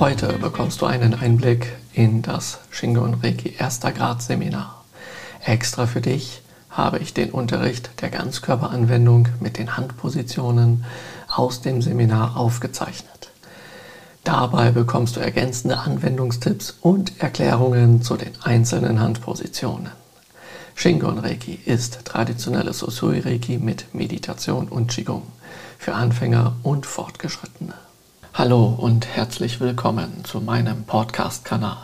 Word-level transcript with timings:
Heute 0.00 0.32
bekommst 0.38 0.80
du 0.80 0.86
einen 0.86 1.14
Einblick 1.14 1.72
in 1.92 2.20
das 2.20 2.58
Shingon 2.70 3.14
Reiki 3.14 3.54
Erster 3.56 3.92
Grad 3.92 4.22
Seminar. 4.22 4.84
Extra 5.44 5.86
für 5.86 6.00
dich 6.00 6.42
habe 6.68 6.98
ich 6.98 7.14
den 7.14 7.30
Unterricht 7.30 8.02
der 8.02 8.10
Ganzkörperanwendung 8.10 9.28
mit 9.38 9.56
den 9.56 9.76
Handpositionen 9.76 10.84
aus 11.28 11.60
dem 11.60 11.80
Seminar 11.80 12.36
aufgezeichnet. 12.36 13.30
Dabei 14.24 14.72
bekommst 14.72 15.14
du 15.14 15.20
ergänzende 15.20 15.78
Anwendungstipps 15.78 16.76
und 16.80 17.20
Erklärungen 17.22 18.02
zu 18.02 18.16
den 18.16 18.32
einzelnen 18.42 18.98
Handpositionen. 18.98 19.92
Shingon 20.74 21.20
Reiki 21.20 21.60
ist 21.64 22.04
traditionelles 22.04 22.82
Usui 22.82 23.20
Reiki 23.20 23.58
mit 23.58 23.94
Meditation 23.94 24.66
und 24.66 24.90
Qigong 24.90 25.22
für 25.78 25.94
Anfänger 25.94 26.56
und 26.64 26.84
Fortgeschrittene. 26.84 27.74
Hallo 28.36 28.66
und 28.76 29.06
herzlich 29.06 29.60
willkommen 29.60 30.24
zu 30.24 30.40
meinem 30.40 30.82
Podcast-Kanal. 30.82 31.76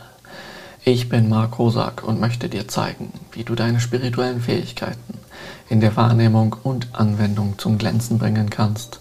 Ich 0.83 1.09
bin 1.09 1.29
Marc 1.29 1.61
Rosak 1.61 2.03
und 2.03 2.19
möchte 2.19 2.49
dir 2.49 2.67
zeigen, 2.67 3.13
wie 3.31 3.45
du 3.45 3.55
deine 3.55 3.79
spirituellen 3.79 4.41
Fähigkeiten 4.41 5.15
in 5.69 5.81
der 5.81 5.95
Wahrnehmung 5.95 6.57
und 6.65 6.89
Anwendung 6.93 7.57
zum 7.57 7.79
Glänzen 7.79 8.19
bringen 8.19 8.51
kannst, 8.51 8.99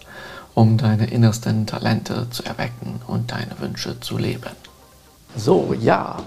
um 0.54 0.78
deine 0.78 1.10
innersten 1.10 1.66
Talente 1.66 2.30
zu 2.30 2.44
erwecken 2.44 3.00
und 3.08 3.32
deine 3.32 3.58
Wünsche 3.58 3.98
zu 3.98 4.16
leben. 4.16 4.54
So, 5.34 5.74
ja, 5.76 6.18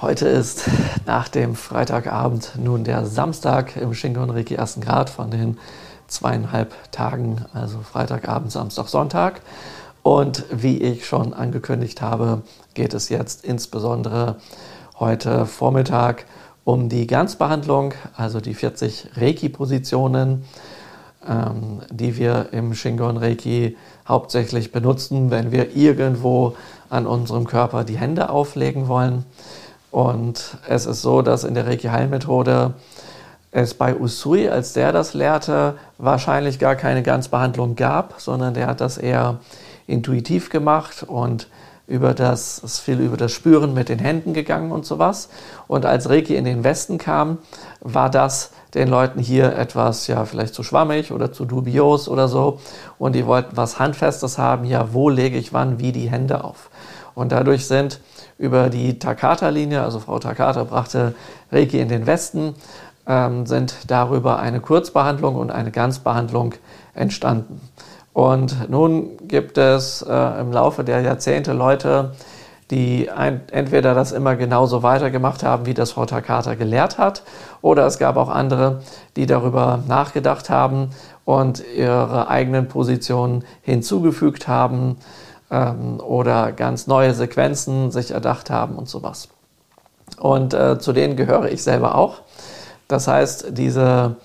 heute 0.00 0.26
ist 0.26 0.70
nach 1.04 1.28
dem 1.28 1.54
Freitagabend 1.54 2.52
nun 2.56 2.84
der 2.84 3.04
Samstag 3.04 3.76
im 3.76 3.92
Shingon 3.92 4.30
Reiki 4.30 4.56
1. 4.56 4.80
Grad 4.80 5.10
von 5.10 5.30
den 5.30 5.58
zweieinhalb 6.08 6.74
Tagen, 6.92 7.44
also 7.52 7.80
Freitagabend, 7.80 8.50
Samstag, 8.50 8.88
Sonntag. 8.88 9.42
Und 10.02 10.44
wie 10.50 10.78
ich 10.78 11.06
schon 11.06 11.34
angekündigt 11.34 12.00
habe, 12.00 12.42
geht 12.74 12.94
es 12.94 13.08
jetzt 13.08 13.44
insbesondere 13.44 14.36
heute 14.98 15.46
Vormittag 15.46 16.24
um 16.64 16.88
die 16.88 17.06
Ganzbehandlung, 17.06 17.94
also 18.16 18.40
die 18.40 18.54
40 18.54 19.10
Reiki-Positionen, 19.16 20.44
ähm, 21.28 21.80
die 21.90 22.16
wir 22.16 22.48
im 22.52 22.74
Shingon 22.74 23.16
Reiki 23.16 23.76
hauptsächlich 24.08 24.72
benutzen, 24.72 25.30
wenn 25.30 25.52
wir 25.52 25.76
irgendwo 25.76 26.56
an 26.88 27.06
unserem 27.06 27.46
Körper 27.46 27.84
die 27.84 27.98
Hände 27.98 28.30
auflegen 28.30 28.88
wollen. 28.88 29.24
Und 29.90 30.58
es 30.68 30.86
ist 30.86 31.02
so, 31.02 31.20
dass 31.22 31.44
in 31.44 31.54
der 31.54 31.66
Reiki-Heilmethode 31.66 32.74
es 33.52 33.74
bei 33.74 33.96
Usui, 33.98 34.48
als 34.48 34.72
der 34.72 34.92
das 34.92 35.12
lehrte, 35.12 35.74
wahrscheinlich 35.98 36.58
gar 36.58 36.76
keine 36.76 37.02
Ganzbehandlung 37.02 37.74
gab, 37.74 38.14
sondern 38.18 38.54
der 38.54 38.68
hat 38.68 38.80
das 38.80 38.96
eher 38.96 39.40
intuitiv 39.90 40.50
gemacht 40.50 41.02
und 41.02 41.48
über 41.86 42.14
das, 42.14 42.60
ist 42.60 42.78
viel 42.78 43.00
über 43.00 43.16
das 43.16 43.32
Spüren 43.32 43.74
mit 43.74 43.88
den 43.88 43.98
Händen 43.98 44.32
gegangen 44.32 44.70
und 44.70 44.86
sowas. 44.86 45.28
Und 45.66 45.84
als 45.84 46.08
Reiki 46.08 46.36
in 46.36 46.44
den 46.44 46.62
Westen 46.62 46.98
kam, 46.98 47.38
war 47.80 48.10
das 48.10 48.52
den 48.74 48.86
Leuten 48.86 49.18
hier 49.18 49.56
etwas, 49.56 50.06
ja, 50.06 50.24
vielleicht 50.24 50.54
zu 50.54 50.62
schwammig 50.62 51.10
oder 51.10 51.32
zu 51.32 51.44
dubios 51.44 52.08
oder 52.08 52.28
so. 52.28 52.60
Und 52.98 53.16
die 53.16 53.26
wollten 53.26 53.56
was 53.56 53.80
Handfestes 53.80 54.38
haben. 54.38 54.64
Ja, 54.66 54.92
wo 54.92 55.08
lege 55.08 55.36
ich 55.36 55.52
wann 55.52 55.80
wie 55.80 55.90
die 55.90 56.08
Hände 56.08 56.44
auf? 56.44 56.70
Und 57.16 57.32
dadurch 57.32 57.66
sind 57.66 58.00
über 58.38 58.70
die 58.70 59.00
Takata-Linie, 59.00 59.82
also 59.82 59.98
Frau 59.98 60.20
Takata 60.20 60.62
brachte 60.62 61.16
Reiki 61.50 61.80
in 61.80 61.88
den 61.88 62.06
Westen, 62.06 62.54
ähm, 63.08 63.46
sind 63.46 63.74
darüber 63.88 64.38
eine 64.38 64.60
Kurzbehandlung 64.60 65.34
und 65.34 65.50
eine 65.50 65.72
Ganzbehandlung 65.72 66.54
entstanden. 66.94 67.60
Und 68.12 68.68
nun 68.68 69.16
gibt 69.28 69.58
es 69.58 70.02
äh, 70.02 70.40
im 70.40 70.52
Laufe 70.52 70.84
der 70.84 71.00
Jahrzehnte 71.00 71.52
Leute, 71.52 72.12
die 72.70 73.10
ein, 73.10 73.42
entweder 73.50 73.94
das 73.94 74.12
immer 74.12 74.36
genauso 74.36 74.82
weitergemacht 74.82 75.42
haben, 75.42 75.66
wie 75.66 75.74
das 75.74 75.92
Frau 75.92 76.06
Takata 76.06 76.54
gelehrt 76.54 76.98
hat, 76.98 77.22
oder 77.62 77.86
es 77.86 77.98
gab 77.98 78.16
auch 78.16 78.28
andere, 78.28 78.80
die 79.16 79.26
darüber 79.26 79.80
nachgedacht 79.88 80.50
haben 80.50 80.90
und 81.24 81.62
ihre 81.76 82.28
eigenen 82.28 82.68
Positionen 82.68 83.44
hinzugefügt 83.62 84.48
haben 84.48 84.96
ähm, 85.50 86.00
oder 86.00 86.52
ganz 86.52 86.86
neue 86.86 87.14
Sequenzen 87.14 87.90
sich 87.90 88.12
erdacht 88.12 88.50
haben 88.50 88.76
und 88.76 88.88
sowas. 88.88 89.28
Und 90.18 90.54
äh, 90.54 90.78
zu 90.78 90.92
denen 90.92 91.16
gehöre 91.16 91.50
ich 91.50 91.62
selber 91.62 91.94
auch. 91.94 92.22
Das 92.88 93.08
heißt, 93.08 93.46
diese, 93.50 94.16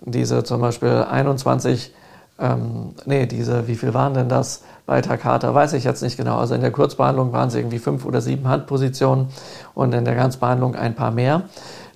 diese 0.00 0.44
zum 0.44 0.60
Beispiel 0.60 1.04
21 1.08 1.92
ähm, 2.38 2.94
nee, 3.06 3.26
diese, 3.26 3.66
wie 3.66 3.76
viel 3.76 3.94
waren 3.94 4.14
denn 4.14 4.28
das 4.28 4.62
bei 4.84 5.00
Takata, 5.00 5.54
weiß 5.54 5.72
ich 5.72 5.84
jetzt 5.84 6.02
nicht 6.02 6.16
genau. 6.16 6.38
Also 6.38 6.54
in 6.54 6.60
der 6.60 6.70
Kurzbehandlung 6.70 7.32
waren 7.32 7.48
es 7.48 7.54
irgendwie 7.54 7.78
fünf 7.78 8.04
oder 8.04 8.20
sieben 8.20 8.46
Handpositionen 8.48 9.28
und 9.74 9.94
in 9.94 10.04
der 10.04 10.14
Ganzbehandlung 10.14 10.74
ein 10.74 10.94
paar 10.94 11.10
mehr. 11.10 11.42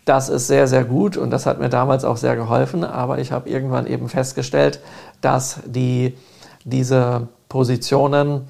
Das 0.04 0.28
ist 0.28 0.46
sehr, 0.46 0.66
sehr 0.66 0.84
gut 0.84 1.16
und 1.16 1.30
das 1.30 1.46
hat 1.46 1.60
mir 1.60 1.68
damals 1.68 2.04
auch 2.04 2.16
sehr 2.16 2.36
geholfen, 2.36 2.84
aber 2.84 3.18
ich 3.18 3.32
habe 3.32 3.48
irgendwann 3.48 3.86
eben 3.86 4.08
festgestellt, 4.08 4.80
dass 5.20 5.60
die, 5.66 6.16
diese 6.64 7.28
Positionen 7.48 8.48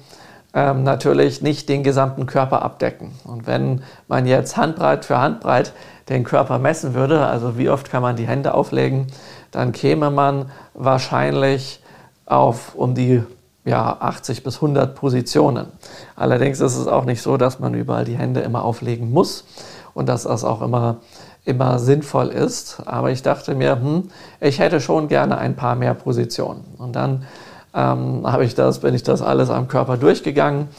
ähm, 0.53 0.83
natürlich 0.83 1.41
nicht 1.41 1.69
den 1.69 1.83
gesamten 1.83 2.25
Körper 2.25 2.61
abdecken. 2.61 3.11
Und 3.25 3.47
wenn 3.47 3.83
man 4.07 4.25
jetzt 4.25 4.57
Handbreit 4.57 5.05
für 5.05 5.19
Handbreit 5.19 5.73
den 6.09 6.23
Körper 6.23 6.59
messen 6.59 6.93
würde, 6.93 7.25
also 7.25 7.57
wie 7.57 7.69
oft 7.69 7.89
kann 7.89 8.01
man 8.01 8.15
die 8.15 8.27
Hände 8.27 8.53
auflegen, 8.53 9.07
dann 9.51 9.71
käme 9.71 10.09
man 10.09 10.51
wahrscheinlich 10.73 11.81
auf 12.25 12.75
um 12.75 12.95
die 12.95 13.23
ja, 13.65 13.97
80 13.99 14.43
bis 14.43 14.55
100 14.55 14.95
Positionen. 14.95 15.67
Allerdings 16.15 16.59
ist 16.59 16.77
es 16.77 16.87
auch 16.87 17.05
nicht 17.05 17.21
so, 17.21 17.37
dass 17.37 17.59
man 17.59 17.73
überall 17.73 18.05
die 18.05 18.17
Hände 18.17 18.41
immer 18.41 18.63
auflegen 18.63 19.11
muss 19.11 19.45
und 19.93 20.09
dass 20.09 20.23
das 20.23 20.43
auch 20.43 20.61
immer, 20.61 20.97
immer 21.45 21.77
sinnvoll 21.77 22.29
ist. 22.29 22.81
Aber 22.85 23.11
ich 23.11 23.21
dachte 23.21 23.53
mir, 23.53 23.79
hm, 23.79 24.09
ich 24.39 24.59
hätte 24.59 24.81
schon 24.81 25.07
gerne 25.07 25.37
ein 25.37 25.55
paar 25.55 25.75
mehr 25.75 25.93
Positionen. 25.93 26.63
Und 26.77 26.95
dann 26.95 27.25
ähm, 27.73 28.21
habe 28.25 28.45
ich 28.45 28.55
das, 28.55 28.79
bin 28.79 28.95
ich 28.95 29.03
das 29.03 29.21
alles 29.21 29.49
am 29.49 29.67
Körper 29.67 29.97
durchgegangen 29.97 30.69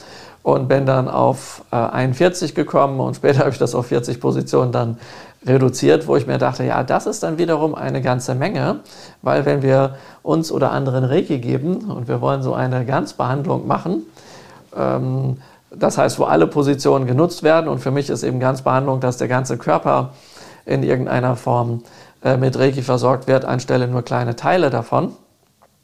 und 0.42 0.68
bin 0.68 0.86
dann 0.86 1.08
auf 1.08 1.62
äh, 1.70 1.76
41 1.76 2.54
gekommen 2.54 3.00
und 3.00 3.16
später 3.16 3.40
habe 3.40 3.50
ich 3.50 3.58
das 3.58 3.74
auf 3.74 3.86
40 3.86 4.20
Positionen 4.20 4.72
dann 4.72 4.98
reduziert, 5.46 6.06
wo 6.06 6.16
ich 6.16 6.26
mir 6.26 6.38
dachte, 6.38 6.64
ja, 6.64 6.82
das 6.82 7.06
ist 7.06 7.22
dann 7.22 7.38
wiederum 7.38 7.74
eine 7.74 8.00
ganze 8.00 8.34
Menge, 8.34 8.80
weil 9.22 9.44
wenn 9.44 9.62
wir 9.62 9.96
uns 10.22 10.52
oder 10.52 10.72
anderen 10.72 11.04
Reiki 11.04 11.38
geben 11.38 11.90
und 11.90 12.08
wir 12.08 12.20
wollen 12.20 12.42
so 12.42 12.54
eine 12.54 12.84
Ganzbehandlung 12.84 13.66
machen, 13.66 14.06
ähm, 14.76 15.38
das 15.74 15.98
heißt, 15.98 16.18
wo 16.18 16.24
alle 16.24 16.46
Positionen 16.46 17.06
genutzt 17.06 17.42
werden 17.42 17.68
und 17.68 17.78
für 17.78 17.90
mich 17.90 18.10
ist 18.10 18.22
eben 18.22 18.40
Ganzbehandlung, 18.40 19.00
dass 19.00 19.16
der 19.16 19.28
ganze 19.28 19.56
Körper 19.56 20.10
in 20.66 20.82
irgendeiner 20.82 21.34
Form 21.34 21.82
äh, 22.22 22.36
mit 22.36 22.58
Reiki 22.58 22.82
versorgt 22.82 23.26
wird, 23.26 23.44
anstelle 23.44 23.88
nur 23.88 24.02
kleine 24.02 24.36
Teile 24.36 24.70
davon. 24.70 25.12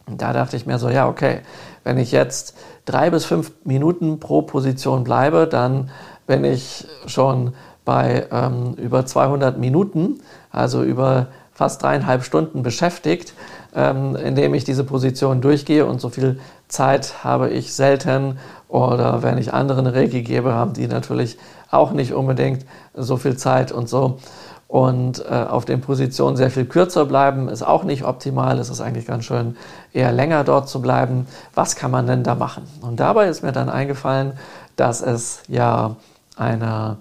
Da 0.06 0.32
dachte 0.32 0.56
ich 0.56 0.66
mir 0.66 0.78
so, 0.78 0.88
ja, 0.88 1.08
okay, 1.08 1.40
wenn 1.84 1.98
ich 1.98 2.12
jetzt 2.12 2.56
drei 2.84 3.10
bis 3.10 3.24
fünf 3.24 3.52
Minuten 3.64 4.20
pro 4.20 4.42
Position 4.42 5.04
bleibe, 5.04 5.46
dann 5.46 5.90
bin 6.26 6.44
ich 6.44 6.86
schon 7.06 7.54
bei 7.88 8.26
ähm, 8.30 8.74
über 8.74 9.06
200 9.06 9.56
Minuten, 9.56 10.20
also 10.50 10.82
über 10.82 11.28
fast 11.54 11.82
dreieinhalb 11.82 12.22
Stunden 12.22 12.62
beschäftigt, 12.62 13.32
ähm, 13.74 14.14
indem 14.14 14.52
ich 14.52 14.64
diese 14.64 14.84
Position 14.84 15.40
durchgehe 15.40 15.86
und 15.86 15.98
so 15.98 16.10
viel 16.10 16.38
Zeit 16.68 17.24
habe 17.24 17.48
ich 17.48 17.72
selten 17.72 18.36
oder 18.68 19.22
wenn 19.22 19.38
ich 19.38 19.54
anderen 19.54 19.86
Reiki 19.86 20.20
gebe, 20.20 20.52
haben 20.52 20.74
die 20.74 20.86
natürlich 20.86 21.38
auch 21.70 21.92
nicht 21.92 22.12
unbedingt 22.12 22.66
so 22.92 23.16
viel 23.16 23.38
Zeit 23.38 23.72
und 23.72 23.88
so. 23.88 24.18
Und 24.66 25.24
äh, 25.24 25.46
auf 25.48 25.64
den 25.64 25.80
Positionen 25.80 26.36
sehr 26.36 26.50
viel 26.50 26.66
kürzer 26.66 27.06
bleiben 27.06 27.48
ist 27.48 27.62
auch 27.62 27.84
nicht 27.84 28.04
optimal. 28.04 28.58
Es 28.58 28.68
ist 28.68 28.82
eigentlich 28.82 29.06
ganz 29.06 29.24
schön, 29.24 29.56
eher 29.94 30.12
länger 30.12 30.44
dort 30.44 30.68
zu 30.68 30.82
bleiben. 30.82 31.26
Was 31.54 31.74
kann 31.74 31.90
man 31.90 32.06
denn 32.06 32.22
da 32.22 32.34
machen? 32.34 32.64
Und 32.82 33.00
dabei 33.00 33.28
ist 33.28 33.42
mir 33.42 33.52
dann 33.52 33.70
eingefallen, 33.70 34.34
dass 34.76 35.00
es 35.00 35.42
ja 35.48 35.96
eine 36.36 36.98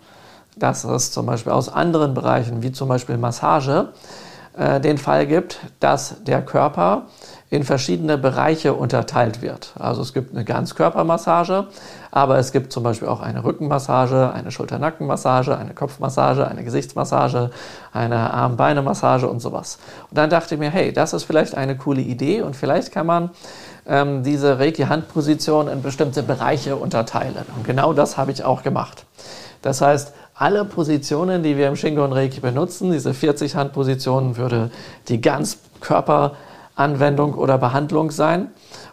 dass 0.60 0.84
es 0.84 1.12
zum 1.12 1.26
Beispiel 1.26 1.52
aus 1.52 1.70
anderen 1.70 2.14
Bereichen, 2.14 2.64
wie 2.64 2.72
zum 2.72 2.90
Beispiel 2.90 3.18
Massage, 3.18 3.90
äh, 4.58 4.80
den 4.80 4.98
Fall 4.98 5.28
gibt, 5.28 5.60
dass 5.80 6.24
der 6.24 6.42
Körper 6.42 7.04
in 7.50 7.64
verschiedene 7.64 8.18
Bereiche 8.18 8.74
unterteilt 8.74 9.42
wird. 9.42 9.72
Also 9.80 10.02
es 10.02 10.14
gibt 10.14 10.34
eine 10.34 10.44
Ganzkörpermassage, 10.44 11.68
aber 12.12 12.40
es 12.40 12.52
gibt 12.52 12.74
zum 12.74 12.84
Beispiel 12.84 13.08
auch 13.08 13.22
eine 13.22 13.44
Rückenmassage, 13.44 14.34
eine 14.34 14.52
Schulter-Nackenmassage, 14.52 15.58
eine 15.58 15.74
Kopfmassage, 15.74 16.46
eine 16.46 16.64
Gesichtsmassage, 16.64 17.52
eine 17.94 18.34
Arm-Beine-Massage 18.34 19.30
und 19.30 19.40
sowas. 19.40 19.78
Und 20.10 20.18
dann 20.18 20.30
dachte 20.30 20.56
ich 20.56 20.60
mir, 20.60 20.72
hey, 20.72 20.92
das 20.92 21.14
ist 21.14 21.24
vielleicht 21.24 21.56
eine 21.56 21.78
coole 21.78 22.02
Idee 22.02 22.42
und 22.42 22.56
vielleicht 22.56 22.92
kann 22.92 23.06
man 23.06 23.30
ähm, 23.88 24.24
diese 24.24 24.60
Reiki-Handposition 24.60 25.70
in 25.70 25.82
bestimmte 25.82 26.24
Bereiche 26.24 26.76
unterteilen. 26.76 27.46
Und 27.56 27.66
genau 27.66 27.94
das 27.94 28.18
habe 28.18 28.32
ich 28.32 28.44
auch 28.44 28.62
gemacht. 28.64 29.06
Das 29.62 29.82
heißt, 29.82 30.14
alle 30.38 30.66
Positionen, 30.66 31.44
die 31.44 31.56
wir 31.58 31.68
im 31.68 31.76
Shingon 31.76 32.14
Reiki 32.14 32.40
benutzen, 32.40 32.92
diese 32.92 33.14
40 33.14 33.56
Handpositionen, 33.56 34.38
würde 34.38 34.72
die 35.08 35.20
Ganzkörperanwendung 35.20 37.34
oder 37.34 37.58
Behandlung 37.58 38.12
sein. 38.12 38.52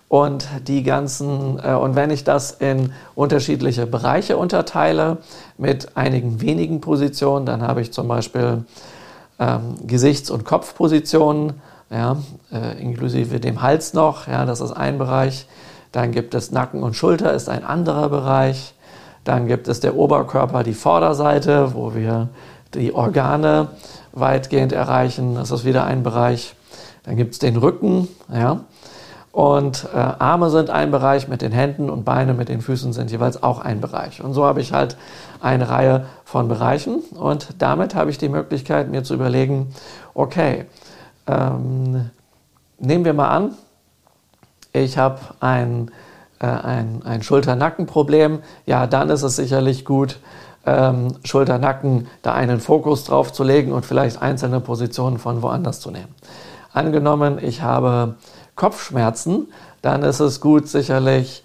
Und 0.09 0.49
die 0.69 0.85
ganzen, 0.85 1.59
äh, 1.63 1.75
und 1.75 1.97
wenn 1.97 2.11
ich 2.11 2.25
das 2.25 2.53
in 2.53 2.93
unterschiedliche 3.15 3.87
Bereiche 3.87 4.37
unterteile 4.37 5.19
mit 5.59 5.97
einigen 5.97 6.41
wenigen 6.41 6.81
Positionen, 6.81 7.47
dann 7.47 7.63
habe 7.63 7.81
ich 7.81 7.93
zum 7.93 8.09
Beispiel 8.09 8.65
ähm, 9.39 9.75
Gesichts- 9.87 10.31
und 10.31 10.45
Kopfpositionen, 10.45 11.55
ja, 11.91 12.17
äh, 12.53 12.81
inklusive 12.81 13.41
dem 13.41 13.61
Hals 13.61 13.93
noch, 13.93 14.29
ja, 14.29 14.47
das 14.47 14.61
ist 14.61 14.73
ein 14.73 14.99
Bereich. 14.99 15.47
Dann 15.93 16.13
gibt 16.13 16.35
es 16.35 16.53
Nacken 16.53 16.83
und 16.83 16.95
Schulter, 16.95 17.33
ist 17.33 17.49
ein 17.49 17.65
anderer 17.65 18.09
Bereich. 18.09 18.74
Dann 19.25 19.47
gibt 19.47 19.69
es 19.69 19.81
der 19.81 19.97
Oberkörper, 19.97 20.63
die 20.63 20.75
Vorderseite, 20.75 21.75
wo 21.75 21.95
wir 21.95 22.29
die 22.75 22.95
Organe 22.95 23.69
weitgehend 24.13 24.73
erreichen. 24.73 25.35
Das 25.35 25.51
ist 25.51 25.65
wieder 25.65 25.85
ein 25.85 26.03
Bereich. 26.03 26.55
Dann 27.05 27.17
gibt 27.17 27.33
es 27.33 27.39
den 27.39 27.57
Rücken, 27.57 28.09
ja. 28.33 28.61
Und 29.35 29.89
äh, 29.93 29.97
Arme 29.99 30.49
sind 30.49 30.71
ein 30.71 30.93
Bereich 30.93 31.27
mit 31.27 31.43
den 31.43 31.51
Händen 31.51 31.91
und 31.91 32.05
Beine 32.05 32.35
mit 32.35 32.49
den 32.49 32.61
Füßen 32.61 32.93
sind 32.93 33.11
jeweils 33.11 33.43
auch 33.43 33.59
ein 33.59 33.81
Bereich. 33.81 34.23
Und 34.23 34.33
so 34.33 34.45
habe 34.45 34.61
ich 34.61 34.73
halt 34.73 34.97
eine 35.41 35.69
Reihe 35.71 36.07
von 36.25 36.47
Bereichen 36.47 37.01
und 37.19 37.49
damit 37.59 37.97
habe 37.97 38.11
ich 38.11 38.19
die 38.19 38.29
Möglichkeit, 38.29 38.89
mir 38.93 39.03
zu 39.03 39.13
überlegen, 39.13 39.75
okay, 40.15 40.67
ähm, 41.27 42.11
nehmen 42.79 43.05
wir 43.05 43.13
mal 43.13 43.29
an, 43.29 43.55
ich 44.73 44.99
habe 44.99 45.19
ein, 45.41 45.91
äh, 46.45 46.67
ein, 46.67 47.03
ein 47.05 47.23
Schulter-Nacken-Problem. 47.23 48.41
Ja, 48.67 48.87
dann 48.87 49.09
ist 49.09 49.23
es 49.23 49.37
sicherlich 49.37 49.85
gut, 49.85 50.19
ähm, 50.67 51.15
Schulter-Nacken 51.25 52.07
da 52.23 52.35
einen 52.35 52.61
Fokus 52.61 53.05
drauf 53.05 53.33
zu 53.33 53.45
legen 53.45 53.73
und 53.73 53.87
vielleicht 53.87 54.21
einzelne 54.21 54.61
Positionen 54.61 55.19
von 55.19 55.43
woanders 55.43 55.81
zu 55.81 55.91
nehmen. 55.91 56.15
Angenommen, 56.73 57.39
ich 57.41 57.63
habe 57.63 58.17
Kopfschmerzen, 58.57 59.49
dann 59.81 60.03
ist 60.03 60.21
es 60.21 60.41
gut 60.41 60.69
sicherlich, 60.69 61.45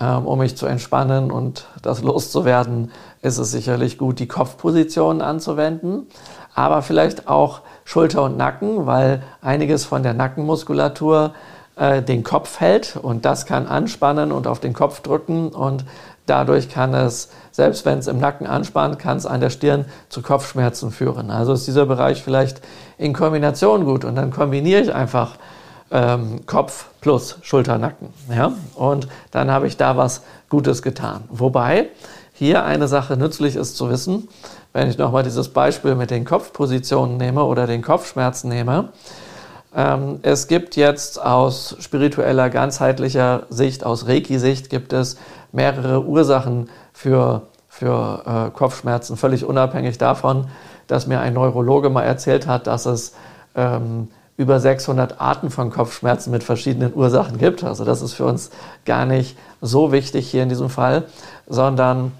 ähm, 0.00 0.26
um 0.26 0.38
mich 0.38 0.56
zu 0.56 0.66
entspannen 0.66 1.30
und 1.30 1.66
das 1.82 2.02
loszuwerden, 2.02 2.90
ist 3.20 3.38
es 3.38 3.50
sicherlich 3.50 3.98
gut, 3.98 4.18
die 4.18 4.28
Kopfpositionen 4.28 5.20
anzuwenden, 5.20 6.06
aber 6.54 6.82
vielleicht 6.82 7.28
auch 7.28 7.60
Schulter 7.84 8.22
und 8.22 8.36
Nacken, 8.36 8.86
weil 8.86 9.22
einiges 9.42 9.84
von 9.84 10.02
der 10.02 10.14
Nackenmuskulatur 10.14 11.32
äh, 11.78 12.02
den 12.02 12.24
Kopf 12.24 12.60
hält 12.60 12.98
und 13.00 13.24
das 13.24 13.46
kann 13.46 13.66
anspannen 13.66 14.32
und 14.32 14.46
auf 14.46 14.60
den 14.60 14.72
Kopf 14.72 15.00
drücken 15.00 15.48
und 15.48 15.84
dadurch 16.26 16.68
kann 16.68 16.94
es, 16.94 17.30
selbst 17.52 17.84
wenn 17.86 17.98
es 17.98 18.06
im 18.06 18.18
Nacken 18.18 18.46
anspannt, 18.46 18.98
kann 18.98 19.16
es 19.16 19.26
an 19.26 19.40
der 19.40 19.50
Stirn 19.50 19.86
zu 20.08 20.22
Kopfschmerzen 20.22 20.90
führen. 20.90 21.30
Also 21.30 21.52
ist 21.52 21.66
dieser 21.66 21.86
Bereich 21.86 22.22
vielleicht 22.22 22.60
in 22.98 23.12
Kombination 23.12 23.84
gut 23.84 24.04
und 24.04 24.16
dann 24.16 24.30
kombiniere 24.30 24.80
ich 24.80 24.94
einfach 24.94 25.36
ähm, 25.90 26.44
Kopf 26.46 26.86
plus 27.00 27.38
Schulternacken. 27.42 28.08
Ja? 28.28 28.52
Und 28.74 29.08
dann 29.30 29.50
habe 29.50 29.66
ich 29.66 29.76
da 29.76 29.96
was 29.96 30.22
Gutes 30.48 30.82
getan. 30.82 31.24
Wobei 31.30 31.88
hier 32.32 32.64
eine 32.64 32.88
Sache 32.88 33.16
nützlich 33.16 33.56
ist 33.56 33.76
zu 33.76 33.88
wissen, 33.90 34.28
wenn 34.72 34.88
ich 34.88 34.98
nochmal 34.98 35.22
dieses 35.22 35.48
Beispiel 35.48 35.94
mit 35.94 36.10
den 36.10 36.24
Kopfpositionen 36.24 37.16
nehme 37.16 37.44
oder 37.44 37.66
den 37.66 37.82
Kopfschmerzen 37.82 38.48
nehme. 38.48 38.90
Ähm, 39.78 40.18
es 40.22 40.48
gibt 40.48 40.74
jetzt 40.74 41.22
aus 41.22 41.76
spiritueller, 41.78 42.50
ganzheitlicher 42.50 43.44
Sicht, 43.48 43.86
aus 43.86 44.08
Reiki-Sicht, 44.08 44.70
gibt 44.70 44.92
es 44.92 45.16
mehrere 45.52 46.02
Ursachen 46.02 46.68
für, 46.92 47.42
für 47.68 48.22
äh, 48.26 48.50
Kopfschmerzen, 48.50 49.16
völlig 49.16 49.44
unabhängig 49.44 49.96
davon, 49.96 50.48
dass 50.88 51.06
mir 51.06 51.20
ein 51.20 51.34
Neurologe 51.34 51.90
mal 51.90 52.02
erzählt 52.02 52.48
hat, 52.48 52.66
dass 52.66 52.86
es 52.86 53.14
ähm, 53.54 54.08
über 54.36 54.58
600 54.58 55.20
Arten 55.20 55.48
von 55.48 55.70
Kopfschmerzen 55.70 56.32
mit 56.32 56.42
verschiedenen 56.42 56.92
Ursachen 56.92 57.38
gibt. 57.38 57.62
Also 57.62 57.84
das 57.84 58.02
ist 58.02 58.14
für 58.14 58.24
uns 58.24 58.50
gar 58.84 59.06
nicht 59.06 59.38
so 59.60 59.92
wichtig 59.92 60.28
hier 60.28 60.42
in 60.42 60.48
diesem 60.48 60.70
Fall, 60.70 61.04
sondern 61.46 62.10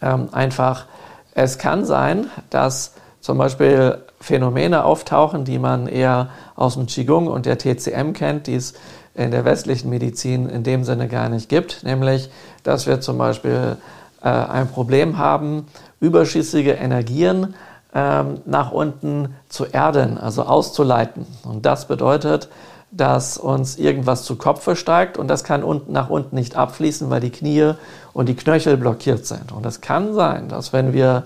ähm, 0.00 0.28
einfach, 0.30 0.86
es 1.34 1.58
kann 1.58 1.84
sein, 1.84 2.30
dass 2.50 2.94
zum 3.24 3.38
Beispiel 3.38 4.02
Phänomene 4.20 4.84
auftauchen, 4.84 5.46
die 5.46 5.58
man 5.58 5.86
eher 5.86 6.28
aus 6.56 6.74
dem 6.74 6.84
Qigong 6.84 7.26
und 7.26 7.46
der 7.46 7.56
TCM 7.56 8.12
kennt, 8.12 8.48
die 8.48 8.54
es 8.54 8.74
in 9.14 9.30
der 9.30 9.46
westlichen 9.46 9.88
Medizin 9.88 10.46
in 10.46 10.62
dem 10.62 10.84
Sinne 10.84 11.08
gar 11.08 11.30
nicht 11.30 11.48
gibt, 11.48 11.84
nämlich 11.84 12.28
dass 12.64 12.86
wir 12.86 13.00
zum 13.00 13.16
Beispiel 13.16 13.78
äh, 14.22 14.28
ein 14.28 14.68
Problem 14.68 15.16
haben, 15.16 15.64
überschüssige 16.00 16.72
Energien 16.72 17.54
ähm, 17.94 18.42
nach 18.44 18.72
unten 18.72 19.34
zu 19.48 19.64
erden, 19.64 20.18
also 20.18 20.42
auszuleiten. 20.42 21.24
Und 21.44 21.64
das 21.64 21.88
bedeutet, 21.88 22.50
dass 22.90 23.38
uns 23.38 23.78
irgendwas 23.78 24.24
zu 24.24 24.36
Kopfe 24.36 24.76
steigt 24.76 25.16
und 25.16 25.28
das 25.28 25.44
kann 25.44 25.64
unten 25.64 25.92
nach 25.92 26.10
unten 26.10 26.36
nicht 26.36 26.56
abfließen, 26.56 27.08
weil 27.08 27.20
die 27.20 27.30
Knie 27.30 27.72
und 28.12 28.28
die 28.28 28.36
Knöchel 28.36 28.76
blockiert 28.76 29.24
sind. 29.24 29.50
Und 29.50 29.64
es 29.64 29.80
kann 29.80 30.12
sein, 30.12 30.50
dass 30.50 30.74
wenn 30.74 30.92
wir 30.92 31.22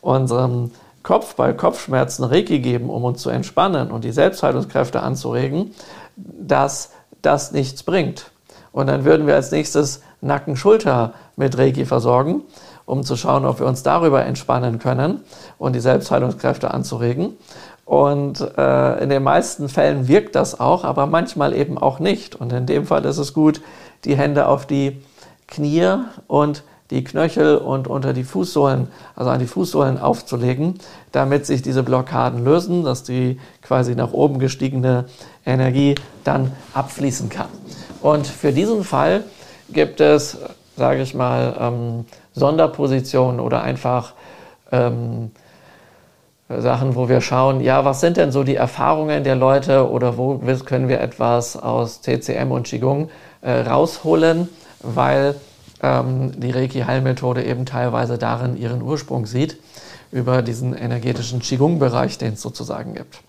unserem 0.00 0.70
Kopf 1.04 1.36
bei 1.36 1.52
Kopfschmerzen 1.52 2.24
Reiki 2.24 2.58
geben, 2.58 2.90
um 2.90 3.04
uns 3.04 3.22
zu 3.22 3.30
entspannen 3.30 3.92
und 3.92 4.02
die 4.02 4.10
Selbstheilungskräfte 4.10 5.00
anzuregen, 5.00 5.72
dass 6.16 6.90
das 7.22 7.52
nichts 7.52 7.84
bringt. 7.84 8.32
Und 8.72 8.88
dann 8.88 9.04
würden 9.04 9.28
wir 9.28 9.36
als 9.36 9.52
nächstes 9.52 10.02
Nacken-Schulter 10.20 11.14
mit 11.36 11.56
Reiki 11.56 11.84
versorgen 11.84 12.42
um 12.86 13.02
zu 13.02 13.16
schauen, 13.16 13.44
ob 13.44 13.60
wir 13.60 13.66
uns 13.66 13.82
darüber 13.82 14.24
entspannen 14.24 14.78
können 14.78 15.20
und 15.58 15.74
die 15.74 15.80
Selbstheilungskräfte 15.80 16.72
anzuregen. 16.72 17.36
Und 17.84 18.40
äh, 18.56 19.02
in 19.02 19.10
den 19.10 19.22
meisten 19.22 19.68
Fällen 19.68 20.08
wirkt 20.08 20.34
das 20.34 20.58
auch, 20.58 20.84
aber 20.84 21.06
manchmal 21.06 21.54
eben 21.54 21.76
auch 21.76 21.98
nicht. 21.98 22.34
Und 22.34 22.52
in 22.52 22.66
dem 22.66 22.86
Fall 22.86 23.04
ist 23.04 23.18
es 23.18 23.34
gut, 23.34 23.60
die 24.04 24.16
Hände 24.16 24.46
auf 24.48 24.66
die 24.66 25.02
Knie 25.46 25.98
und 26.26 26.62
die 26.90 27.02
Knöchel 27.02 27.56
und 27.56 27.88
unter 27.88 28.12
die 28.12 28.24
Fußsohlen, 28.24 28.88
also 29.16 29.30
an 29.30 29.38
die 29.38 29.46
Fußsohlen 29.46 29.98
aufzulegen, 29.98 30.74
damit 31.12 31.46
sich 31.46 31.62
diese 31.62 31.82
Blockaden 31.82 32.44
lösen, 32.44 32.84
dass 32.84 33.02
die 33.02 33.40
quasi 33.62 33.94
nach 33.94 34.12
oben 34.12 34.38
gestiegene 34.38 35.06
Energie 35.46 35.94
dann 36.24 36.52
abfließen 36.74 37.28
kann. 37.30 37.48
Und 38.02 38.26
für 38.26 38.52
diesen 38.52 38.84
Fall 38.84 39.24
gibt 39.70 40.00
es, 40.00 40.36
sage 40.76 41.02
ich 41.02 41.14
mal, 41.14 41.56
ähm, 41.58 42.04
Sonderpositionen 42.34 43.40
oder 43.40 43.62
einfach 43.62 44.12
ähm, 44.70 45.30
Sachen, 46.48 46.94
wo 46.94 47.08
wir 47.08 47.22
schauen, 47.22 47.62
ja, 47.62 47.86
was 47.86 48.00
sind 48.00 48.18
denn 48.18 48.30
so 48.30 48.44
die 48.44 48.56
Erfahrungen 48.56 49.24
der 49.24 49.36
Leute 49.36 49.88
oder 49.88 50.18
wo 50.18 50.38
können 50.66 50.88
wir 50.88 51.00
etwas 51.00 51.56
aus 51.56 52.02
TCM 52.02 52.50
und 52.50 52.66
Qigong 52.66 53.08
äh, 53.40 53.60
rausholen, 53.60 54.50
weil 54.82 55.36
ähm, 55.84 56.40
die 56.40 56.50
Reiki-Heilmethode 56.50 57.44
eben 57.44 57.66
teilweise 57.66 58.16
darin 58.16 58.56
ihren 58.56 58.80
Ursprung 58.80 59.26
sieht, 59.26 59.58
über 60.10 60.40
diesen 60.40 60.74
energetischen 60.74 61.40
Qigong-Bereich, 61.40 62.16
den 62.16 62.34
es 62.34 62.42
sozusagen 62.42 62.94
gibt. 62.94 63.20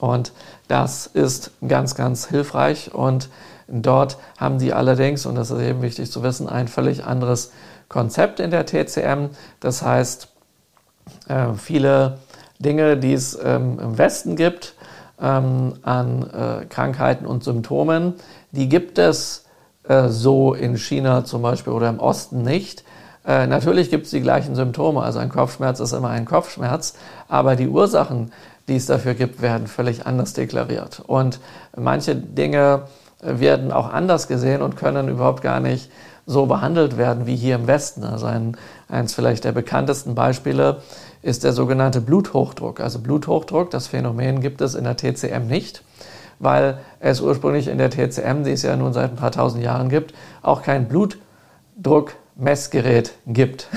Und 0.00 0.32
das 0.68 1.06
ist 1.06 1.52
ganz, 1.66 1.94
ganz 1.94 2.28
hilfreich 2.28 2.92
und 2.92 3.30
dort 3.68 4.18
haben 4.36 4.58
die 4.58 4.74
allerdings, 4.74 5.24
und 5.24 5.34
das 5.36 5.50
ist 5.50 5.62
eben 5.62 5.80
wichtig 5.80 6.10
zu 6.10 6.22
wissen, 6.22 6.48
ein 6.48 6.68
völlig 6.68 7.04
anderes 7.04 7.52
Konzept 7.88 8.40
in 8.40 8.50
der 8.50 8.66
TCM. 8.66 9.30
Das 9.60 9.82
heißt, 9.82 10.28
äh, 11.28 11.54
viele 11.56 12.18
Dinge, 12.58 12.98
die 12.98 13.14
es 13.14 13.38
ähm, 13.42 13.78
im 13.78 13.96
Westen 13.96 14.36
gibt 14.36 14.74
ähm, 15.20 15.74
an 15.82 16.30
äh, 16.30 16.66
Krankheiten 16.66 17.24
und 17.24 17.44
Symptomen, 17.44 18.14
die 18.52 18.68
gibt 18.68 18.98
es 18.98 19.43
äh, 19.88 20.08
so 20.08 20.54
in 20.54 20.76
China 20.76 21.24
zum 21.24 21.42
Beispiel 21.42 21.72
oder 21.72 21.88
im 21.88 22.00
Osten 22.00 22.42
nicht. 22.42 22.84
Äh, 23.26 23.46
natürlich 23.46 23.90
gibt 23.90 24.04
es 24.04 24.10
die 24.10 24.20
gleichen 24.20 24.54
Symptome, 24.54 25.02
also 25.02 25.18
ein 25.18 25.30
Kopfschmerz 25.30 25.80
ist 25.80 25.92
immer 25.92 26.10
ein 26.10 26.24
Kopfschmerz, 26.24 26.94
aber 27.28 27.56
die 27.56 27.68
Ursachen, 27.68 28.32
die 28.68 28.76
es 28.76 28.86
dafür 28.86 29.14
gibt, 29.14 29.42
werden 29.42 29.66
völlig 29.66 30.06
anders 30.06 30.32
deklariert. 30.32 31.02
Und 31.06 31.40
manche 31.76 32.14
Dinge 32.14 32.82
werden 33.20 33.72
auch 33.72 33.90
anders 33.90 34.28
gesehen 34.28 34.62
und 34.62 34.76
können 34.76 35.08
überhaupt 35.08 35.42
gar 35.42 35.60
nicht 35.60 35.90
so 36.26 36.46
behandelt 36.46 36.96
werden 36.96 37.26
wie 37.26 37.36
hier 37.36 37.54
im 37.56 37.66
Westen. 37.66 38.04
Also 38.04 38.26
ein, 38.26 38.56
eins 38.88 39.14
vielleicht 39.14 39.44
der 39.44 39.52
bekanntesten 39.52 40.14
Beispiele 40.14 40.78
ist 41.22 41.44
der 41.44 41.52
sogenannte 41.52 42.00
Bluthochdruck. 42.00 42.80
Also 42.80 42.98
Bluthochdruck, 42.98 43.70
das 43.70 43.86
Phänomen 43.86 44.40
gibt 44.40 44.60
es 44.60 44.74
in 44.74 44.84
der 44.84 44.96
TCM 44.96 45.46
nicht, 45.46 45.82
weil 46.38 46.78
es 47.00 47.20
ursprünglich 47.20 47.66
in 47.68 47.78
der 47.78 47.90
TCM, 47.90 48.44
die 48.44 48.52
es 48.52 48.62
ja 48.62 48.76
nun 48.76 48.92
seit 48.92 49.10
ein 49.10 49.16
paar 49.16 49.32
tausend 49.32 49.64
Jahren 49.64 49.88
gibt, 49.88 50.14
auch 50.42 50.62
kein 50.62 50.88
Blutdruckmessgerät 50.88 53.14
gibt. 53.26 53.68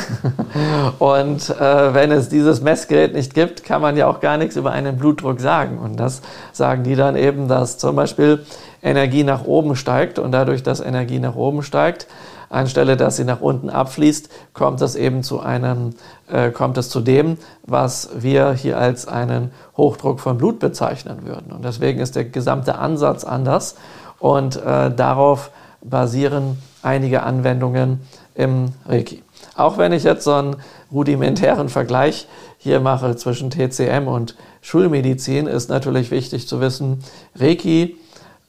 Und 0.99 1.49
äh, 1.49 1.93
wenn 1.93 2.11
es 2.11 2.29
dieses 2.29 2.61
Messgerät 2.61 3.13
nicht 3.13 3.33
gibt, 3.33 3.63
kann 3.63 3.81
man 3.81 3.97
ja 3.97 4.07
auch 4.07 4.19
gar 4.19 4.37
nichts 4.37 4.55
über 4.55 4.71
einen 4.71 4.97
Blutdruck 4.97 5.39
sagen. 5.39 5.77
Und 5.77 5.99
das 5.99 6.21
sagen 6.51 6.83
die 6.83 6.95
dann 6.95 7.15
eben, 7.15 7.47
dass 7.47 7.77
zum 7.77 7.95
Beispiel 7.95 8.43
Energie 8.83 9.23
nach 9.23 9.45
oben 9.45 9.75
steigt 9.75 10.19
und 10.19 10.31
dadurch, 10.31 10.63
dass 10.63 10.79
Energie 10.79 11.19
nach 11.19 11.35
oben 11.35 11.63
steigt, 11.63 12.07
anstelle 12.49 12.97
dass 12.97 13.17
sie 13.17 13.23
nach 13.23 13.41
unten 13.41 13.69
abfließt, 13.69 14.29
kommt 14.53 14.81
es 14.81 14.95
eben 14.95 15.23
zu 15.23 15.39
einem, 15.39 15.95
äh, 16.31 16.51
kommt 16.51 16.77
es 16.77 16.89
zu 16.89 17.01
dem, 17.01 17.37
was 17.65 18.09
wir 18.15 18.53
hier 18.53 18.77
als 18.77 19.07
einen 19.07 19.51
Hochdruck 19.75 20.19
von 20.19 20.37
Blut 20.37 20.59
bezeichnen 20.59 21.25
würden. 21.25 21.51
Und 21.51 21.63
deswegen 21.63 21.99
ist 21.99 22.15
der 22.15 22.25
gesamte 22.25 22.77
Ansatz 22.77 23.23
anders. 23.23 23.75
Und 24.19 24.55
äh, 24.55 24.91
darauf 24.91 25.51
basieren 25.81 26.57
einige 26.81 27.23
Anwendungen 27.23 28.01
im 28.35 28.73
Reiki. 28.85 29.23
Auch 29.55 29.77
wenn 29.77 29.91
ich 29.91 30.03
jetzt 30.03 30.23
so 30.23 30.33
einen 30.33 30.55
rudimentären 30.91 31.69
Vergleich 31.69 32.27
hier 32.57 32.79
mache 32.79 33.15
zwischen 33.15 33.49
TCM 33.49 34.07
und 34.07 34.35
Schulmedizin, 34.61 35.47
ist 35.47 35.69
natürlich 35.69 36.11
wichtig 36.11 36.47
zu 36.47 36.59
wissen, 36.61 37.03
Reiki 37.35 37.97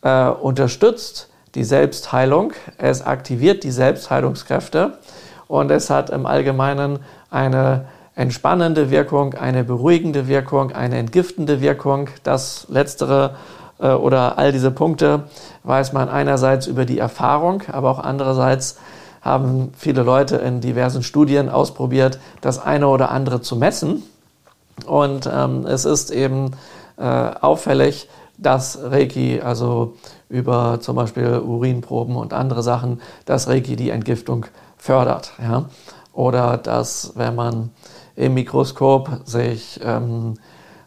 äh, 0.02 0.28
unterstützt 0.28 1.28
die 1.58 1.64
Selbstheilung, 1.64 2.52
es 2.78 3.02
aktiviert 3.02 3.64
die 3.64 3.72
Selbstheilungskräfte 3.72 4.92
und 5.48 5.72
es 5.72 5.90
hat 5.90 6.08
im 6.08 6.24
Allgemeinen 6.24 7.00
eine 7.30 7.86
entspannende 8.14 8.92
Wirkung, 8.92 9.34
eine 9.34 9.64
beruhigende 9.64 10.28
Wirkung, 10.28 10.70
eine 10.70 10.98
entgiftende 10.98 11.60
Wirkung. 11.60 12.10
Das 12.22 12.66
letztere 12.68 13.34
äh, 13.80 13.88
oder 13.88 14.38
all 14.38 14.52
diese 14.52 14.70
Punkte 14.70 15.24
weiß 15.64 15.92
man 15.92 16.08
einerseits 16.08 16.68
über 16.68 16.84
die 16.84 17.00
Erfahrung, 17.00 17.64
aber 17.72 17.90
auch 17.90 17.98
andererseits 17.98 18.78
haben 19.20 19.72
viele 19.76 20.04
Leute 20.04 20.36
in 20.36 20.60
diversen 20.60 21.02
Studien 21.02 21.48
ausprobiert, 21.48 22.20
das 22.40 22.60
eine 22.60 22.86
oder 22.86 23.10
andere 23.10 23.40
zu 23.40 23.56
messen. 23.56 24.04
Und 24.86 25.28
ähm, 25.32 25.66
es 25.66 25.84
ist 25.84 26.12
eben 26.12 26.52
äh, 26.98 27.02
auffällig, 27.02 28.08
dass 28.38 28.78
Reiki, 28.80 29.40
also 29.40 29.94
über 30.28 30.80
zum 30.80 30.96
Beispiel 30.96 31.40
Urinproben 31.40 32.16
und 32.16 32.32
andere 32.32 32.62
Sachen, 32.62 33.00
dass 33.24 33.48
Reiki 33.48 33.76
die 33.76 33.90
Entgiftung 33.90 34.46
fördert. 34.76 35.32
Ja? 35.42 35.66
Oder 36.12 36.56
dass, 36.56 37.12
wenn 37.16 37.34
man 37.34 37.70
im 38.16 38.34
Mikroskop 38.34 39.20
sich 39.24 39.80
ähm, 39.84 40.34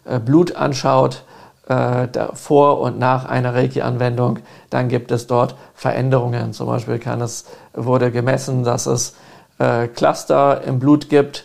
äh, 0.04 0.18
Blut 0.18 0.56
anschaut, 0.56 1.24
äh, 1.68 2.08
vor 2.34 2.80
und 2.80 2.98
nach 2.98 3.24
einer 3.24 3.54
Reiki-Anwendung, 3.54 4.40
dann 4.70 4.88
gibt 4.88 5.12
es 5.12 5.26
dort 5.26 5.54
Veränderungen. 5.74 6.52
Zum 6.52 6.66
Beispiel 6.66 7.00
es, 7.20 7.46
wurde 7.72 8.10
gemessen, 8.10 8.64
dass 8.64 8.86
es 8.86 9.14
äh, 9.58 9.86
Cluster 9.88 10.62
im 10.64 10.78
Blut 10.78 11.08
gibt, 11.08 11.44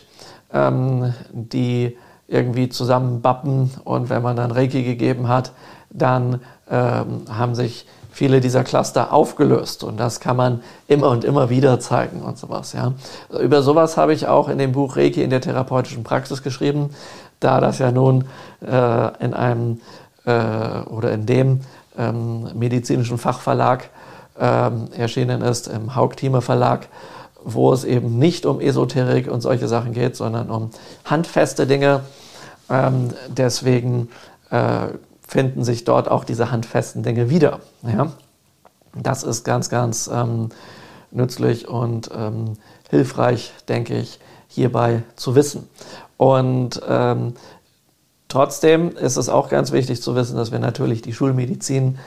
ähm, 0.52 1.14
die 1.30 1.96
irgendwie 2.26 2.68
zusammenbappen 2.68 3.70
und 3.84 4.10
wenn 4.10 4.22
man 4.22 4.36
dann 4.36 4.50
Reiki 4.50 4.82
gegeben 4.82 5.28
hat, 5.28 5.52
dann 5.90 6.40
ähm, 6.70 7.24
haben 7.30 7.54
sich 7.54 7.86
viele 8.10 8.40
dieser 8.40 8.64
Cluster 8.64 9.12
aufgelöst 9.12 9.84
und 9.84 9.98
das 9.98 10.18
kann 10.18 10.36
man 10.36 10.62
immer 10.88 11.08
und 11.10 11.24
immer 11.24 11.50
wieder 11.50 11.78
zeigen 11.78 12.20
und 12.22 12.36
sowas. 12.36 12.72
Ja. 12.72 12.94
Über 13.40 13.62
sowas 13.62 13.96
habe 13.96 14.12
ich 14.12 14.26
auch 14.26 14.48
in 14.48 14.58
dem 14.58 14.72
Buch 14.72 14.96
Reiki 14.96 15.22
in 15.22 15.30
der 15.30 15.40
therapeutischen 15.40 16.02
Praxis 16.02 16.42
geschrieben, 16.42 16.90
da 17.38 17.60
das 17.60 17.78
ja 17.78 17.92
nun 17.92 18.24
äh, 18.60 19.24
in 19.24 19.34
einem 19.34 19.80
äh, 20.26 20.80
oder 20.90 21.12
in 21.12 21.26
dem 21.26 21.60
ähm, 21.96 22.48
medizinischen 22.58 23.18
Fachverlag 23.18 23.88
ähm, 24.38 24.88
erschienen 24.96 25.42
ist, 25.42 25.68
im 25.68 25.94
Haugtime 25.94 26.42
Verlag, 26.42 26.88
wo 27.44 27.72
es 27.72 27.84
eben 27.84 28.18
nicht 28.18 28.46
um 28.46 28.60
Esoterik 28.60 29.30
und 29.30 29.40
solche 29.42 29.68
Sachen 29.68 29.92
geht, 29.92 30.16
sondern 30.16 30.50
um 30.50 30.70
handfeste 31.04 31.66
Dinge. 31.66 32.00
Ähm, 32.68 33.10
deswegen 33.28 34.08
äh, 34.50 34.88
finden 35.28 35.62
sich 35.62 35.84
dort 35.84 36.10
auch 36.10 36.24
diese 36.24 36.50
handfesten 36.50 37.04
Dinge 37.04 37.30
wieder. 37.30 37.60
Ja? 37.86 38.12
Das 39.00 39.22
ist 39.22 39.44
ganz, 39.44 39.68
ganz 39.68 40.10
ähm, 40.12 40.48
nützlich 41.12 41.68
und 41.68 42.10
ähm, 42.12 42.54
hilfreich, 42.90 43.52
denke 43.68 43.96
ich, 43.96 44.18
hierbei 44.48 45.04
zu 45.14 45.36
wissen. 45.36 45.68
Und 46.16 46.80
ähm, 46.88 47.34
Trotzdem 48.28 48.94
ist 48.94 49.16
es 49.16 49.30
auch 49.30 49.48
ganz 49.48 49.72
wichtig 49.72 50.02
zu 50.02 50.14
wissen, 50.14 50.36
dass 50.36 50.52
wir 50.52 50.58
natürlich 50.58 51.00
die 51.00 51.14
Schulmedizin 51.14 51.98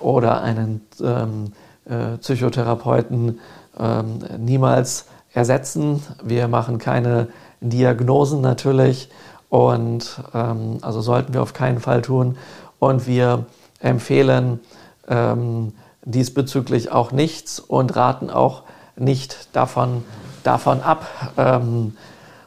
oder 0.00 0.42
einen 0.42 0.80
ähm, 1.00 1.52
äh, 1.84 2.18
Psychotherapeuten 2.18 3.38
ähm, 3.78 4.18
niemals 4.38 5.06
ersetzen. 5.32 6.02
Wir 6.22 6.48
machen 6.48 6.78
keine 6.78 7.28
Diagnosen 7.60 8.40
natürlich 8.40 9.08
und 9.48 10.20
ähm, 10.34 10.78
also 10.82 11.00
sollten 11.00 11.32
wir 11.32 11.42
auf 11.42 11.52
keinen 11.52 11.78
Fall 11.78 12.02
tun. 12.02 12.36
Und 12.78 13.06
wir 13.06 13.46
empfehlen 13.80 14.60
ähm, 15.08 15.72
diesbezüglich 16.04 16.90
auch 16.92 17.12
nichts 17.12 17.60
und 17.60 17.96
raten 17.96 18.30
auch 18.30 18.62
nicht 18.96 19.48
davon, 19.52 20.04
davon 20.42 20.80
ab, 20.80 21.06
ähm, 21.36 21.96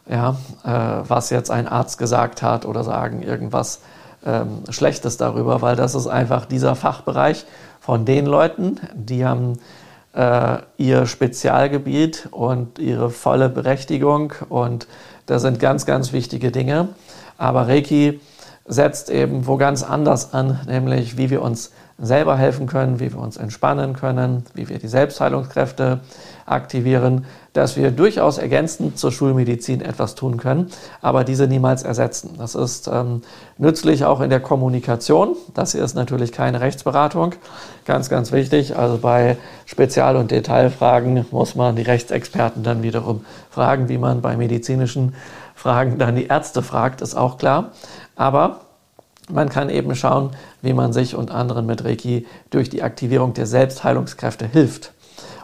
ja, 0.09 0.35
äh, 0.63 1.09
was 1.09 1.29
jetzt 1.29 1.51
ein 1.51 1.67
Arzt 1.67 1.97
gesagt 1.97 2.41
hat 2.41 2.65
oder 2.65 2.83
sagen 2.83 3.21
irgendwas 3.21 3.81
ähm, 4.25 4.63
Schlechtes 4.69 5.17
darüber, 5.17 5.61
weil 5.61 5.75
das 5.75 5.95
ist 5.95 6.07
einfach 6.07 6.45
dieser 6.45 6.75
Fachbereich 6.75 7.45
von 7.79 8.05
den 8.05 8.25
Leuten, 8.25 8.79
die 8.93 9.25
haben 9.25 9.59
äh, 10.13 10.57
ihr 10.77 11.05
Spezialgebiet 11.05 12.27
und 12.31 12.79
ihre 12.79 13.09
volle 13.09 13.49
Berechtigung 13.49 14.33
und 14.49 14.87
das 15.25 15.41
sind 15.43 15.59
ganz, 15.59 15.85
ganz 15.85 16.13
wichtige 16.13 16.51
Dinge. 16.51 16.89
Aber 17.37 17.67
Reiki 17.67 18.19
setzt 18.65 19.09
eben 19.09 19.47
wo 19.47 19.57
ganz 19.57 19.83
anders 19.83 20.33
an, 20.33 20.59
nämlich 20.67 21.17
wie 21.17 21.29
wir 21.29 21.41
uns 21.41 21.71
selber 22.01 22.35
helfen 22.35 22.65
können, 22.65 22.99
wie 22.99 23.13
wir 23.13 23.19
uns 23.19 23.37
entspannen 23.37 23.93
können, 23.93 24.43
wie 24.55 24.69
wir 24.69 24.79
die 24.79 24.87
Selbstheilungskräfte 24.87 25.99
aktivieren, 26.47 27.25
dass 27.53 27.77
wir 27.77 27.91
durchaus 27.91 28.39
ergänzend 28.39 28.97
zur 28.97 29.11
Schulmedizin 29.11 29.81
etwas 29.81 30.15
tun 30.15 30.37
können, 30.37 30.71
aber 31.01 31.23
diese 31.23 31.47
niemals 31.47 31.83
ersetzen. 31.83 32.35
Das 32.37 32.55
ist 32.55 32.89
ähm, 32.91 33.21
nützlich 33.57 34.05
auch 34.05 34.21
in 34.21 34.29
der 34.29 34.39
Kommunikation. 34.39 35.35
Das 35.53 35.73
hier 35.73 35.83
ist 35.83 35.93
natürlich 35.93 36.31
keine 36.31 36.59
Rechtsberatung. 36.61 37.35
Ganz, 37.85 38.09
ganz 38.09 38.31
wichtig. 38.31 38.77
Also 38.77 38.97
bei 38.97 39.37
Spezial- 39.65 40.15
und 40.15 40.31
Detailfragen 40.31 41.25
muss 41.29 41.55
man 41.55 41.75
die 41.75 41.83
Rechtsexperten 41.83 42.63
dann 42.63 42.83
wiederum 42.83 43.25
fragen, 43.49 43.89
wie 43.89 43.97
man 43.97 44.21
bei 44.21 44.37
medizinischen 44.37 45.13
Fragen 45.61 45.99
dann 45.99 46.15
die 46.15 46.25
Ärzte 46.25 46.63
fragt, 46.63 47.01
ist 47.01 47.13
auch 47.13 47.37
klar. 47.37 47.71
Aber 48.15 48.61
man 49.29 49.49
kann 49.49 49.69
eben 49.69 49.95
schauen, 49.95 50.31
wie 50.61 50.73
man 50.73 50.93
sich 50.93 51.15
und 51.15 51.31
anderen 51.31 51.65
mit 51.65 51.83
Reiki 51.83 52.25
durch 52.49 52.69
die 52.69 52.83
Aktivierung 52.83 53.33
der 53.33 53.45
Selbstheilungskräfte 53.45 54.45
hilft. 54.45 54.93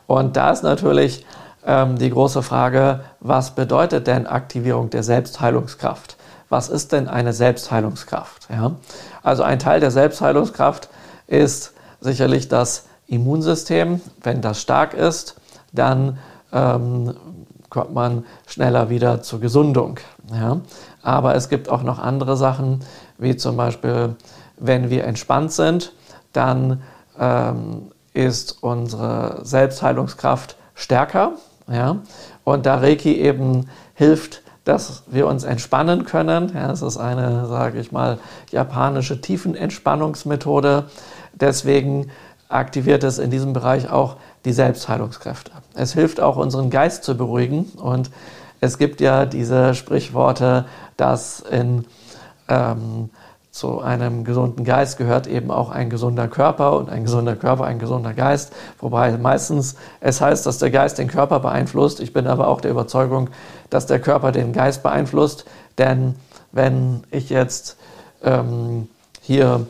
Und 0.07 0.35
da 0.37 0.51
ist 0.51 0.63
natürlich 0.63 1.25
ähm, 1.65 1.97
die 1.97 2.09
große 2.09 2.43
Frage, 2.43 3.01
was 3.19 3.51
bedeutet 3.51 4.07
denn 4.07 4.25
Aktivierung 4.25 4.89
der 4.89 5.03
Selbstheilungskraft? 5.03 6.17
Was 6.49 6.69
ist 6.69 6.93
denn 6.93 7.07
eine 7.07 7.33
Selbstheilungskraft? 7.33 8.47
Ja? 8.49 8.75
Also 9.21 9.43
ein 9.43 9.59
Teil 9.59 9.79
der 9.79 9.91
Selbstheilungskraft 9.91 10.89
ist 11.27 11.73
sicherlich 11.99 12.47
das 12.47 12.85
Immunsystem. 13.07 14.01
Wenn 14.23 14.41
das 14.41 14.61
stark 14.61 14.93
ist, 14.93 15.35
dann 15.73 16.17
ähm, 16.53 17.13
kommt 17.69 17.93
man 17.93 18.25
schneller 18.45 18.89
wieder 18.89 19.21
zur 19.21 19.41
Gesundung. 19.41 19.99
Ja? 20.31 20.61
Aber 21.07 21.35
es 21.35 21.47
gibt 21.47 21.69
auch 21.69 21.83
noch 21.83 21.99
andere 21.99 22.35
Sachen, 22.35 22.81
wie 23.17 23.37
zum 23.37 23.55
Beispiel, 23.55 24.17
wenn 24.57 24.89
wir 24.89 25.05
entspannt 25.05 25.53
sind, 25.53 25.93
dann 26.33 26.81
ähm, 27.17 27.93
ist 28.13 28.61
unsere 28.61 29.39
Selbstheilungskraft 29.43 30.57
stärker. 30.75 31.35
Ja? 31.71 31.99
Und 32.43 32.65
da 32.65 32.75
Reiki 32.79 33.21
eben 33.21 33.69
hilft, 33.93 34.41
dass 34.65 35.03
wir 35.07 35.27
uns 35.27 35.45
entspannen 35.45 36.03
können, 36.03 36.51
ja, 36.53 36.73
es 36.73 36.81
ist 36.81 36.97
eine, 36.97 37.47
sage 37.47 37.79
ich 37.79 37.93
mal, 37.93 38.17
japanische 38.51 39.21
Tiefenentspannungsmethode. 39.21 40.89
Deswegen 41.31 42.11
aktiviert 42.49 43.05
es 43.05 43.17
in 43.17 43.31
diesem 43.31 43.53
Bereich 43.53 43.89
auch 43.89 44.17
die 44.43 44.51
Selbstheilungskräfte. 44.51 45.51
Es 45.73 45.93
hilft 45.93 46.19
auch, 46.19 46.35
unseren 46.35 46.69
Geist 46.69 47.05
zu 47.05 47.15
beruhigen. 47.15 47.71
Und 47.77 48.11
es 48.59 48.77
gibt 48.77 49.01
ja 49.01 49.25
diese 49.25 49.75
Sprichworte, 49.75 50.65
dass 50.95 51.39
in 51.39 51.85
ähm, 52.47 53.09
zu 53.57 53.81
einem 53.81 54.23
gesunden 54.23 54.63
Geist 54.65 54.97
gehört 54.97 55.25
eben 55.25 55.49
auch 55.49 55.71
ein 55.71 55.89
gesunder 55.89 56.27
Körper 56.27 56.77
und 56.77 56.89
ein 56.89 57.03
gesunder 57.03 57.35
Körper 57.35 57.65
ein 57.65 57.79
gesunder 57.79 58.13
Geist. 58.13 58.53
Wobei 58.79 59.17
meistens 59.17 59.75
es 59.99 60.21
heißt, 60.21 60.45
dass 60.45 60.59
der 60.59 60.69
Geist 60.69 60.99
den 60.99 61.07
Körper 61.07 61.39
beeinflusst. 61.39 61.99
Ich 61.99 62.13
bin 62.13 62.27
aber 62.27 62.49
auch 62.49 62.61
der 62.61 62.69
Überzeugung, 62.69 63.31
dass 63.71 63.87
der 63.87 63.99
Körper 63.99 64.31
den 64.31 64.53
Geist 64.53 64.83
beeinflusst. 64.83 65.45
Denn 65.79 66.15
wenn 66.51 67.03
ich 67.09 67.31
jetzt 67.31 67.77
ähm, 68.23 68.89
hier 69.21 69.65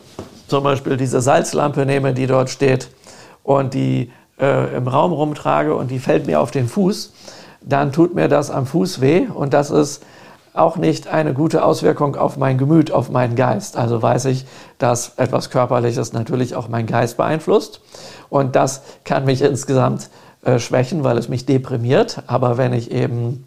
zum 0.48 0.64
Beispiel 0.64 0.98
diese 0.98 1.22
Salzlampe 1.22 1.86
nehme, 1.86 2.12
die 2.12 2.26
dort 2.26 2.50
steht 2.50 2.90
und 3.42 3.72
die 3.72 4.12
äh, 4.38 4.76
im 4.76 4.86
Raum 4.86 5.12
rumtrage 5.12 5.74
und 5.74 5.90
die 5.90 5.98
fällt 5.98 6.26
mir 6.26 6.40
auf 6.40 6.50
den 6.50 6.68
Fuß, 6.68 7.12
dann 7.68 7.92
tut 7.92 8.14
mir 8.14 8.28
das 8.28 8.50
am 8.50 8.66
Fuß 8.66 9.00
weh 9.00 9.26
und 9.32 9.52
das 9.52 9.70
ist 9.70 10.02
auch 10.54 10.76
nicht 10.76 11.06
eine 11.06 11.34
gute 11.34 11.62
Auswirkung 11.62 12.16
auf 12.16 12.36
mein 12.36 12.58
Gemüt, 12.58 12.90
auf 12.90 13.10
meinen 13.10 13.36
Geist. 13.36 13.76
Also 13.76 14.02
weiß 14.02 14.24
ich, 14.24 14.46
dass 14.78 15.12
etwas 15.16 15.50
Körperliches 15.50 16.12
natürlich 16.12 16.56
auch 16.56 16.68
meinen 16.68 16.86
Geist 16.86 17.16
beeinflusst. 17.16 17.80
Und 18.28 18.56
das 18.56 18.82
kann 19.04 19.24
mich 19.24 19.42
insgesamt 19.42 20.10
äh, 20.42 20.58
schwächen, 20.58 21.04
weil 21.04 21.16
es 21.18 21.28
mich 21.28 21.46
deprimiert. 21.46 22.22
Aber 22.26 22.56
wenn 22.56 22.72
ich 22.72 22.90
eben 22.90 23.46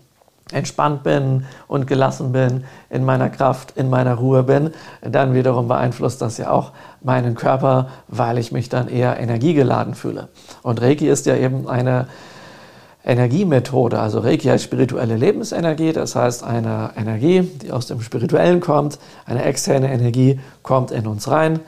entspannt 0.54 1.04
bin 1.04 1.46
und 1.68 1.88
gelassen 1.88 2.32
bin, 2.32 2.64
in 2.90 3.04
meiner 3.04 3.30
Kraft, 3.30 3.76
in 3.76 3.90
meiner 3.90 4.16
Ruhe 4.16 4.44
bin, 4.44 4.72
dann 5.02 5.34
wiederum 5.34 5.68
beeinflusst 5.68 6.22
das 6.22 6.38
ja 6.38 6.52
auch 6.52 6.72
meinen 7.02 7.36
Körper, 7.36 7.90
weil 8.08 8.38
ich 8.38 8.52
mich 8.52 8.70
dann 8.70 8.88
eher 8.88 9.20
energiegeladen 9.20 9.96
fühle. 9.96 10.30
Und 10.62 10.82
Reiki 10.82 11.08
ist 11.08 11.26
ja 11.26 11.36
eben 11.36 11.68
eine 11.68 12.08
Energiemethode. 13.04 14.00
Also 14.00 14.20
Reiki 14.20 14.48
heißt 14.48 14.64
spirituelle 14.64 15.16
Lebensenergie, 15.16 15.92
das 15.92 16.16
heißt 16.16 16.44
eine 16.44 16.92
Energie, 16.96 17.42
die 17.42 17.72
aus 17.72 17.88
dem 17.88 18.02
Spirituellen 18.02 18.60
kommt, 18.60 19.00
eine 19.26 19.44
externe 19.44 19.92
Energie 19.92 20.40
kommt 20.62 20.92
in 20.92 21.08
uns 21.08 21.30
rein, 21.30 21.60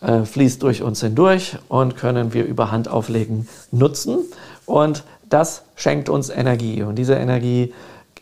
äh, 0.00 0.24
fließt 0.24 0.62
durch 0.62 0.82
uns 0.82 1.00
hindurch 1.00 1.56
und 1.68 1.96
können 1.96 2.34
wir 2.34 2.44
über 2.44 2.70
Handauflegen 2.70 3.48
nutzen. 3.70 4.18
Und 4.66 5.04
das 5.28 5.62
schenkt 5.76 6.08
uns 6.08 6.28
Energie. 6.28 6.82
Und 6.82 6.96
diese 6.96 7.14
Energie 7.14 7.72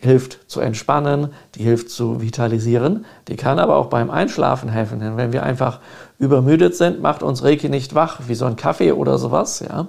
hilft 0.01 0.51
zu 0.51 0.61
entspannen, 0.61 1.29
die 1.55 1.63
hilft 1.63 1.91
zu 1.91 2.23
vitalisieren, 2.23 3.05
die 3.29 3.37
kann 3.37 3.59
aber 3.59 3.77
auch 3.77 3.87
beim 3.87 4.11
Einschlafen 4.11 4.71
helfen. 4.71 5.01
Denn 5.01 5.17
wenn 5.17 5.33
wir 5.33 5.43
einfach 5.43 5.81
übermüdet 6.19 6.75
sind, 6.75 7.03
macht 7.03 7.23
uns 7.23 7.43
Reiki 7.43 7.69
nicht 7.69 7.95
wach, 7.95 8.21
wie 8.27 8.35
so 8.35 8.47
ein 8.47 8.57
Kaffee 8.57 8.93
oder 8.93 9.19
sowas. 9.19 9.61
Ja? 9.61 9.89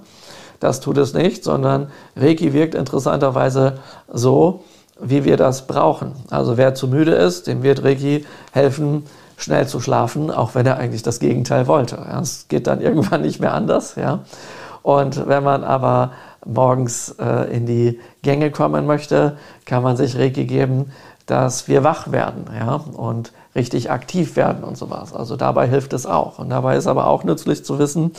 Das 0.62 0.80
tut 0.80 0.98
es 1.00 1.13
nicht, 1.13 1.44
sondern 1.44 1.88
Reiki 2.15 2.53
wirkt 2.53 2.75
interessanterweise 2.75 3.80
so, 4.08 4.63
wie 5.01 5.25
wir 5.25 5.36
das 5.36 5.65
brauchen. 5.65 6.13
Also 6.30 6.56
wer 6.56 6.75
zu 6.75 6.88
müde 6.88 7.13
ist, 7.13 7.48
dem 7.48 7.63
wird 7.63 7.84
Reiki 7.84 8.25
helfen, 8.53 9.03
schnell 9.38 9.68
zu 9.68 9.82
schlafen, 9.82 10.30
auch 10.30 10.53
wenn 10.53 10.68
er 10.68 10.77
eigentlich 10.77 11.01
das 11.01 11.20
Gegenteil 11.20 11.65
wollte. 11.65 11.98
Es 12.22 12.48
geht 12.48 12.68
dann 12.68 12.80
irgendwann 12.82 13.24
nicht 13.24 13.41
mehr 13.41 13.56
anders. 13.56 13.96
Ja? 13.96 14.20
Und 14.84 15.27
wenn 15.27 15.44
man 15.44 15.63
aber 15.63 16.12
morgens 16.46 17.15
äh, 17.20 17.51
in 17.51 17.65
die 17.65 18.00
Gänge 18.22 18.51
kommen 18.51 18.86
möchte, 18.86 19.38
kann 19.65 19.82
man 19.82 19.98
sich 19.98 20.15
Reiki 20.15 20.46
geben, 20.46 20.91
dass 21.25 21.68
wir 21.68 21.84
wach 21.84 22.12
werden 22.12 22.46
ja? 22.56 22.75
und 22.75 23.32
richtig 23.56 23.89
aktiv 23.89 24.36
werden 24.36 24.63
und 24.63 24.77
sowas. 24.77 25.12
Also 25.12 25.38
dabei 25.38 25.68
hilft 25.68 25.94
es 25.94 26.06
auch. 26.06 26.38
Und 26.38 26.50
dabei 26.50 26.77
ist 26.77 26.86
aber 26.86 27.08
auch 27.08 27.24
nützlich 27.24 27.65
zu 27.65 27.80
wissen, 27.80 28.12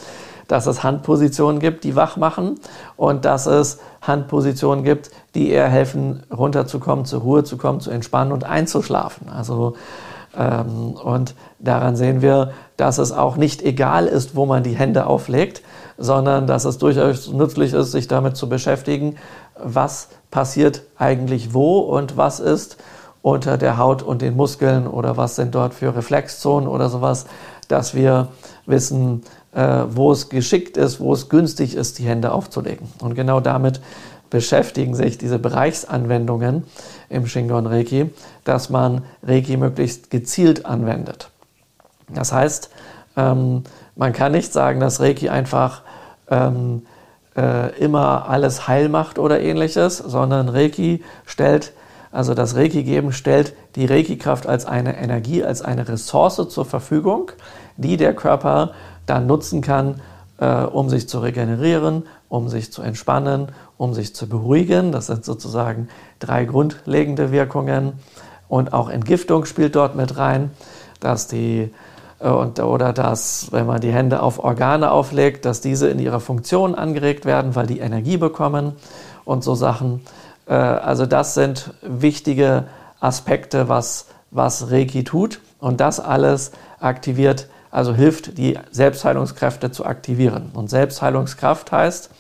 dass 0.53 0.67
es 0.67 0.83
Handpositionen 0.83 1.61
gibt, 1.61 1.83
die 1.83 1.97
wach 1.97 2.19
machen 2.19 2.61
und 2.99 3.25
dass 3.25 3.47
es 3.47 3.79
Handpositionen 4.03 4.85
gibt, 4.85 5.11
die 5.35 5.49
eher 5.49 5.67
helfen, 5.67 6.25
runterzukommen, 6.31 7.07
zur 7.07 7.23
Ruhe 7.23 7.43
zu 7.43 7.57
kommen, 7.57 7.81
zu 7.81 7.91
entspannen 7.91 8.33
und 8.33 8.45
einzuschlafen. 8.45 9.31
Also 9.31 9.77
ähm, 10.37 10.91
und 11.03 11.35
daran 11.59 11.97
sehen 11.97 12.21
wir, 12.21 12.53
dass 12.77 12.99
es 12.99 13.13
auch 13.13 13.37
nicht 13.37 13.63
egal 13.63 14.07
ist, 14.07 14.37
wo 14.37 14.45
man 14.45 14.63
die 14.63 14.77
Hände 14.77 15.07
auflegt, 15.07 15.63
sondern 15.97 16.47
dass 16.47 16.67
es 16.67 16.77
durchaus 16.77 17.33
nützlich 17.33 17.73
ist, 17.73 17.91
sich 17.91 18.07
damit 18.07 18.37
zu 18.37 18.51
beschäftigen, 18.51 19.17
was 19.57 20.11
passiert 20.31 20.83
eigentlich 20.99 21.55
wo 21.55 21.79
und 21.79 22.19
was 22.19 22.41
ist 22.41 22.77
unter 23.23 23.57
der 23.57 23.79
Haut 23.79 24.03
und 24.03 24.21
den 24.21 24.37
Muskeln 24.37 24.87
oder 24.87 25.17
was 25.17 25.37
sind 25.37 25.55
dort 25.55 25.73
für 25.73 25.97
Reflexzonen 25.97 26.69
oder 26.69 26.91
sowas, 26.91 27.25
dass 27.69 27.95
wir 27.95 28.29
wissen, 28.67 29.23
wo 29.55 30.13
es 30.13 30.31
geschickt 30.31 30.79
ist, 30.79 30.99
wo 30.99 31.13
es 31.13 31.29
günstig 31.29 31.75
ist, 31.75 31.99
die 31.99 32.05
Hände 32.05 32.33
aufzulegen. 32.33 32.89
Und 33.01 33.15
genau 33.15 33.41
damit 33.41 33.83
beschäftigen 34.31 34.95
sich 34.95 35.19
diese 35.19 35.39
Bereichsanwendungen 35.39 36.65
im 37.11 37.27
Shingon 37.27 37.67
Reiki, 37.67 38.11
dass 38.45 38.71
man 38.71 39.03
Reiki 39.23 39.59
möglichst 39.59 40.11
gezielt 40.11 40.65
anwendet. 40.65 41.29
Das 42.09 42.33
heißt, 42.33 42.71
ähm, 43.19 43.65
man 43.95 44.15
kann 44.15 44.33
nicht 44.33 44.51
sagen, 44.51 44.81
dass 44.81 45.01
Reiki 45.01 45.29
einfach 45.29 45.83
ähm, 46.31 46.87
äh, 47.37 47.79
immer 47.79 48.29
alles 48.29 48.69
heil 48.69 48.89
macht 48.89 49.19
oder 49.19 49.41
ähnliches, 49.41 49.99
sondern 49.99 50.49
Reiki 50.49 51.05
stellt, 51.27 51.75
also 52.11 52.33
das 52.33 52.57
Reiki 52.57 52.85
geben 52.85 53.13
stellt 53.13 53.55
die 53.77 53.85
Reiki-Kraft 53.85 54.47
als 54.47 54.65
eine 54.65 54.97
Energie, 54.97 55.45
als 55.45 55.61
eine 55.61 55.89
Ressource 55.89 56.49
zur 56.49 56.65
Verfügung, 56.65 57.33
die 57.77 57.99
der 57.99 58.15
Körper 58.15 58.73
dann 59.07 59.27
nutzen 59.27 59.61
kann, 59.61 60.01
äh, 60.39 60.65
um 60.65 60.89
sich 60.89 61.09
zu 61.09 61.21
regenerieren, 61.21 62.05
um 62.29 62.49
sich 62.49 62.73
zu 62.73 62.83
entspannen, 62.83 63.49
um 63.77 63.95
sich 63.95 64.15
zu 64.15 64.29
beruhigen. 64.29 64.93
Das 64.93 65.07
sind 65.07 65.25
sozusagen 65.25 65.89
drei 66.19 66.45
grundlegende 66.45 67.33
Wirkungen. 67.33 67.95
Und 68.49 68.73
auch 68.73 68.89
Entgiftung 68.89 69.45
spielt 69.45 69.77
dort 69.77 69.97
mit 69.97 70.17
rein, 70.19 70.51
dass 71.01 71.27
die 71.27 71.71
äh, 72.23 72.29
und, 72.29 72.61
oder 72.61 72.93
dass, 72.93 73.49
wenn 73.53 73.67
man 73.67 73.81
die 73.81 73.93
Hände 73.93 74.23
auf 74.23 74.39
Organe 74.39 74.91
auflegt, 74.91 75.45
dass 75.45 75.61
diese 75.61 75.89
in 75.89 75.99
ihrer 75.99 76.21
Funktion 76.21 76.75
angeregt 76.75 77.25
werden, 77.25 77.55
weil 77.55 77.67
die 77.67 77.81
Energie 77.81 78.17
bekommen 78.17 78.73
und 79.25 79.45
so 79.45 79.55
Sachen. 79.55 80.03
Äh, 80.47 80.55
also 80.55 81.07
das 81.07 81.35
sind 81.35 81.75
wichtige 81.83 82.65
Aspekte, 83.01 83.69
was, 83.69 84.07
was 84.31 84.71
Reiki 84.71 85.05
tut. 85.05 85.41
Und 85.59 85.81
das 85.81 86.01
alles 86.01 86.53
aktiviert 86.81 87.49
also 87.73 87.95
hilft, 87.95 88.39
die 88.39 88.59
Selbstheilungskräfte 88.71 89.73
zu 89.73 89.85
aktivieren. 89.85 90.51
Und 90.55 90.71
Selbstheilungskraft 90.71 91.73
heißt, 91.73 92.11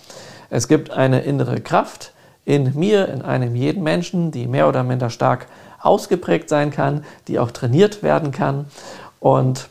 es 0.51 0.67
gibt 0.67 0.91
eine 0.91 1.21
innere 1.21 1.61
Kraft 1.61 2.13
in 2.45 2.73
mir, 2.75 3.09
in 3.09 3.23
einem 3.23 3.55
jeden 3.55 3.85
Menschen, 3.85 4.33
die 4.33 4.49
mehr 4.49 4.67
oder 4.67 4.83
minder 4.83 5.11
stark 5.11 5.47
ausgeprägt 5.81 6.49
sein 6.49 6.71
kann, 6.71 7.05
die 7.29 7.39
auch 7.39 7.51
trainiert 7.51 8.03
werden 8.03 8.33
kann. 8.33 8.67
Und 9.21 9.69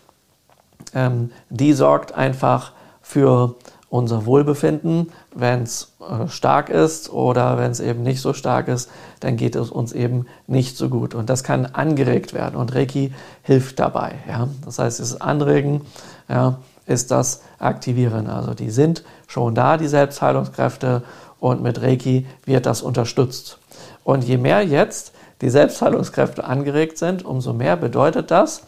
ähm, 0.93 1.31
die 1.49 1.73
sorgt 1.73 2.13
einfach 2.13 2.71
für 3.01 3.55
unser 3.91 4.25
Wohlbefinden. 4.25 5.11
Wenn 5.35 5.63
es 5.63 5.93
äh, 5.99 6.27
stark 6.27 6.69
ist 6.69 7.11
oder 7.11 7.59
wenn 7.59 7.69
es 7.69 7.79
eben 7.79 8.01
nicht 8.01 8.21
so 8.21 8.33
stark 8.33 8.67
ist, 8.67 8.89
dann 9.19 9.37
geht 9.37 9.55
es 9.55 9.69
uns 9.69 9.91
eben 9.91 10.25
nicht 10.47 10.77
so 10.77 10.89
gut. 10.89 11.13
Und 11.13 11.29
das 11.29 11.43
kann 11.43 11.67
angeregt 11.67 12.33
werden 12.33 12.55
und 12.55 12.73
Reiki 12.73 13.13
hilft 13.43 13.77
dabei. 13.79 14.15
Ja? 14.27 14.47
Das 14.65 14.79
heißt, 14.79 14.99
das 14.99 15.21
Anregen 15.21 15.81
ja, 16.27 16.57
ist 16.87 17.11
das 17.11 17.41
Aktivieren. 17.59 18.27
Also 18.27 18.53
die 18.53 18.71
sind 18.71 19.03
schon 19.27 19.53
da, 19.53 19.77
die 19.77 19.87
Selbstheilungskräfte, 19.87 21.03
und 21.41 21.63
mit 21.63 21.81
Reiki 21.81 22.27
wird 22.45 22.67
das 22.67 22.83
unterstützt. 22.83 23.57
Und 24.03 24.23
je 24.23 24.37
mehr 24.37 24.61
jetzt 24.61 25.11
die 25.41 25.49
Selbstheilungskräfte 25.49 26.43
angeregt 26.43 26.99
sind, 26.99 27.25
umso 27.25 27.51
mehr 27.51 27.75
bedeutet 27.75 28.29
das, 28.29 28.61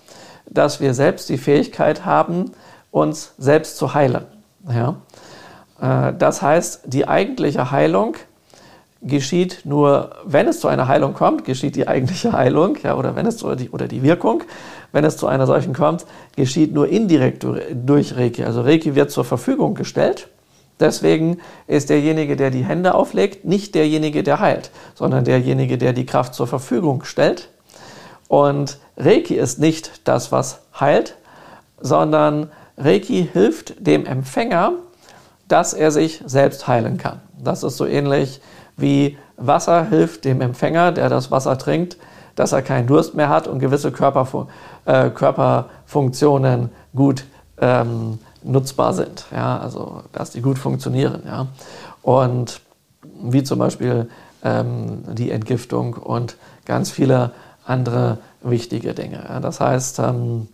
dass 0.49 0.81
wir 0.81 0.95
selbst 0.95 1.29
die 1.29 1.37
Fähigkeit 1.37 2.03
haben, 2.03 2.51
uns 2.89 3.33
selbst 3.37 3.77
zu 3.77 3.93
heilen. 3.93 4.25
Ja? 4.67 4.97
Äh, 5.81 6.13
das 6.17 6.41
heißt, 6.41 6.83
die 6.85 7.07
eigentliche 7.07 7.71
Heilung 7.71 8.15
geschieht 9.03 9.61
nur, 9.65 10.11
wenn 10.25 10.47
es 10.47 10.59
zu 10.59 10.67
einer 10.67 10.87
Heilung 10.87 11.13
kommt, 11.13 11.45
geschieht 11.45 11.75
die 11.75 11.87
eigentliche 11.87 12.31
Heilung, 12.31 12.77
ja, 12.83 12.95
oder 12.95 13.15
wenn 13.15 13.25
es 13.25 13.37
zu, 13.37 13.53
die, 13.55 13.69
oder 13.69 13.87
die 13.87 14.01
Wirkung, 14.01 14.43
wenn 14.93 15.03
es 15.03 15.17
zu 15.17 15.27
einer 15.27 15.45
solchen 15.45 15.73
kommt, 15.73 16.05
geschieht 16.35 16.73
nur 16.73 16.87
indirekt 16.87 17.45
durch 17.73 18.15
Reiki. 18.15 18.43
Also 18.43 18.61
Reiki 18.61 18.95
wird 18.95 19.11
zur 19.11 19.25
Verfügung 19.25 19.75
gestellt. 19.75 20.29
Deswegen 20.79 21.39
ist 21.67 21.89
derjenige, 21.89 22.35
der 22.35 22.49
die 22.49 22.63
Hände 22.63 22.95
auflegt, 22.95 23.45
nicht 23.45 23.75
derjenige, 23.75 24.23
der 24.23 24.39
heilt, 24.39 24.71
sondern 24.95 25.23
derjenige, 25.23 25.77
der 25.77 25.93
die 25.93 26.05
Kraft 26.05 26.33
zur 26.33 26.47
Verfügung 26.47 27.03
stellt. 27.03 27.49
Und 28.27 28.79
Reiki 28.97 29.35
ist 29.35 29.59
nicht 29.59 30.01
das, 30.05 30.31
was 30.31 30.61
heilt, 30.79 31.15
sondern 31.79 32.49
Reiki 32.77 33.29
hilft 33.31 33.85
dem 33.85 34.05
Empfänger, 34.05 34.73
dass 35.47 35.73
er 35.73 35.91
sich 35.91 36.21
selbst 36.25 36.67
heilen 36.67 36.97
kann. 36.97 37.21
Das 37.37 37.63
ist 37.63 37.77
so 37.77 37.85
ähnlich 37.85 38.41
wie 38.77 39.17
Wasser 39.37 39.85
hilft 39.85 40.25
dem 40.25 40.41
Empfänger, 40.41 40.91
der 40.91 41.09
das 41.09 41.31
Wasser 41.31 41.57
trinkt, 41.57 41.97
dass 42.35 42.51
er 42.51 42.61
keinen 42.61 42.87
Durst 42.87 43.13
mehr 43.13 43.29
hat 43.29 43.47
und 43.47 43.59
gewisse 43.59 43.91
Körperfu 43.91 44.47
äh, 44.85 45.09
Körperfunktionen 45.09 46.69
gut 46.95 47.25
ähm, 47.59 48.19
nutzbar 48.43 48.93
sind. 48.93 49.25
Ja, 49.31 49.59
also 49.59 50.01
dass 50.11 50.31
die 50.31 50.41
gut 50.41 50.57
funktionieren. 50.57 51.23
Ja. 51.25 51.47
Und 52.01 52.61
wie 53.21 53.43
zum 53.43 53.59
Beispiel 53.59 54.09
ähm, 54.43 55.03
die 55.13 55.31
Entgiftung 55.31 55.93
und 55.93 56.37
ganz 56.65 56.91
viele 56.91 57.31
andere 57.65 58.17
wichtige 58.41 58.93
Dinge. 58.93 59.39
Das 59.41 59.59
heißt, 59.59 59.99
ähm, 59.99 60.47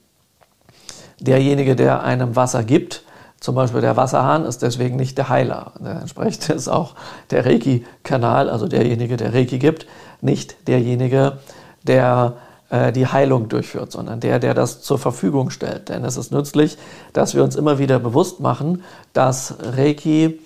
derjenige, 1.20 1.76
der 1.76 2.04
einem 2.04 2.36
Wasser 2.36 2.64
gibt, 2.64 3.04
zum 3.40 3.56
Beispiel 3.56 3.80
der 3.80 3.96
Wasserhahn 3.96 4.44
ist 4.44 4.62
deswegen 4.62 4.98
nicht 4.98 5.18
der 5.18 5.30
Heiler. 5.30 5.72
Entsprechend 5.84 6.50
ist 6.56 6.68
auch 6.68 6.96
der 7.32 7.46
Reiki-Kanal, 7.46 8.50
also 8.50 8.68
derjenige, 8.68 9.16
der 9.18 9.34
Reiki 9.34 9.60
gibt, 9.60 9.88
nicht 10.22 10.68
derjenige, 10.68 11.40
der 11.84 12.34
äh, 12.70 12.92
die 12.92 13.08
Heilung 13.08 13.48
durchführt, 13.48 13.92
sondern 13.92 14.20
der, 14.20 14.40
der 14.40 14.54
das 14.54 14.82
zur 14.82 15.00
Verfügung 15.00 15.52
stellt. 15.52 15.90
Denn 15.90 16.04
es 16.04 16.18
ist 16.18 16.32
nützlich, 16.32 16.78
dass 17.14 17.34
wir 17.34 17.44
uns 17.44 17.56
immer 17.56 17.80
wieder 17.80 18.00
bewusst 18.00 18.42
machen, 18.42 18.84
dass 19.14 19.56
Reiki 19.62 20.42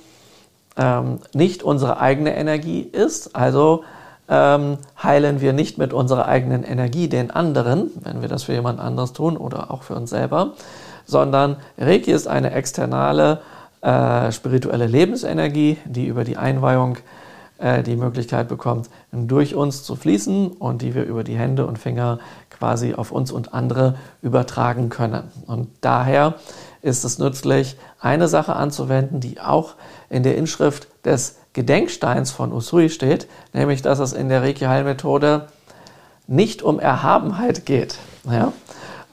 ähm, 0.78 1.20
nicht 1.34 1.64
unsere 1.64 2.00
eigene 2.00 2.36
Energie 2.36 2.82
ist. 2.82 3.36
Also 3.36 3.84
ähm, 4.30 4.78
heilen 5.02 5.42
wir 5.42 5.54
nicht 5.54 5.78
mit 5.78 5.94
unserer 5.94 6.28
eigenen 6.28 6.64
Energie 6.64 7.08
den 7.08 7.32
anderen, 7.32 7.92
wenn 8.02 8.22
wir 8.22 8.30
das 8.30 8.44
für 8.44 8.54
jemand 8.54 8.80
anderes 8.80 9.14
tun 9.14 9.38
oder 9.38 9.72
auch 9.72 9.84
für 9.84 9.96
uns 9.96 10.10
selber, 10.10 10.54
sondern 11.06 11.58
Reiki 11.78 12.12
ist 12.12 12.28
eine 12.28 12.52
externe 12.52 13.40
äh, 13.82 14.32
spirituelle 14.32 14.88
Lebensenergie, 14.88 15.78
die 15.86 16.08
über 16.08 16.24
die 16.24 16.38
Einweihung 16.38 16.98
äh, 17.58 17.84
die 17.84 17.96
Möglichkeit 17.96 18.48
bekommt, 18.48 18.90
durch 19.12 19.56
uns 19.56 19.84
zu 19.84 19.96
fließen 19.96 20.48
und 20.52 20.82
die 20.82 20.96
wir 20.96 21.04
über 21.04 21.24
die 21.24 21.38
Hände 21.38 21.66
und 21.66 21.78
Finger 21.78 22.20
quasi 22.50 22.94
auf 22.94 23.12
uns 23.12 23.32
und 23.32 23.54
andere 23.54 23.96
übertragen 24.22 24.90
können. 24.90 25.24
Und 25.48 25.68
daher 25.82 26.36
ist 26.82 27.04
es 27.04 27.20
nützlich, 27.20 27.78
eine 28.00 28.28
Sache 28.28 28.56
anzuwenden, 28.56 29.20
die 29.20 29.40
auch 29.40 29.76
in 30.10 30.24
der 30.24 30.38
Inschrift 30.38 30.88
des 31.06 31.38
Gedenksteins 31.54 32.32
von 32.32 32.52
Usui 32.52 32.90
steht, 32.90 33.28
nämlich 33.54 33.82
dass 33.82 34.00
es 34.00 34.14
in 34.14 34.30
der 34.30 34.42
Reiki-Heilmethode 34.42 35.48
nicht 36.28 36.62
um 36.64 36.80
Erhabenheit 36.80 37.66
geht. 37.66 37.98
Ja? 38.30 38.54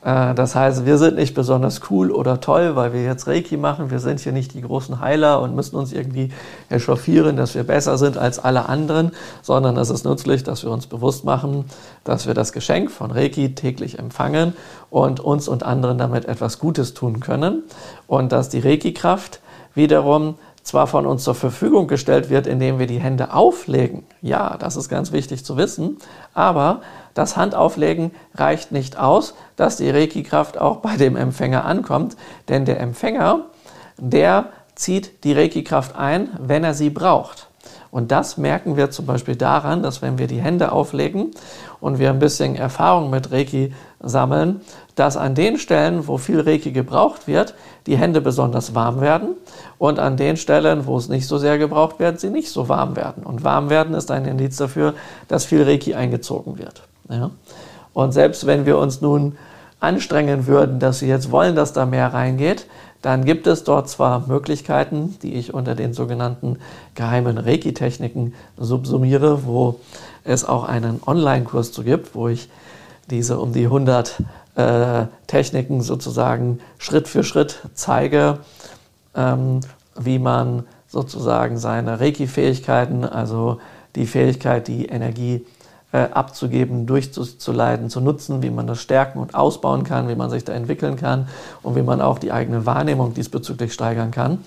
Äh, 0.03 0.35
das 0.35 0.55
heißt, 0.55 0.87
wir 0.87 0.99
sind 0.99 1.17
nicht 1.17 1.35
besonders 1.35 1.83
cool 1.91 2.11
oder 2.11 2.41
toll, 2.41 2.77
weil 2.77 2.93
wir 2.93 3.03
jetzt 3.03 3.27
Reiki 3.27 3.57
machen. 3.57 3.91
Wir 3.91 3.99
sind 3.99 4.21
hier 4.21 4.33
nicht 4.33 4.55
die 4.55 4.63
großen 4.63 5.01
Heiler 5.01 5.41
und 5.41 5.55
müssen 5.55 5.77
uns 5.77 5.93
irgendwie 5.93 6.33
echauffieren, 6.69 7.37
dass 7.37 7.55
wir 7.55 7.65
besser 7.65 7.99
sind 7.99 8.17
als 8.17 8.39
alle 8.39 8.69
anderen, 8.69 9.13
sondern 9.43 9.77
es 9.77 9.91
ist 9.91 10.05
nützlich, 10.05 10.43
dass 10.43 10.65
wir 10.65 10.71
uns 10.71 10.87
bewusst 10.87 11.25
machen, 11.25 11.65
dass 12.05 12.27
wir 12.27 12.35
das 12.35 12.53
Geschenk 12.53 12.91
von 12.91 13.11
Reiki 13.11 13.55
täglich 13.55 13.99
empfangen 13.99 14.55
und 14.89 15.21
uns 15.21 15.49
und 15.49 15.63
anderen 15.63 15.99
damit 15.99 16.25
etwas 16.25 16.59
Gutes 16.59 16.95
tun 16.95 17.21
können 17.21 17.65
und 18.07 18.33
dass 18.33 18.49
die 18.49 18.61
Reiki-Kraft 18.61 19.41
wiederum 19.75 20.37
zwar 20.63 20.87
von 20.87 21.07
uns 21.07 21.25
zur 21.25 21.35
Verfügung 21.35 21.87
gestellt 21.87 22.31
wird, 22.31 22.47
indem 22.47 22.79
wir 22.79 22.87
die 22.87 23.01
Hände 23.01 23.33
auflegen. 23.33 24.05
Ja, 24.23 24.57
das 24.59 24.77
ist 24.77 24.89
ganz 24.89 25.13
wichtig 25.13 25.45
zu 25.45 25.57
wissen. 25.57 25.99
Aber 26.35 26.83
das 27.15 27.37
Handauflegen 27.37 28.13
reicht 28.35 28.73
nicht 28.73 28.99
aus, 28.99 29.35
dass 29.57 29.77
die 29.77 29.91
Reiki-Kraft 29.91 30.59
auch 30.59 30.77
bei 30.77 30.97
dem 30.97 31.17
Empfänger 31.17 31.65
ankommt. 31.65 32.17
Denn 32.49 32.65
der 32.65 32.81
Empfänger, 32.81 33.47
der 33.99 34.51
zieht 34.75 35.25
die 35.25 35.33
Reiki-Kraft 35.33 35.97
ein, 35.97 36.29
wenn 36.39 36.65
er 36.65 36.75
sie 36.75 36.91
braucht. 36.91 37.49
Und 37.91 38.13
das 38.13 38.37
merken 38.37 38.77
wir 38.77 38.91
zum 38.91 39.07
Beispiel 39.07 39.37
daran, 39.37 39.83
dass 39.83 40.01
wenn 40.01 40.19
wir 40.19 40.29
die 40.29 40.41
Hände 40.41 40.71
auflegen 40.73 41.33
und 41.81 41.99
wir 41.99 42.11
ein 42.11 42.21
bisschen 42.21 42.55
Erfahrung 42.55 43.11
mit 43.11 43.33
Reiki 43.33 43.75
sammeln, 43.99 44.61
dass 45.01 45.17
an 45.17 45.35
den 45.35 45.57
Stellen, 45.57 46.07
wo 46.07 46.19
viel 46.19 46.41
Reiki 46.41 46.73
gebraucht 46.73 47.27
wird, 47.27 47.55
die 47.87 47.97
Hände 47.97 48.21
besonders 48.21 48.75
warm 48.75 49.01
werden 49.01 49.31
und 49.79 49.99
an 49.99 50.19
den 50.19 50.37
Stellen, 50.37 50.85
wo 50.85 50.99
es 50.99 51.09
nicht 51.09 51.27
so 51.27 51.39
sehr 51.39 51.57
gebraucht 51.57 51.99
wird, 51.99 52.21
sie 52.21 52.29
nicht 52.29 52.51
so 52.51 52.69
warm 52.69 52.97
werden. 52.97 53.23
Und 53.23 53.43
warm 53.43 53.71
werden 53.71 53.95
ist 53.95 54.11
ein 54.11 54.27
Indiz 54.27 54.59
dafür, 54.59 54.93
dass 55.27 55.47
viel 55.47 55.63
Reiki 55.63 55.95
eingezogen 55.95 56.59
wird. 56.59 56.83
Ja? 57.09 57.31
Und 57.95 58.13
selbst 58.13 58.47
wenn 58.47 58.67
wir 58.67 58.77
uns 58.77 59.01
nun 59.01 59.39
anstrengen 59.81 60.47
würden, 60.47 60.81
dass 60.81 60.99
sie 60.99 61.09
jetzt 61.09 61.31
wollen, 61.31 61.57
dass 61.57 61.73
da 61.73 61.87
mehr 61.87 62.13
reingeht, 62.13 62.67
dann 63.01 63.25
gibt 63.25 63.47
es 63.47 63.65
dort 63.65 63.89
zwar 63.89 64.29
Möglichkeiten, 64.29 65.17
die 65.23 65.33
ich 65.33 65.55
unter 65.55 65.75
den 65.75 65.95
sogenannten 65.95 66.59
geheimen 66.95 67.39
Reiki-Techniken 67.39 68.35
subsumiere, 68.59 69.47
wo 69.47 69.81
es 70.25 70.45
auch 70.45 70.65
einen 70.65 71.01
Online-Kurs 71.07 71.73
zu 71.73 71.85
gibt, 71.85 72.15
wo 72.15 72.29
ich 72.29 72.51
diese 73.09 73.41
um 73.41 73.55
die 73.55 73.65
100 73.65 74.23
äh, 74.61 75.27
Techniken 75.27 75.81
sozusagen 75.81 76.61
Schritt 76.79 77.09
für 77.09 77.25
Schritt 77.25 77.61
zeige, 77.75 78.39
ähm, 79.15 79.61
wie 79.99 80.19
man 80.19 80.65
sozusagen 80.89 81.59
seine 81.59 82.01
Reiki-Fähigkeiten, 82.01 83.05
also 83.05 83.59
die 83.95 84.07
Fähigkeit, 84.07 84.69
die 84.69 84.87
Energie 84.87 85.47
äh, 85.93 86.09
abzugeben, 86.13 86.87
durchzuleiten, 86.87 87.91
zu 87.91 88.01
nutzen, 88.01 88.43
wie 88.43 88.51
man 88.51 88.67
das 88.67 88.81
stärken 88.81 89.19
und 89.19 89.35
ausbauen 89.35 89.85
kann, 89.85 90.09
wie 90.09 90.15
man 90.15 90.31
sich 90.31 90.45
da 90.45 90.53
entwickeln 90.53 90.97
kann 90.97 91.29
und 91.63 91.77
wie 91.77 91.83
man 91.83 92.01
auch 92.01 92.19
die 92.19 92.33
eigene 92.33 92.67
Wahrnehmung 92.67 93.15
diesbezüglich 93.15 93.73
steigern 93.73 94.11
kann. 94.11 94.39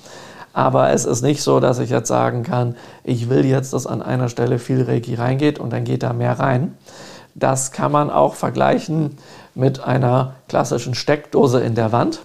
Aber 0.53 0.91
es 0.91 1.05
ist 1.05 1.23
nicht 1.23 1.41
so, 1.41 1.59
dass 1.59 1.79
ich 1.79 1.89
jetzt 1.89 2.07
sagen 2.07 2.43
kann, 2.43 2.75
ich 3.03 3.29
will 3.29 3.43
jetzt, 3.43 3.73
dass 3.73 3.87
an 3.87 4.01
einer 4.01 4.29
Stelle 4.29 4.59
viel 4.59 4.83
Reiki 4.83 5.15
reingeht 5.15 5.59
und 5.59 5.73
dann 5.73 5.83
geht 5.83 6.03
da 6.03 6.13
mehr 6.13 6.39
rein. 6.39 6.77
Das 7.35 7.71
kann 7.71 7.91
man 7.91 8.11
auch 8.11 8.35
vergleichen 8.35 9.17
mit 9.55 9.83
einer 9.83 10.35
klassischen 10.47 10.95
Steckdose 10.95 11.59
in 11.59 11.75
der 11.75 11.91
Wand. 11.91 12.21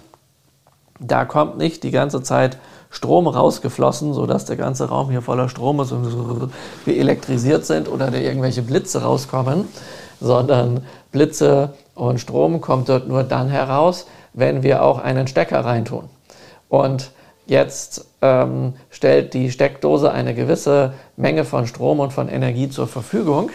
Da 0.99 1.25
kommt 1.25 1.57
nicht 1.57 1.83
die 1.83 1.91
ganze 1.91 2.21
Zeit 2.23 2.57
Strom 2.89 3.27
rausgeflossen, 3.27 4.13
sodass 4.13 4.45
der 4.45 4.55
ganze 4.55 4.89
Raum 4.89 5.09
hier 5.11 5.21
voller 5.21 5.47
Strom 5.47 5.79
ist 5.79 5.91
und 5.91 6.51
wir 6.85 6.97
elektrisiert 6.97 7.65
sind 7.65 7.87
oder 7.87 8.09
da 8.09 8.17
irgendwelche 8.17 8.63
Blitze 8.63 9.03
rauskommen, 9.03 9.67
sondern 10.19 10.85
Blitze 11.11 11.73
und 11.95 12.19
Strom 12.19 12.61
kommt 12.61 12.89
dort 12.89 13.07
nur 13.07 13.23
dann 13.23 13.49
heraus, 13.49 14.07
wenn 14.33 14.63
wir 14.63 14.83
auch 14.83 14.99
einen 14.99 15.27
Stecker 15.27 15.63
reintun. 15.63 16.09
Und 16.67 17.11
jetzt 17.45 18.05
ähm, 18.21 18.73
stellt 18.89 19.33
die 19.33 19.51
Steckdose 19.51 20.11
eine 20.11 20.33
gewisse 20.33 20.93
Menge 21.17 21.45
von 21.45 21.67
Strom 21.67 21.99
und 21.99 22.13
von 22.13 22.29
Energie 22.29 22.69
zur 22.69 22.87
Verfügung, 22.87 23.49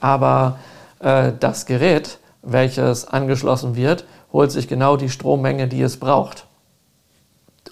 aber 0.00 0.58
äh, 1.00 1.32
das 1.38 1.66
Gerät, 1.66 2.18
welches 2.44 3.06
angeschlossen 3.06 3.76
wird, 3.76 4.04
holt 4.32 4.50
sich 4.52 4.68
genau 4.68 4.96
die 4.96 5.08
Strommenge, 5.08 5.68
die 5.68 5.82
es 5.82 5.98
braucht 5.98 6.46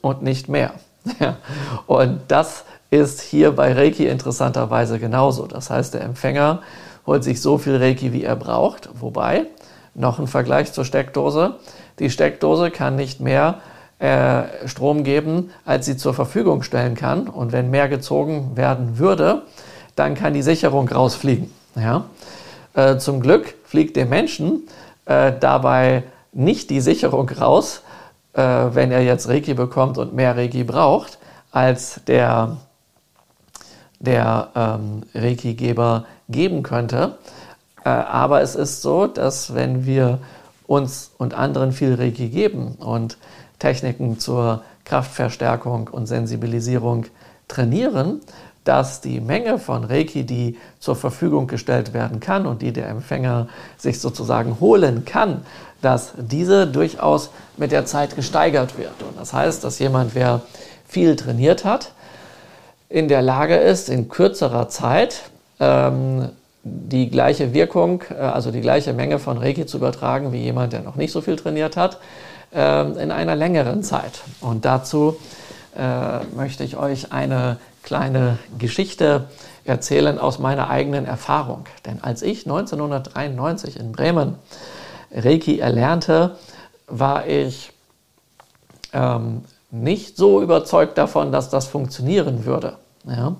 und 0.00 0.22
nicht 0.22 0.48
mehr. 0.48 0.74
Und 1.86 2.20
das 2.28 2.64
ist 2.90 3.20
hier 3.20 3.52
bei 3.52 3.72
Reiki 3.72 4.06
interessanterweise 4.06 4.98
genauso. 4.98 5.46
Das 5.46 5.70
heißt, 5.70 5.94
der 5.94 6.02
Empfänger 6.02 6.60
holt 7.06 7.24
sich 7.24 7.40
so 7.40 7.58
viel 7.58 7.76
Reiki, 7.76 8.12
wie 8.12 8.22
er 8.22 8.36
braucht. 8.36 8.88
Wobei, 9.00 9.46
noch 9.94 10.18
ein 10.18 10.26
Vergleich 10.26 10.72
zur 10.72 10.84
Steckdose. 10.84 11.56
Die 11.98 12.10
Steckdose 12.10 12.70
kann 12.70 12.96
nicht 12.96 13.20
mehr 13.20 13.60
äh, 13.98 14.66
Strom 14.66 15.04
geben, 15.04 15.50
als 15.64 15.86
sie 15.86 15.96
zur 15.96 16.14
Verfügung 16.14 16.62
stellen 16.62 16.94
kann. 16.94 17.28
Und 17.28 17.52
wenn 17.52 17.70
mehr 17.70 17.88
gezogen 17.88 18.56
werden 18.56 18.98
würde, 18.98 19.42
dann 19.96 20.14
kann 20.14 20.34
die 20.34 20.42
Sicherung 20.42 20.88
rausfliegen. 20.88 21.52
Ja? 21.74 22.04
Äh, 22.74 22.98
zum 22.98 23.20
Glück 23.20 23.54
fliegt 23.64 23.96
dem 23.96 24.08
Menschen 24.08 24.68
äh, 25.06 25.32
dabei 25.38 26.04
nicht 26.32 26.70
die 26.70 26.80
Sicherung 26.80 27.28
raus, 27.28 27.82
äh, 28.32 28.42
wenn 28.42 28.90
er 28.90 29.02
jetzt 29.02 29.28
Reiki 29.28 29.54
bekommt 29.54 29.98
und 29.98 30.14
mehr 30.14 30.36
Reiki 30.36 30.64
braucht, 30.64 31.18
als 31.50 32.00
der, 32.06 32.56
der 34.00 34.48
ähm, 34.54 35.02
Reiki-Geber 35.14 36.06
geben 36.28 36.62
könnte. 36.62 37.18
Äh, 37.84 37.90
aber 37.90 38.40
es 38.40 38.54
ist 38.54 38.82
so, 38.82 39.06
dass 39.06 39.54
wenn 39.54 39.84
wir 39.84 40.18
uns 40.66 41.10
und 41.18 41.34
anderen 41.34 41.72
viel 41.72 41.94
Reiki 41.94 42.28
geben 42.28 42.76
und 42.76 43.18
Techniken 43.58 44.18
zur 44.18 44.62
Kraftverstärkung 44.84 45.88
und 45.88 46.06
Sensibilisierung 46.06 47.06
trainieren, 47.48 48.20
dass 48.64 49.00
die 49.00 49.20
Menge 49.20 49.58
von 49.58 49.84
Reiki, 49.84 50.24
die 50.24 50.56
zur 50.78 50.94
Verfügung 50.94 51.46
gestellt 51.46 51.92
werden 51.94 52.20
kann 52.20 52.46
und 52.46 52.62
die 52.62 52.72
der 52.72 52.88
Empfänger 52.88 53.48
sich 53.76 54.00
sozusagen 54.00 54.60
holen 54.60 55.04
kann, 55.04 55.42
dass 55.80 56.12
diese 56.16 56.66
durchaus 56.66 57.30
mit 57.56 57.72
der 57.72 57.86
Zeit 57.86 58.14
gesteigert 58.14 58.78
wird. 58.78 59.02
Und 59.02 59.18
das 59.18 59.32
heißt, 59.32 59.64
dass 59.64 59.78
jemand, 59.80 60.14
wer 60.14 60.42
viel 60.86 61.16
trainiert 61.16 61.64
hat, 61.64 61.92
in 62.88 63.08
der 63.08 63.22
Lage 63.22 63.56
ist, 63.56 63.88
in 63.88 64.08
kürzerer 64.08 64.68
Zeit 64.68 65.22
ähm, 65.58 66.28
die 66.62 67.10
gleiche 67.10 67.52
Wirkung, 67.54 68.04
äh, 68.10 68.14
also 68.14 68.50
die 68.52 68.60
gleiche 68.60 68.92
Menge 68.92 69.18
von 69.18 69.38
Reiki 69.38 69.66
zu 69.66 69.78
übertragen 69.78 70.32
wie 70.32 70.42
jemand, 70.42 70.72
der 70.72 70.82
noch 70.82 70.96
nicht 70.96 71.10
so 71.10 71.20
viel 71.20 71.36
trainiert 71.36 71.76
hat, 71.76 71.98
äh, 72.54 73.02
in 73.02 73.10
einer 73.10 73.34
längeren 73.34 73.82
Zeit. 73.82 74.20
Und 74.40 74.64
dazu 74.64 75.16
äh, 75.76 76.24
möchte 76.36 76.62
ich 76.64 76.76
euch 76.76 77.12
eine 77.12 77.56
kleine 77.82 78.38
Geschichte 78.58 79.28
erzählen 79.64 80.18
aus 80.18 80.38
meiner 80.38 80.70
eigenen 80.70 81.06
Erfahrung. 81.06 81.64
Denn 81.86 82.02
als 82.02 82.22
ich 82.22 82.46
1993 82.46 83.78
in 83.78 83.92
Bremen 83.92 84.36
Reiki 85.14 85.58
erlernte, 85.58 86.36
war 86.86 87.26
ich 87.26 87.72
ähm, 88.92 89.42
nicht 89.70 90.16
so 90.16 90.42
überzeugt 90.42 90.98
davon, 90.98 91.32
dass 91.32 91.48
das 91.48 91.66
funktionieren 91.66 92.44
würde. 92.44 92.76
Ja? 93.06 93.36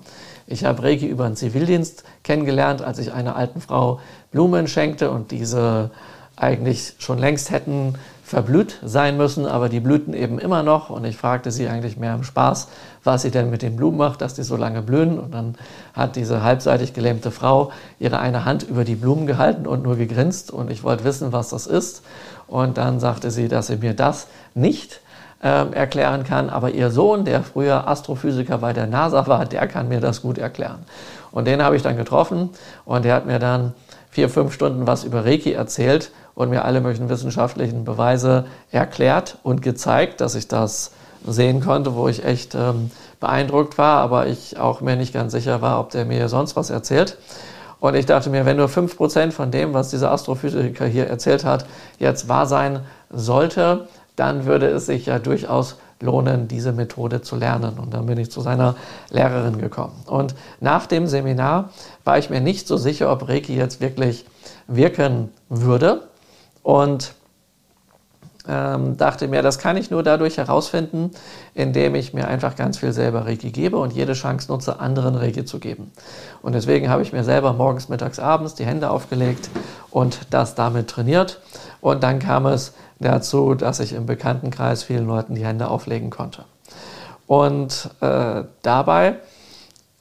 Ich 0.47 0.65
habe 0.65 0.83
Reiki 0.83 1.05
über 1.07 1.25
den 1.25 1.35
Zivildienst 1.35 2.03
kennengelernt, 2.23 2.81
als 2.81 2.99
ich 2.99 3.13
einer 3.13 3.35
alten 3.35 3.61
Frau 3.61 3.99
Blumen 4.31 4.67
schenkte 4.67 5.11
und 5.11 5.31
diese 5.31 5.91
eigentlich 6.35 6.95
schon 6.99 7.19
längst 7.19 7.51
hätten 7.51 7.95
verblüht 8.33 8.79
sein 8.83 9.15
müssen, 9.15 9.45
aber 9.45 9.69
die 9.69 9.79
blühten 9.79 10.15
eben 10.15 10.39
immer 10.39 10.63
noch. 10.63 10.89
Und 10.89 11.05
ich 11.05 11.17
fragte 11.17 11.51
sie 11.51 11.69
eigentlich 11.69 11.97
mehr 11.97 12.15
im 12.15 12.23
Spaß, 12.23 12.67
was 13.03 13.21
sie 13.21 13.29
denn 13.29 13.51
mit 13.51 13.61
den 13.61 13.75
Blumen 13.75 13.99
macht, 13.99 14.21
dass 14.21 14.33
die 14.33 14.41
so 14.41 14.57
lange 14.57 14.81
blühen. 14.81 15.19
Und 15.19 15.35
dann 15.35 15.55
hat 15.93 16.15
diese 16.15 16.41
halbseitig 16.41 16.93
gelähmte 16.93 17.29
Frau 17.29 17.71
ihre 17.99 18.17
eine 18.17 18.43
Hand 18.43 18.63
über 18.63 18.85
die 18.85 18.95
Blumen 18.95 19.27
gehalten 19.27 19.67
und 19.67 19.83
nur 19.83 19.97
gegrinst. 19.97 20.49
Und 20.49 20.71
ich 20.71 20.83
wollte 20.83 21.03
wissen, 21.03 21.31
was 21.31 21.49
das 21.49 21.67
ist. 21.67 22.01
Und 22.47 22.79
dann 22.79 22.99
sagte 22.99 23.29
sie, 23.29 23.47
dass 23.47 23.67
sie 23.67 23.77
mir 23.77 23.93
das 23.93 24.27
nicht 24.55 24.99
äh, 25.43 25.71
erklären 25.71 26.23
kann, 26.23 26.49
aber 26.49 26.71
ihr 26.71 26.89
Sohn, 26.89 27.25
der 27.25 27.43
früher 27.43 27.87
Astrophysiker 27.87 28.57
bei 28.57 28.73
der 28.73 28.87
NASA 28.87 29.27
war, 29.27 29.45
der 29.45 29.67
kann 29.67 29.89
mir 29.89 29.99
das 29.99 30.23
gut 30.23 30.39
erklären. 30.39 30.79
Und 31.31 31.45
den 31.45 31.61
habe 31.61 31.75
ich 31.75 31.83
dann 31.83 31.97
getroffen 31.97 32.49
und 32.85 33.05
der 33.05 33.13
hat 33.13 33.25
mir 33.27 33.39
dann 33.39 33.73
vier, 34.09 34.29
fünf 34.29 34.53
Stunden 34.53 34.87
was 34.87 35.03
über 35.03 35.25
Reiki 35.25 35.53
erzählt 35.53 36.11
und 36.35 36.49
mir 36.49 36.65
alle 36.65 36.81
möglichen 36.81 37.09
wissenschaftlichen 37.09 37.83
Beweise 37.85 38.45
erklärt 38.71 39.37
und 39.43 39.61
gezeigt, 39.61 40.21
dass 40.21 40.35
ich 40.35 40.47
das 40.47 40.91
sehen 41.25 41.61
konnte, 41.61 41.95
wo 41.95 42.07
ich 42.07 42.25
echt 42.25 42.55
ähm, 42.55 42.91
beeindruckt 43.19 43.77
war, 43.77 43.99
aber 43.99 44.27
ich 44.27 44.57
auch 44.59 44.81
mir 44.81 44.95
nicht 44.95 45.13
ganz 45.13 45.31
sicher 45.31 45.61
war, 45.61 45.79
ob 45.79 45.91
der 45.91 46.05
mir 46.05 46.27
sonst 46.27 46.55
was 46.55 46.69
erzählt. 46.69 47.17
Und 47.79 47.95
ich 47.95 48.05
dachte 48.05 48.29
mir, 48.29 48.45
wenn 48.45 48.57
nur 48.57 48.67
5% 48.67 49.31
von 49.31 49.51
dem, 49.51 49.73
was 49.73 49.89
dieser 49.89 50.11
Astrophysiker 50.11 50.85
hier 50.85 51.07
erzählt 51.07 51.43
hat, 51.43 51.65
jetzt 51.99 52.29
wahr 52.29 52.45
sein 52.45 52.79
sollte, 53.09 53.87
dann 54.15 54.45
würde 54.45 54.67
es 54.67 54.85
sich 54.85 55.07
ja 55.07 55.19
durchaus 55.19 55.77
lohnen, 55.99 56.47
diese 56.47 56.71
Methode 56.71 57.21
zu 57.21 57.35
lernen. 57.35 57.79
Und 57.79 57.93
dann 57.93 58.05
bin 58.05 58.17
ich 58.17 58.31
zu 58.31 58.41
seiner 58.41 58.75
Lehrerin 59.09 59.57
gekommen. 59.57 59.95
Und 60.05 60.35
nach 60.59 60.85
dem 60.85 61.07
Seminar 61.07 61.71
war 62.03 62.17
ich 62.17 62.29
mir 62.29 62.41
nicht 62.41 62.67
so 62.67 62.77
sicher, 62.77 63.11
ob 63.11 63.27
Reiki 63.27 63.55
jetzt 63.55 63.81
wirklich 63.81 64.25
wirken 64.67 65.31
würde. 65.49 66.03
Und 66.63 67.13
ähm, 68.47 68.97
dachte 68.97 69.27
mir, 69.27 69.41
das 69.41 69.57
kann 69.57 69.77
ich 69.77 69.89
nur 69.89 70.03
dadurch 70.03 70.37
herausfinden, 70.37 71.11
indem 71.53 71.95
ich 71.95 72.13
mir 72.13 72.27
einfach 72.27 72.55
ganz 72.55 72.77
viel 72.77 72.91
selber 72.91 73.25
Reiki 73.25 73.51
gebe 73.51 73.77
und 73.77 73.93
jede 73.93 74.13
Chance 74.13 74.51
nutze, 74.51 74.79
anderen 74.79 75.15
Reiki 75.15 75.45
zu 75.45 75.59
geben. 75.59 75.91
Und 76.41 76.53
deswegen 76.53 76.89
habe 76.89 77.01
ich 77.03 77.13
mir 77.13 77.23
selber 77.23 77.53
morgens, 77.53 77.87
mittags, 77.87 78.19
abends 78.19 78.55
die 78.55 78.65
Hände 78.65 78.89
aufgelegt 78.89 79.49
und 79.91 80.19
das 80.29 80.55
damit 80.55 80.89
trainiert. 80.89 81.39
Und 81.79 82.03
dann 82.03 82.19
kam 82.19 82.45
es 82.45 82.73
dazu, 82.99 83.55
dass 83.55 83.79
ich 83.79 83.93
im 83.93 84.05
Bekanntenkreis 84.05 84.83
vielen 84.83 85.07
Leuten 85.07 85.35
die 85.35 85.45
Hände 85.45 85.69
auflegen 85.69 86.09
konnte. 86.09 86.43
Und 87.27 87.89
äh, 88.01 88.43
dabei 88.61 89.19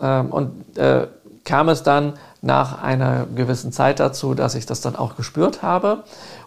äh, 0.00 0.20
und, 0.20 0.76
äh, 0.76 1.06
kam 1.44 1.68
es 1.68 1.82
dann 1.82 2.14
nach 2.40 2.82
einer 2.82 3.26
gewissen 3.26 3.72
Zeit 3.72 4.00
dazu, 4.00 4.34
dass 4.34 4.54
ich 4.54 4.66
das 4.66 4.80
dann 4.80 4.96
auch 4.96 5.16
gespürt 5.16 5.62
habe. 5.62 6.02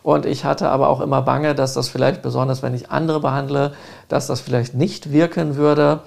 Und 0.05 0.27
ich 0.27 0.45
hatte 0.45 0.69
aber 0.69 0.89
auch 0.89 1.01
immer 1.01 1.23
Bange, 1.23 1.55
dass 1.55 1.73
das 1.73 1.89
vielleicht, 1.89 2.21
besonders 2.21 2.61
wenn 2.61 2.75
ich 2.75 2.91
andere 2.91 3.19
behandle, 3.21 3.73
dass 4.07 4.27
das 4.27 4.39
vielleicht 4.39 4.75
nicht 4.75 5.11
wirken 5.11 5.55
würde 5.55 6.01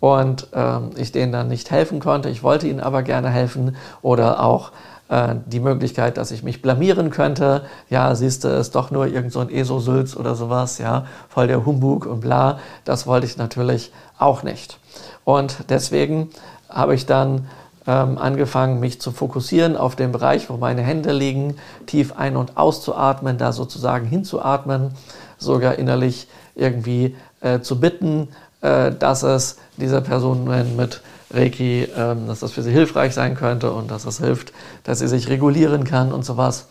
und 0.00 0.48
ähm, 0.52 0.90
ich 0.96 1.12
denen 1.12 1.30
dann 1.30 1.46
nicht 1.46 1.70
helfen 1.70 2.00
konnte. 2.00 2.28
Ich 2.28 2.42
wollte 2.42 2.66
ihnen 2.66 2.80
aber 2.80 3.04
gerne 3.04 3.30
helfen 3.30 3.76
oder 4.02 4.42
auch 4.42 4.72
äh, 5.08 5.36
die 5.46 5.60
Möglichkeit, 5.60 6.16
dass 6.16 6.32
ich 6.32 6.42
mich 6.42 6.60
blamieren 6.60 7.10
könnte. 7.10 7.62
Ja, 7.88 8.16
siehst 8.16 8.42
du, 8.42 8.48
ist 8.48 8.74
doch 8.74 8.90
nur 8.90 9.06
irgend 9.06 9.30
so 9.30 9.38
ein 9.38 9.48
ESO-Sülz 9.48 10.16
oder 10.16 10.34
sowas, 10.34 10.78
ja, 10.78 11.06
voll 11.28 11.46
der 11.46 11.64
Humbug 11.64 12.06
und 12.06 12.22
bla. 12.22 12.58
Das 12.84 13.06
wollte 13.06 13.26
ich 13.26 13.36
natürlich 13.36 13.92
auch 14.18 14.42
nicht. 14.42 14.80
Und 15.22 15.58
deswegen 15.68 16.30
habe 16.68 16.96
ich 16.96 17.06
dann 17.06 17.46
ähm, 17.86 18.18
angefangen, 18.18 18.80
mich 18.80 19.00
zu 19.00 19.12
fokussieren 19.12 19.76
auf 19.76 19.96
den 19.96 20.12
Bereich, 20.12 20.50
wo 20.50 20.56
meine 20.56 20.82
Hände 20.82 21.12
liegen, 21.12 21.56
tief 21.86 22.16
ein- 22.16 22.36
und 22.36 22.56
auszuatmen, 22.56 23.38
da 23.38 23.52
sozusagen 23.52 24.06
hinzuatmen, 24.06 24.92
sogar 25.38 25.76
innerlich 25.76 26.28
irgendwie 26.54 27.16
äh, 27.40 27.60
zu 27.60 27.78
bitten, 27.78 28.28
äh, 28.60 28.92
dass 28.92 29.22
es 29.22 29.58
dieser 29.76 30.00
Person 30.00 30.44
mit 30.76 31.02
Reiki, 31.30 31.88
ähm, 31.96 32.26
dass 32.26 32.40
das 32.40 32.52
für 32.52 32.62
sie 32.62 32.72
hilfreich 32.72 33.14
sein 33.14 33.34
könnte 33.34 33.72
und 33.72 33.90
dass 33.90 34.04
es 34.04 34.18
hilft, 34.18 34.52
dass 34.84 35.00
sie 35.00 35.08
sich 35.08 35.28
regulieren 35.28 35.84
kann 35.84 36.12
und 36.12 36.24
sowas. 36.24 36.66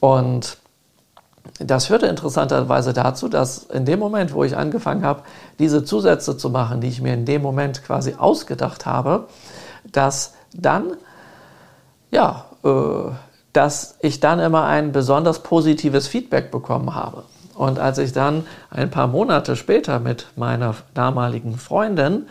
Und 0.00 0.58
das 1.58 1.86
führte 1.86 2.06
interessanterweise 2.06 2.92
dazu, 2.92 3.28
dass 3.28 3.64
in 3.64 3.84
dem 3.84 3.98
Moment, 3.98 4.34
wo 4.34 4.44
ich 4.44 4.56
angefangen 4.56 5.04
habe, 5.04 5.22
diese 5.58 5.84
Zusätze 5.84 6.36
zu 6.36 6.50
machen, 6.50 6.80
die 6.80 6.88
ich 6.88 7.00
mir 7.00 7.14
in 7.14 7.24
dem 7.24 7.42
Moment 7.42 7.82
quasi 7.84 8.14
ausgedacht 8.18 8.84
habe, 8.84 9.28
dass 9.90 10.34
dann, 10.60 10.96
ja, 12.10 12.46
äh, 12.64 13.10
dass 13.52 13.96
ich 14.00 14.20
dann 14.20 14.38
immer 14.38 14.64
ein 14.64 14.92
besonders 14.92 15.42
positives 15.42 16.08
Feedback 16.08 16.50
bekommen 16.50 16.94
habe. 16.94 17.24
Und 17.54 17.78
als 17.78 17.96
ich 17.98 18.12
dann 18.12 18.46
ein 18.70 18.90
paar 18.90 19.06
Monate 19.06 19.56
später 19.56 19.98
mit 19.98 20.26
meiner 20.36 20.74
damaligen 20.92 21.56
Freundin 21.56 22.26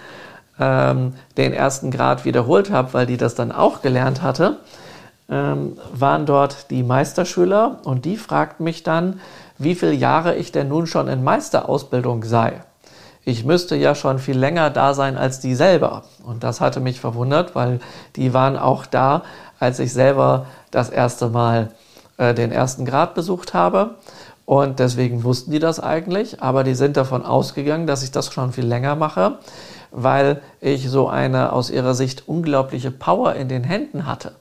ähm, 0.60 1.14
den 1.36 1.52
ersten 1.52 1.90
Grad 1.90 2.26
wiederholt 2.26 2.70
habe, 2.70 2.94
weil 2.94 3.06
die 3.08 3.18
das 3.18 3.34
dann 3.34 3.52
auch 3.52 3.82
gelernt 3.82 4.22
hatte, 4.22 4.58
ähm, 5.28 5.78
waren 5.92 6.28
dort 6.28 6.70
die 6.70 6.84
Meisterschüler 6.84 7.80
und 7.84 8.06
die 8.06 8.18
fragten 8.18 8.64
mich 8.64 8.84
dann, 8.84 9.20
wie 9.58 9.74
viele 9.74 9.94
Jahre 9.94 10.36
ich 10.36 10.52
denn 10.52 10.68
nun 10.68 10.86
schon 10.86 11.08
in 11.08 11.24
Meisterausbildung 11.24 12.24
sei. 12.24 12.62
Ich 13.26 13.44
müsste 13.44 13.76
ja 13.76 13.96
schon 13.96 14.20
viel 14.20 14.38
länger 14.38 14.70
da 14.70 14.94
sein 14.94 15.18
als 15.18 15.40
die 15.40 15.56
selber. 15.56 16.04
Und 16.24 16.44
das 16.44 16.62
hatte 16.62 16.80
mich 16.80 17.00
verwundert, 17.00 17.56
weil 17.56 17.80
die 18.16 18.34
waren 18.34 18.58
auch 18.58 18.86
da, 18.86 19.24
als 19.60 19.80
ich 19.80 19.92
selber 19.92 20.46
das 20.72 20.90
erste 20.90 21.30
Mal 21.30 21.72
äh, 22.18 22.34
den 22.34 22.52
ersten 22.52 22.86
Grad 22.86 23.16
besucht 23.16 23.54
habe. 23.54 23.96
Und 24.46 24.80
deswegen 24.80 25.24
wussten 25.24 25.52
die 25.52 25.60
das 25.60 25.80
eigentlich, 25.80 26.44
aber 26.44 26.64
die 26.64 26.76
sind 26.76 26.98
davon 26.98 27.26
ausgegangen, 27.26 27.88
dass 27.88 28.04
ich 28.04 28.12
das 28.12 28.32
schon 28.32 28.54
viel 28.54 28.66
länger 28.66 28.96
mache 28.96 29.40
weil 29.96 30.42
ich 30.60 30.90
so 30.90 31.08
eine 31.08 31.54
aus 31.54 31.70
ihrer 31.70 31.94
Sicht 31.94 32.28
unglaubliche 32.28 32.92
Power 32.92 33.34
in 33.34 33.48
den 33.48 33.64
Händen 33.64 34.06
hatte. 34.06 34.34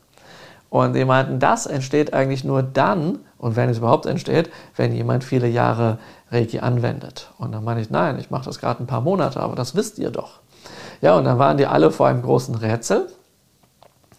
Und 0.68 0.94
die 0.94 1.04
meinten, 1.04 1.38
das 1.38 1.66
entsteht 1.66 2.12
eigentlich 2.12 2.42
nur 2.42 2.64
dann, 2.64 3.20
und 3.38 3.54
wenn 3.54 3.68
es 3.68 3.78
überhaupt 3.78 4.06
entsteht, 4.06 4.50
wenn 4.74 4.92
jemand 4.92 5.22
viele 5.22 5.46
Jahre 5.46 5.98
Reiki 6.34 6.58
anwendet. 6.58 7.30
Und 7.38 7.52
dann 7.52 7.64
meine 7.64 7.80
ich, 7.80 7.90
nein, 7.90 8.18
ich 8.18 8.30
mache 8.30 8.44
das 8.44 8.58
gerade 8.58 8.82
ein 8.82 8.86
paar 8.86 9.00
Monate, 9.00 9.40
aber 9.40 9.54
das 9.54 9.74
wisst 9.74 9.98
ihr 9.98 10.10
doch. 10.10 10.40
Ja, 11.00 11.16
und 11.16 11.24
dann 11.24 11.38
waren 11.38 11.56
die 11.56 11.66
alle 11.66 11.90
vor 11.90 12.08
einem 12.08 12.22
großen 12.22 12.54
Rätsel. 12.54 13.08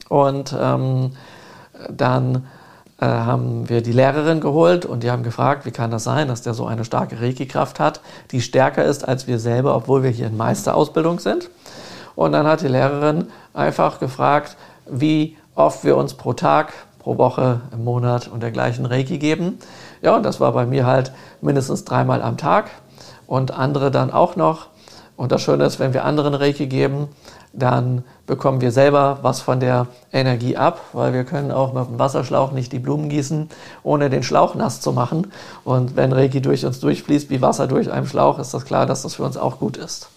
Und 0.10 0.56
ähm, 0.60 1.12
dann 1.90 2.48
äh, 3.00 3.06
haben 3.06 3.68
wir 3.68 3.82
die 3.82 3.92
Lehrerin 3.92 4.40
geholt 4.40 4.86
und 4.86 5.04
die 5.04 5.12
haben 5.12 5.24
gefragt, 5.24 5.66
wie 5.66 5.72
kann 5.72 5.92
das 5.92 6.04
sein, 6.04 6.28
dass 6.28 6.44
der 6.44 6.54
so 6.54 6.66
eine 6.66 6.86
starke 6.86 7.20
Reiki-Kraft 7.20 7.80
hat, 7.80 8.00
die 8.32 8.42
stärker 8.42 8.86
ist 8.86 9.08
als 9.08 9.28
wir 9.28 9.40
selber, 9.40 9.76
obwohl 9.76 10.04
wir 10.04 10.12
hier 10.12 10.28
in 10.28 10.38
Meisterausbildung 10.38 11.20
sind. 11.20 11.50
Und 12.16 12.32
dann 12.32 12.48
hat 12.48 12.62
die 12.62 12.68
Lehrerin 12.68 13.28
einfach 13.54 14.00
gefragt, 14.00 14.56
wie 14.90 15.36
oft 15.56 15.84
wir 15.84 15.98
uns 15.98 16.14
pro 16.14 16.34
Tag, 16.34 16.72
pro 17.00 17.18
Woche, 17.18 17.62
im 17.74 17.84
Monat 17.84 18.28
und 18.28 18.42
dergleichen 18.42 18.86
Reiki 18.86 19.18
geben. 19.18 19.60
Ja, 20.06 20.16
und 20.16 20.24
das 20.24 20.40
war 20.40 20.52
bei 20.52 20.68
mir 20.68 20.86
halt 20.86 21.12
mindestens 21.42 21.84
dreimal 21.84 22.22
am 22.22 22.38
Tag 22.38 22.70
und 23.26 23.50
andere 23.50 23.90
dann 23.90 24.12
auch 24.12 24.36
noch. 24.36 24.68
Und 25.18 25.32
das 25.32 25.42
Schöne 25.42 25.66
ist, 25.66 25.80
wenn 25.80 25.96
wir 25.96 26.06
anderen 26.06 26.36
Reiki 26.36 26.68
geben, 26.68 27.08
dann 27.54 28.04
bekommen 28.28 28.62
wir 28.62 28.72
selber 28.72 29.18
was 29.24 29.42
von 29.42 29.60
der 29.60 29.88
Energie 30.14 30.58
ab, 30.58 30.80
weil 30.94 31.12
wir 31.14 31.24
können 31.24 31.52
auch 31.52 31.74
mit 31.74 31.88
dem 31.88 31.98
Wasserschlauch 31.98 32.52
nicht 32.52 32.72
die 32.72 32.78
Blumen 32.78 33.10
gießen, 33.10 33.50
ohne 33.82 34.12
den 34.12 34.22
Schlauch 34.22 34.54
nass 34.54 34.80
zu 34.80 34.92
machen. 34.92 35.32
Und 35.64 35.96
wenn 35.96 36.14
Reiki 36.14 36.40
durch 36.40 36.68
uns 36.68 36.80
durchfließt 36.82 37.32
wie 37.32 37.42
Wasser 37.42 37.66
durch 37.66 37.92
einen 37.92 38.06
Schlauch, 38.06 38.38
ist 38.38 38.54
das 38.54 38.64
klar, 38.64 38.86
dass 38.86 39.02
das 39.02 39.16
für 39.16 39.24
uns 39.24 39.38
auch 39.38 39.58
gut 39.58 39.76
ist. 39.76 40.10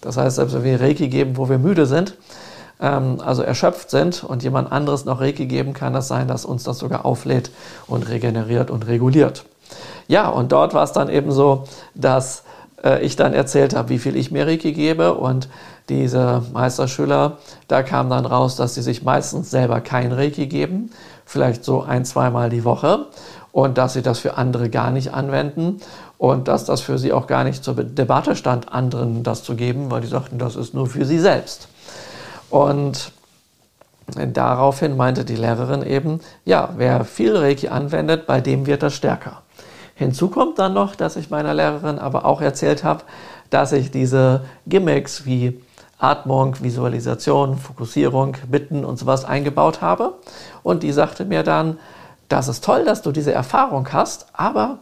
Das 0.00 0.16
heißt, 0.16 0.34
selbst 0.34 0.56
wenn 0.56 0.64
wir 0.64 0.80
Reiki 0.80 1.06
geben, 1.06 1.36
wo 1.36 1.48
wir 1.48 1.58
müde 1.58 1.86
sind, 1.86 2.16
ähm, 2.80 3.20
also 3.24 3.42
erschöpft 3.42 3.90
sind 3.90 4.24
und 4.24 4.42
jemand 4.42 4.72
anderes 4.72 5.04
noch 5.04 5.20
Reiki 5.20 5.46
geben, 5.46 5.72
kann 5.72 5.92
das 5.92 6.08
sein, 6.08 6.28
dass 6.28 6.44
uns 6.44 6.64
das 6.64 6.78
sogar 6.78 7.04
auflädt 7.04 7.50
und 7.86 8.08
regeneriert 8.08 8.70
und 8.70 8.86
reguliert. 8.86 9.44
Ja, 10.08 10.28
und 10.28 10.52
dort 10.52 10.74
war 10.74 10.84
es 10.84 10.92
dann 10.92 11.08
eben 11.08 11.32
so, 11.32 11.64
dass 11.94 12.44
äh, 12.84 13.04
ich 13.04 13.16
dann 13.16 13.34
erzählt 13.34 13.74
habe, 13.74 13.88
wie 13.88 13.98
viel 13.98 14.16
ich 14.16 14.30
mir 14.30 14.46
Reiki 14.46 14.72
gebe 14.72 15.14
und 15.14 15.48
diese 15.88 16.42
Meisterschüler, 16.52 17.38
da 17.68 17.82
kam 17.82 18.10
dann 18.10 18.26
raus, 18.26 18.56
dass 18.56 18.74
sie 18.74 18.82
sich 18.82 19.02
meistens 19.02 19.50
selber 19.50 19.80
kein 19.80 20.12
Reiki 20.12 20.46
geben, 20.46 20.90
vielleicht 21.24 21.64
so 21.64 21.82
ein, 21.82 22.04
zweimal 22.04 22.50
die 22.50 22.64
Woche 22.64 23.06
und 23.52 23.78
dass 23.78 23.94
sie 23.94 24.02
das 24.02 24.18
für 24.18 24.36
andere 24.36 24.68
gar 24.68 24.90
nicht 24.90 25.14
anwenden 25.14 25.80
und 26.18 26.48
dass 26.48 26.64
das 26.64 26.80
für 26.80 26.98
sie 26.98 27.12
auch 27.12 27.26
gar 27.26 27.44
nicht 27.44 27.62
zur 27.62 27.74
Debatte 27.74 28.36
stand, 28.36 28.72
anderen 28.72 29.22
das 29.22 29.42
zu 29.42 29.54
geben, 29.54 29.90
weil 29.90 30.00
die 30.00 30.08
sagten, 30.08 30.38
das 30.38 30.56
ist 30.56 30.74
nur 30.74 30.86
für 30.86 31.04
sie 31.04 31.18
selbst. 31.18 31.68
Und 32.50 33.12
daraufhin 34.14 34.96
meinte 34.96 35.24
die 35.24 35.36
Lehrerin 35.36 35.82
eben, 35.82 36.20
ja, 36.44 36.70
wer 36.76 37.04
viel 37.04 37.36
Reiki 37.36 37.68
anwendet, 37.68 38.26
bei 38.26 38.40
dem 38.40 38.66
wird 38.66 38.82
das 38.82 38.94
stärker. 38.94 39.42
Hinzu 39.94 40.28
kommt 40.28 40.58
dann 40.58 40.74
noch, 40.74 40.94
dass 40.94 41.16
ich 41.16 41.30
meiner 41.30 41.54
Lehrerin 41.54 41.98
aber 41.98 42.24
auch 42.24 42.40
erzählt 42.40 42.84
habe, 42.84 43.02
dass 43.50 43.72
ich 43.72 43.90
diese 43.90 44.42
Gimmicks 44.66 45.24
wie 45.24 45.60
Atmung, 45.98 46.56
Visualisation, 46.60 47.56
Fokussierung, 47.56 48.36
Bitten 48.48 48.84
und 48.84 48.98
sowas 48.98 49.24
eingebaut 49.24 49.80
habe. 49.80 50.14
Und 50.62 50.82
die 50.82 50.92
sagte 50.92 51.24
mir 51.24 51.42
dann, 51.42 51.78
das 52.28 52.48
ist 52.48 52.64
toll, 52.64 52.84
dass 52.84 53.02
du 53.02 53.12
diese 53.12 53.32
Erfahrung 53.32 53.88
hast, 53.92 54.26
aber 54.32 54.78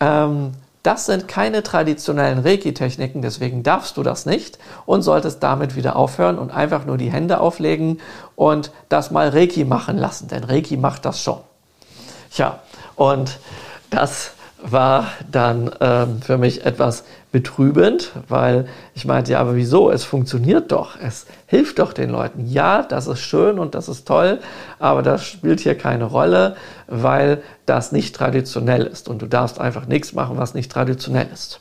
ähm, 0.00 0.52
das 0.82 1.06
sind 1.06 1.28
keine 1.28 1.62
traditionellen 1.62 2.40
Reiki-Techniken, 2.40 3.22
deswegen 3.22 3.62
darfst 3.62 3.96
du 3.96 4.02
das 4.02 4.26
nicht 4.26 4.58
und 4.84 5.02
solltest 5.02 5.42
damit 5.42 5.76
wieder 5.76 5.96
aufhören 5.96 6.38
und 6.38 6.50
einfach 6.50 6.84
nur 6.84 6.98
die 6.98 7.12
Hände 7.12 7.40
auflegen 7.40 8.00
und 8.34 8.72
das 8.88 9.10
mal 9.10 9.28
Reiki 9.28 9.64
machen 9.64 9.96
lassen, 9.96 10.28
denn 10.28 10.44
Reiki 10.44 10.76
macht 10.76 11.04
das 11.04 11.22
schon. 11.22 11.38
Tja, 12.32 12.60
und 12.96 13.38
das 13.90 14.32
war 14.62 15.08
dann 15.30 15.70
ähm, 15.80 16.22
für 16.22 16.38
mich 16.38 16.64
etwas 16.64 17.04
betrübend, 17.32 18.12
weil 18.28 18.66
ich 18.94 19.04
meinte, 19.04 19.32
ja, 19.32 19.40
aber 19.40 19.56
wieso? 19.56 19.90
Es 19.90 20.04
funktioniert 20.04 20.70
doch, 20.70 20.96
es 21.00 21.26
hilft 21.46 21.78
doch 21.78 21.92
den 21.92 22.10
Leuten. 22.10 22.46
Ja, 22.46 22.82
das 22.82 23.06
ist 23.06 23.20
schön 23.20 23.58
und 23.58 23.74
das 23.74 23.88
ist 23.88 24.06
toll, 24.06 24.38
aber 24.78 25.02
das 25.02 25.24
spielt 25.24 25.60
hier 25.60 25.76
keine 25.76 26.04
Rolle, 26.04 26.56
weil 26.86 27.42
das 27.66 27.92
nicht 27.92 28.14
traditionell 28.14 28.86
ist 28.86 29.08
und 29.08 29.22
du 29.22 29.26
darfst 29.26 29.58
einfach 29.58 29.86
nichts 29.86 30.12
machen, 30.12 30.36
was 30.36 30.54
nicht 30.54 30.70
traditionell 30.70 31.28
ist. 31.32 31.60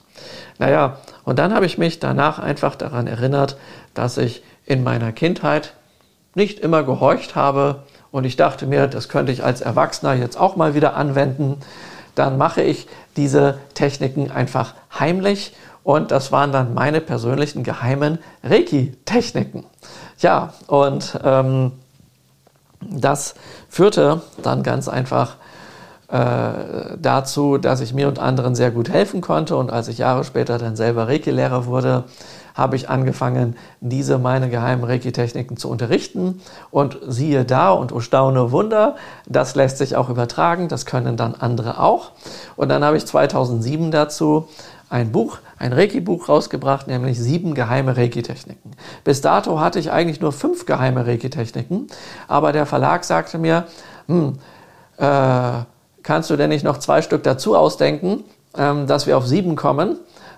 Naja, 0.59 0.97
und 1.23 1.39
dann 1.39 1.53
habe 1.53 1.65
ich 1.65 1.77
mich 1.77 1.99
danach 1.99 2.37
einfach 2.37 2.75
daran 2.75 3.07
erinnert, 3.07 3.57
dass 3.93 4.17
ich 4.17 4.43
in 4.65 4.83
meiner 4.83 5.11
Kindheit 5.11 5.73
nicht 6.35 6.59
immer 6.59 6.83
gehorcht 6.83 7.35
habe 7.35 7.83
und 8.11 8.25
ich 8.25 8.35
dachte 8.35 8.67
mir, 8.67 8.87
das 8.87 9.09
könnte 9.09 9.31
ich 9.31 9.43
als 9.43 9.61
Erwachsener 9.61 10.13
jetzt 10.13 10.39
auch 10.39 10.55
mal 10.55 10.75
wieder 10.75 10.95
anwenden. 10.95 11.57
Dann 12.21 12.37
mache 12.37 12.61
ich 12.61 12.85
diese 13.17 13.57
Techniken 13.73 14.29
einfach 14.29 14.75
heimlich 14.99 15.55
und 15.81 16.11
das 16.11 16.31
waren 16.31 16.51
dann 16.51 16.75
meine 16.75 17.01
persönlichen 17.01 17.63
geheimen 17.63 18.19
Reiki-Techniken. 18.43 19.63
Ja, 20.19 20.53
und 20.67 21.19
ähm, 21.23 21.71
das 22.79 23.33
führte 23.69 24.21
dann 24.43 24.61
ganz 24.61 24.87
einfach 24.87 25.37
äh, 26.09 26.95
dazu, 27.01 27.57
dass 27.57 27.81
ich 27.81 27.95
mir 27.95 28.07
und 28.07 28.19
anderen 28.19 28.53
sehr 28.53 28.69
gut 28.69 28.89
helfen 28.89 29.21
konnte. 29.21 29.55
Und 29.55 29.71
als 29.71 29.87
ich 29.87 29.97
Jahre 29.97 30.23
später 30.23 30.59
dann 30.59 30.75
selber 30.75 31.07
Reiki-Lehrer 31.07 31.65
wurde, 31.65 32.03
habe 32.53 32.75
ich 32.75 32.89
angefangen, 32.89 33.55
diese 33.79 34.17
meine 34.17 34.49
geheimen 34.49 34.83
Reiki-Techniken 34.83 35.57
zu 35.57 35.69
unterrichten. 35.69 36.41
Und 36.69 36.99
siehe 37.07 37.45
da 37.45 37.71
und 37.71 37.91
oh 37.93 37.99
staune 37.99 38.51
Wunder, 38.51 38.95
das 39.27 39.55
lässt 39.55 39.77
sich 39.77 39.95
auch 39.95 40.09
übertragen, 40.09 40.67
das 40.67 40.85
können 40.85 41.17
dann 41.17 41.35
andere 41.35 41.79
auch. 41.79 42.11
Und 42.55 42.69
dann 42.69 42.83
habe 42.83 42.97
ich 42.97 43.05
2007 43.05 43.91
dazu 43.91 44.47
ein 44.91 45.11
Buch, 45.11 45.37
ein 45.57 45.71
Reiki-Buch 45.71 46.27
rausgebracht, 46.27 46.87
nämlich 46.87 47.17
sieben 47.17 47.53
geheime 47.55 47.95
Reiki-Techniken. 47.95 48.71
Bis 49.05 49.21
dato 49.21 49.59
hatte 49.59 49.79
ich 49.79 49.91
eigentlich 49.91 50.19
nur 50.19 50.33
fünf 50.33 50.65
geheime 50.65 51.07
Reiki-Techniken, 51.07 51.87
aber 52.27 52.51
der 52.51 52.65
Verlag 52.65 53.05
sagte 53.05 53.37
mir, 53.37 53.65
hm, 54.07 54.33
äh, 54.97 55.63
kannst 56.03 56.29
du 56.29 56.35
denn 56.35 56.49
nicht 56.49 56.65
noch 56.65 56.77
zwei 56.77 57.01
Stück 57.01 57.23
dazu 57.23 57.55
ausdenken, 57.55 58.25
ähm, 58.57 58.85
dass 58.85 59.07
wir 59.07 59.17
auf 59.17 59.25
sieben 59.25 59.55
kommen? 59.55 59.97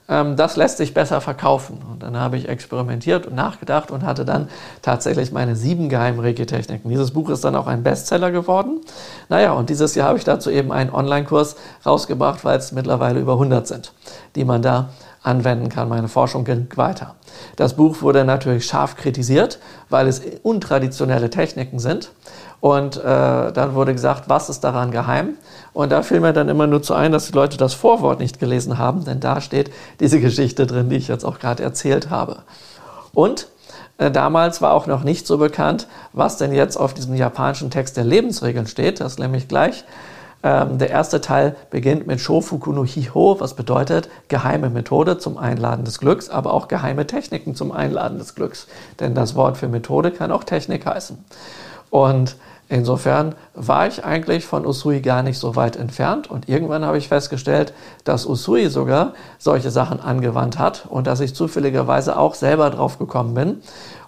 Ähm, 0.10 0.36
das 0.36 0.56
lässt 0.56 0.78
sich 0.78 0.94
besser 0.94 1.22
verkaufen. 1.22 1.80
Und 1.92 2.04
dann 2.04 2.18
habe 2.18 2.38
ich 2.38 2.50
experimentiert 2.50 3.26
und 3.26 3.36
nachgedacht 3.36 3.92
und 3.92 4.04
hatte 4.04 4.26
dann 4.26 4.50
tatsächlich 4.82 5.32
meine 5.32 5.56
sieben 5.56 5.90
geheimen 5.90 6.20
Reiki-Techniken. 6.20 6.90
Dieses 6.90 7.12
Buch 7.12 7.30
ist 7.30 7.44
dann 7.44 7.56
auch 7.56 7.68
ein 7.68 7.84
Bestseller 7.84 8.32
geworden. 8.32 8.82
Naja, 9.30 9.54
und 9.54 9.70
dieses 9.70 9.96
Jahr 9.96 10.10
habe 10.10 10.18
ich 10.18 10.24
dazu 10.24 10.50
eben 10.50 10.72
einen 10.72 10.90
Online-Kurs 10.90 11.56
rausgebracht, 11.86 12.44
weil 12.44 12.58
es 12.58 12.72
mittlerweile 12.72 13.20
über 13.20 13.34
100 13.34 13.68
sind, 13.68 13.94
die 14.36 14.46
man 14.46 14.62
da 14.62 14.90
anwenden 15.24 15.70
kann. 15.70 15.88
Meine 15.88 16.10
Forschung 16.10 16.44
ging 16.44 16.68
weiter. 16.76 17.16
Das 17.56 17.76
Buch 17.76 18.02
wurde 18.02 18.26
natürlich 18.26 18.66
scharf 18.66 18.96
kritisiert, 18.98 19.60
weil 19.90 20.08
es 20.08 20.22
untraditionelle 20.44 21.30
Techniken 21.30 21.80
sind. 21.80 22.12
Und 22.64 22.96
äh, 22.96 23.52
dann 23.52 23.76
wurde 23.76 23.92
gesagt, 23.92 24.30
was 24.30 24.48
ist 24.48 24.64
daran 24.64 24.92
geheim? 24.92 25.34
Und 25.74 25.92
da 25.92 26.02
fiel 26.02 26.22
mir 26.22 26.32
dann 26.32 26.48
immer 26.48 26.66
nur 26.66 26.82
zu 26.82 26.94
ein, 26.94 27.12
dass 27.12 27.26
die 27.26 27.34
Leute 27.34 27.58
das 27.58 27.74
Vorwort 27.74 28.22
nicht 28.22 28.40
gelesen 28.40 28.78
haben, 28.78 29.04
denn 29.04 29.20
da 29.20 29.42
steht 29.42 29.70
diese 30.00 30.22
Geschichte 30.22 30.66
drin, 30.66 30.88
die 30.88 30.96
ich 30.96 31.10
jetzt 31.10 31.26
auch 31.26 31.40
gerade 31.40 31.62
erzählt 31.62 32.10
habe. 32.10 32.38
Und 33.14 33.50
äh, 33.98 34.10
damals 34.10 34.62
war 34.62 34.72
auch 34.72 34.88
noch 34.88 35.04
nicht 35.04 35.28
so 35.28 35.40
bekannt, 35.40 35.88
was 36.14 36.38
denn 36.38 36.54
jetzt 36.54 36.78
auf 36.78 36.94
diesem 36.94 37.16
japanischen 37.16 37.70
Text 37.70 37.98
der 37.98 38.06
Lebensregeln 38.06 38.66
steht. 38.66 39.02
Das 39.02 39.18
nämlich 39.18 39.50
gleich. 39.50 39.84
Ähm, 40.42 40.78
der 40.78 40.90
erste 40.90 41.20
Teil 41.20 41.58
beginnt 41.70 42.08
mit 42.08 42.22
Shofuku 42.22 42.72
no 42.72 42.86
Hiho, 42.86 43.42
was 43.42 43.56
bedeutet 43.56 44.08
geheime 44.30 44.70
Methode 44.70 45.18
zum 45.18 45.38
Einladen 45.38 45.84
des 45.84 46.00
Glücks, 46.00 46.30
aber 46.30 46.54
auch 46.54 46.70
geheime 46.70 47.08
Techniken 47.08 47.56
zum 47.56 47.74
Einladen 47.74 48.20
des 48.20 48.36
Glücks. 48.36 48.68
Denn 49.02 49.16
das 49.16 49.36
Wort 49.36 49.58
für 49.58 49.68
Methode 49.68 50.12
kann 50.12 50.32
auch 50.32 50.46
Technik 50.46 50.86
heißen. 50.86 51.18
Und 51.90 52.38
Insofern 52.70 53.36
war 53.54 53.88
ich 53.88 54.04
eigentlich 54.04 54.46
von 54.46 54.66
Usui 54.66 55.02
gar 55.02 55.22
nicht 55.22 55.38
so 55.38 55.56
weit 55.56 55.76
entfernt 55.76 56.30
und 56.32 56.50
irgendwann 56.50 56.86
habe 56.86 56.98
ich 56.98 57.10
festgestellt, 57.10 57.74
dass 58.04 58.26
Usui 58.26 58.68
sogar 58.70 59.14
solche 59.38 59.70
Sachen 59.70 60.00
angewandt 60.00 60.58
hat 60.58 60.86
und 60.90 61.06
dass 61.06 61.20
ich 61.20 61.36
zufälligerweise 61.36 62.18
auch 62.18 62.36
selber 62.36 62.70
drauf 62.70 62.98
gekommen 62.98 63.34
bin 63.34 63.62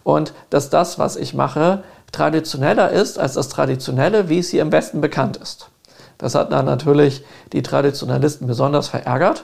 und 0.04 0.34
dass 0.50 0.70
das, 0.70 0.98
was 0.98 1.15
ich 1.15 1.34
mache, 1.34 1.84
traditioneller 2.12 2.91
ist 2.91 3.20
als 3.20 3.34
das 3.34 3.50
Traditionelle, 3.50 4.30
wie 4.30 4.39
es 4.39 4.50
hier 4.50 4.62
im 4.62 4.72
Westen 4.72 5.02
bekannt 5.02 5.38
ist. 5.38 5.70
Das 6.18 6.34
hat 6.34 6.52
dann 6.52 6.65
natürlich 6.65 7.24
die 7.52 7.62
Traditionalisten 7.62 8.48
besonders 8.48 8.88
verärgert. 8.88 9.44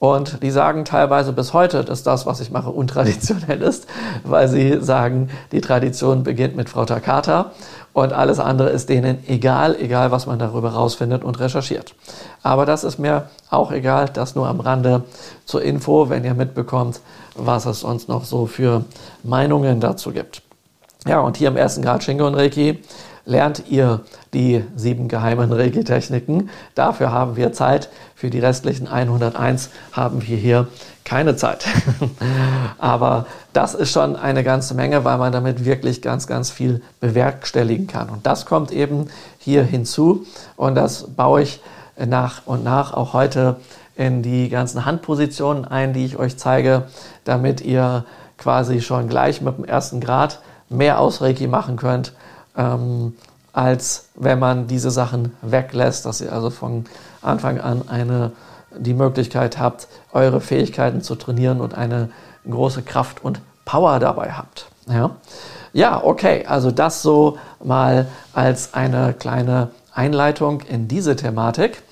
Und 0.00 0.42
die 0.42 0.50
sagen 0.50 0.86
teilweise 0.86 1.34
bis 1.34 1.52
heute, 1.52 1.84
dass 1.84 2.02
das, 2.02 2.24
was 2.24 2.40
ich 2.40 2.50
mache, 2.50 2.70
untraditionell 2.70 3.60
ist, 3.60 3.86
weil 4.24 4.48
sie 4.48 4.80
sagen, 4.80 5.28
die 5.52 5.60
Tradition 5.60 6.22
beginnt 6.22 6.56
mit 6.56 6.70
Frau 6.70 6.86
Takata 6.86 7.52
und 7.92 8.14
alles 8.14 8.40
andere 8.40 8.70
ist 8.70 8.88
denen 8.88 9.22
egal, 9.28 9.76
egal 9.78 10.10
was 10.10 10.24
man 10.24 10.38
darüber 10.38 10.70
rausfindet 10.70 11.22
und 11.22 11.38
recherchiert. 11.38 11.94
Aber 12.42 12.64
das 12.64 12.82
ist 12.82 12.98
mir 12.98 13.28
auch 13.50 13.72
egal, 13.72 14.08
das 14.08 14.34
nur 14.34 14.48
am 14.48 14.60
Rande 14.60 15.02
zur 15.44 15.62
Info, 15.62 16.08
wenn 16.08 16.24
ihr 16.24 16.34
mitbekommt, 16.34 17.00
was 17.34 17.66
es 17.66 17.80
sonst 17.80 18.08
noch 18.08 18.24
so 18.24 18.46
für 18.46 18.86
Meinungen 19.22 19.80
dazu 19.80 20.12
gibt. 20.12 20.40
Ja, 21.06 21.20
und 21.20 21.36
hier 21.36 21.48
im 21.48 21.58
ersten 21.58 21.82
Grad 21.82 22.02
Shingo 22.02 22.26
und 22.26 22.36
Reiki 22.36 22.78
lernt 23.30 23.62
ihr 23.68 24.00
die 24.34 24.64
sieben 24.74 25.06
geheimen 25.06 25.52
Reiki-Techniken. 25.52 26.50
Dafür 26.74 27.12
haben 27.12 27.36
wir 27.36 27.52
Zeit. 27.52 27.88
Für 28.16 28.28
die 28.28 28.40
restlichen 28.40 28.88
101 28.88 29.70
haben 29.92 30.20
wir 30.26 30.36
hier 30.36 30.66
keine 31.04 31.36
Zeit. 31.36 31.64
Aber 32.78 33.26
das 33.52 33.74
ist 33.74 33.92
schon 33.92 34.16
eine 34.16 34.42
ganze 34.42 34.74
Menge, 34.74 35.04
weil 35.04 35.16
man 35.16 35.32
damit 35.32 35.64
wirklich 35.64 36.02
ganz, 36.02 36.26
ganz 36.26 36.50
viel 36.50 36.82
bewerkstelligen 36.98 37.86
kann. 37.86 38.10
Und 38.10 38.26
das 38.26 38.46
kommt 38.46 38.72
eben 38.72 39.06
hier 39.38 39.62
hinzu. 39.62 40.26
Und 40.56 40.74
das 40.74 41.04
baue 41.14 41.42
ich 41.42 41.62
nach 41.96 42.46
und 42.46 42.64
nach 42.64 42.92
auch 42.92 43.12
heute 43.12 43.56
in 43.94 44.22
die 44.22 44.48
ganzen 44.48 44.84
Handpositionen 44.84 45.64
ein, 45.64 45.92
die 45.92 46.04
ich 46.04 46.18
euch 46.18 46.36
zeige, 46.36 46.86
damit 47.24 47.60
ihr 47.60 48.04
quasi 48.38 48.80
schon 48.80 49.08
gleich 49.08 49.40
mit 49.40 49.56
dem 49.56 49.64
ersten 49.64 50.00
Grad 50.00 50.40
mehr 50.68 50.98
Ausreiki 50.98 51.46
machen 51.46 51.76
könnt 51.76 52.12
ähm, 52.56 53.14
als 53.52 54.08
wenn 54.14 54.38
man 54.38 54.66
diese 54.66 54.90
Sachen 54.90 55.34
weglässt, 55.42 56.06
dass 56.06 56.20
ihr 56.20 56.32
also 56.32 56.50
von 56.50 56.84
Anfang 57.22 57.60
an 57.60 57.88
eine, 57.88 58.32
die 58.76 58.94
Möglichkeit 58.94 59.58
habt, 59.58 59.88
eure 60.12 60.40
Fähigkeiten 60.40 61.02
zu 61.02 61.16
trainieren 61.16 61.60
und 61.60 61.74
eine 61.74 62.10
große 62.48 62.82
Kraft 62.82 63.24
und 63.24 63.40
Power 63.64 63.98
dabei 63.98 64.32
habt. 64.32 64.66
Ja, 64.88 65.16
ja 65.72 66.02
okay, 66.02 66.44
also 66.46 66.70
das 66.70 67.02
so 67.02 67.38
mal 67.62 68.08
als 68.32 68.74
eine 68.74 69.12
kleine 69.12 69.70
Einleitung 69.92 70.60
in 70.62 70.88
diese 70.88 71.16
Thematik. 71.16 71.82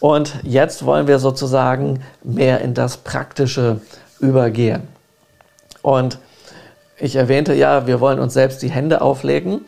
Und 0.00 0.38
jetzt 0.42 0.86
wollen 0.86 1.06
wir 1.06 1.18
sozusagen 1.18 2.02
mehr 2.22 2.60
in 2.62 2.72
das 2.72 2.98
Praktische 2.98 3.80
übergehen. 4.18 4.88
Und 5.82 6.18
ich 7.00 7.16
erwähnte 7.16 7.54
ja, 7.54 7.86
wir 7.86 8.00
wollen 8.00 8.20
uns 8.20 8.34
selbst 8.34 8.62
die 8.62 8.70
Hände 8.70 9.00
auflegen. 9.00 9.62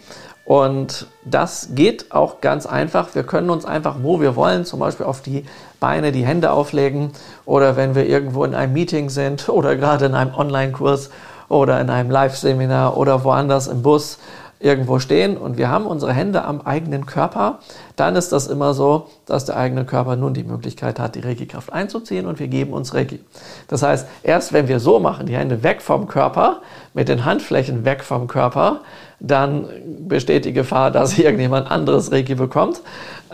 Und 0.44 1.06
das 1.24 1.68
geht 1.74 2.10
auch 2.12 2.40
ganz 2.40 2.66
einfach. 2.66 3.14
Wir 3.14 3.22
können 3.22 3.48
uns 3.48 3.64
einfach, 3.64 3.96
wo 4.02 4.20
wir 4.20 4.34
wollen, 4.34 4.64
zum 4.64 4.80
Beispiel 4.80 5.06
auf 5.06 5.22
die 5.22 5.44
Beine 5.78 6.12
die 6.12 6.26
Hände 6.26 6.50
auflegen 6.50 7.12
oder 7.46 7.76
wenn 7.76 7.94
wir 7.94 8.06
irgendwo 8.06 8.44
in 8.44 8.54
einem 8.54 8.72
Meeting 8.72 9.08
sind 9.08 9.48
oder 9.48 9.76
gerade 9.76 10.06
in 10.06 10.14
einem 10.14 10.34
Online-Kurs 10.34 11.10
oder 11.48 11.80
in 11.80 11.90
einem 11.90 12.10
Live-Seminar 12.10 12.96
oder 12.96 13.24
woanders 13.24 13.68
im 13.68 13.82
Bus 13.82 14.18
irgendwo 14.62 15.00
stehen 15.00 15.36
und 15.36 15.58
wir 15.58 15.68
haben 15.68 15.86
unsere 15.86 16.12
Hände 16.12 16.44
am 16.44 16.60
eigenen 16.60 17.04
Körper, 17.04 17.58
dann 17.96 18.14
ist 18.14 18.32
das 18.32 18.46
immer 18.46 18.74
so, 18.74 19.08
dass 19.26 19.44
der 19.44 19.56
eigene 19.56 19.84
Körper 19.84 20.14
nun 20.14 20.34
die 20.34 20.44
Möglichkeit 20.44 21.00
hat, 21.00 21.16
die 21.16 21.20
Reiki-Kraft 21.20 21.72
einzuziehen 21.72 22.26
und 22.26 22.38
wir 22.38 22.46
geben 22.46 22.72
uns 22.72 22.94
Reiki. 22.94 23.20
Das 23.66 23.82
heißt, 23.82 24.06
erst 24.22 24.52
wenn 24.52 24.68
wir 24.68 24.78
so 24.78 25.00
machen, 25.00 25.26
die 25.26 25.36
Hände 25.36 25.62
weg 25.64 25.82
vom 25.82 26.06
Körper, 26.06 26.60
mit 26.94 27.08
den 27.08 27.24
Handflächen 27.24 27.84
weg 27.84 28.04
vom 28.04 28.28
Körper, 28.28 28.80
dann 29.18 29.66
besteht 30.06 30.44
die 30.44 30.52
Gefahr, 30.52 30.90
dass 30.90 31.18
irgendjemand 31.18 31.70
anderes 31.70 32.12
Reiki 32.12 32.34
bekommt. 32.36 32.82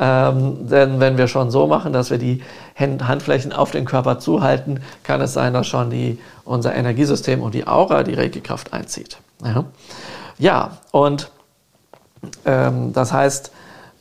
Ähm, 0.01 0.69
denn 0.69 1.01
wenn 1.01 1.19
wir 1.19 1.29
schon 1.29 1.51
so 1.51 1.67
machen, 1.67 1.93
dass 1.93 2.11
wir 2.11 2.19
die 2.19 2.43
Handflächen 2.77 3.53
auf 3.53 3.71
den 3.71 3.85
Körper 3.85 4.19
zuhalten, 4.19 4.81
kann 5.03 5.21
es 5.21 5.33
sein, 5.35 5.53
dass 5.53 5.67
schon 5.67 5.91
die, 5.91 6.19
unser 6.45 6.75
Energiesystem 6.75 7.43
und 7.43 7.55
die 7.55 7.67
Aura 7.67 8.03
die 8.03 8.15
Reiki-Kraft 8.15 8.73
einzieht. 8.73 9.19
Ja. 9.45 9.65
Ja, 10.39 10.79
und 10.93 11.31
ähm, 12.45 12.93
das 12.93 13.13
heißt, 13.13 13.53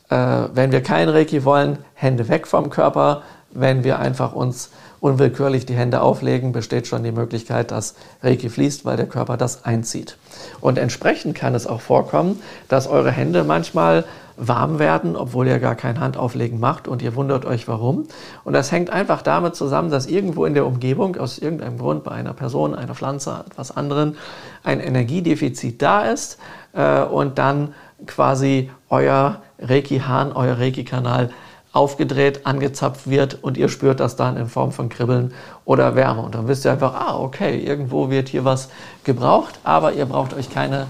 äh, 0.10 0.16
wenn 0.54 0.72
wir 0.72 0.82
kein 0.82 1.10
Reiki 1.10 1.44
wollen, 1.44 1.80
Hände 1.94 2.30
weg 2.30 2.48
vom 2.48 2.70
Körper. 2.70 3.24
Wenn 3.52 3.84
wir 3.84 4.00
einfach 4.00 4.34
uns 4.34 4.70
unwillkürlich 5.00 5.66
die 5.66 5.74
Hände 5.74 6.02
auflegen, 6.02 6.52
besteht 6.52 6.88
schon 6.88 7.04
die 7.04 7.12
Möglichkeit, 7.12 7.72
dass 7.72 7.96
Reiki 8.22 8.50
fließt, 8.50 8.86
weil 8.86 8.98
der 8.98 9.08
Körper 9.08 9.38
das 9.38 9.66
einzieht. 9.66 10.18
Und 10.62 10.78
entsprechend 10.78 11.36
kann 11.36 11.56
es 11.56 11.68
auch 11.68 11.82
vorkommen, 11.82 12.42
dass 12.68 12.88
eure 12.88 13.12
Hände 13.12 13.44
manchmal 13.44 14.06
warm 14.38 14.78
werden, 14.80 15.16
obwohl 15.16 15.48
ihr 15.48 15.60
gar 15.60 15.76
kein 15.76 16.00
Handauflegen 16.00 16.60
macht 16.60 16.88
und 16.88 17.02
ihr 17.02 17.16
wundert 17.16 17.46
euch 17.46 17.68
warum. 17.68 18.08
Und 18.44 18.54
das 18.54 18.72
hängt 18.72 18.92
einfach 18.92 19.24
damit 19.24 19.56
zusammen, 19.56 19.90
dass 19.90 20.06
irgendwo 20.06 20.46
in 20.46 20.54
der 20.54 20.66
Umgebung, 20.66 21.18
aus 21.18 21.40
irgendeinem 21.40 21.78
Grund 21.80 22.04
bei 22.04 22.12
einer 22.12 22.34
Person, 22.34 22.76
einer 22.76 22.94
Pflanze, 22.94 23.44
etwas 23.48 23.76
anderen, 23.76 24.16
ein 24.64 24.80
Energiedefizit 24.80 25.82
da 25.82 26.04
ist 26.04 26.38
äh, 26.74 27.02
und 27.02 27.40
dann 27.40 27.74
quasi 28.06 28.70
euer 28.90 29.42
Reiki-Hahn, 29.60 30.32
euer 30.32 30.60
Reiki-Kanal 30.60 31.32
aufgedreht, 31.74 32.46
angezapft 32.46 33.10
wird 33.10 33.44
und 33.44 33.58
ihr 33.58 33.70
spürt 33.70 34.00
das 34.00 34.16
dann 34.16 34.38
in 34.38 34.48
Form 34.48 34.72
von 34.72 34.90
Kribbeln 34.90 35.34
oder 35.66 35.96
Wärme. 35.96 36.22
Und 36.22 36.36
dann 36.36 36.48
wisst 36.48 36.66
ihr 36.66 36.72
einfach, 36.72 36.94
ah, 36.94 37.20
okay, 37.20 37.60
irgendwo 37.60 38.10
wird 38.10 38.30
hier 38.30 38.46
was 38.46 38.70
gebraucht, 39.04 39.60
aber 39.64 39.94
ihr 39.94 40.06
braucht 40.06 40.34
euch 40.34 40.50
keine 40.50 40.88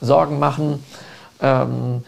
Sorgen 0.00 0.38
machen 0.38 0.82
ähm, 1.40 2.04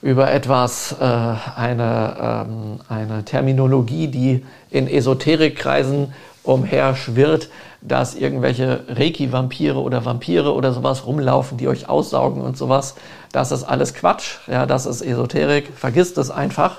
über 0.00 0.30
etwas, 0.30 0.96
äh, 1.00 1.04
eine, 1.04 2.46
ähm, 2.46 2.80
eine 2.88 3.24
Terminologie, 3.24 4.08
die 4.08 4.44
in 4.70 4.88
Esoterikkreisen 4.88 6.12
umherschwirrt, 6.44 7.48
dass 7.80 8.14
irgendwelche 8.14 8.84
Reiki-Vampire 8.88 9.80
oder 9.80 10.04
Vampire 10.04 10.52
oder 10.52 10.72
sowas 10.72 11.06
rumlaufen, 11.06 11.58
die 11.58 11.68
euch 11.68 11.88
aussaugen 11.88 12.42
und 12.42 12.56
sowas. 12.56 12.94
Das 13.32 13.52
ist 13.52 13.64
alles 13.64 13.94
Quatsch. 13.94 14.38
Ja, 14.46 14.66
das 14.66 14.86
ist 14.86 15.02
Esoterik. 15.02 15.72
Vergisst 15.74 16.18
es 16.18 16.30
einfach. 16.30 16.78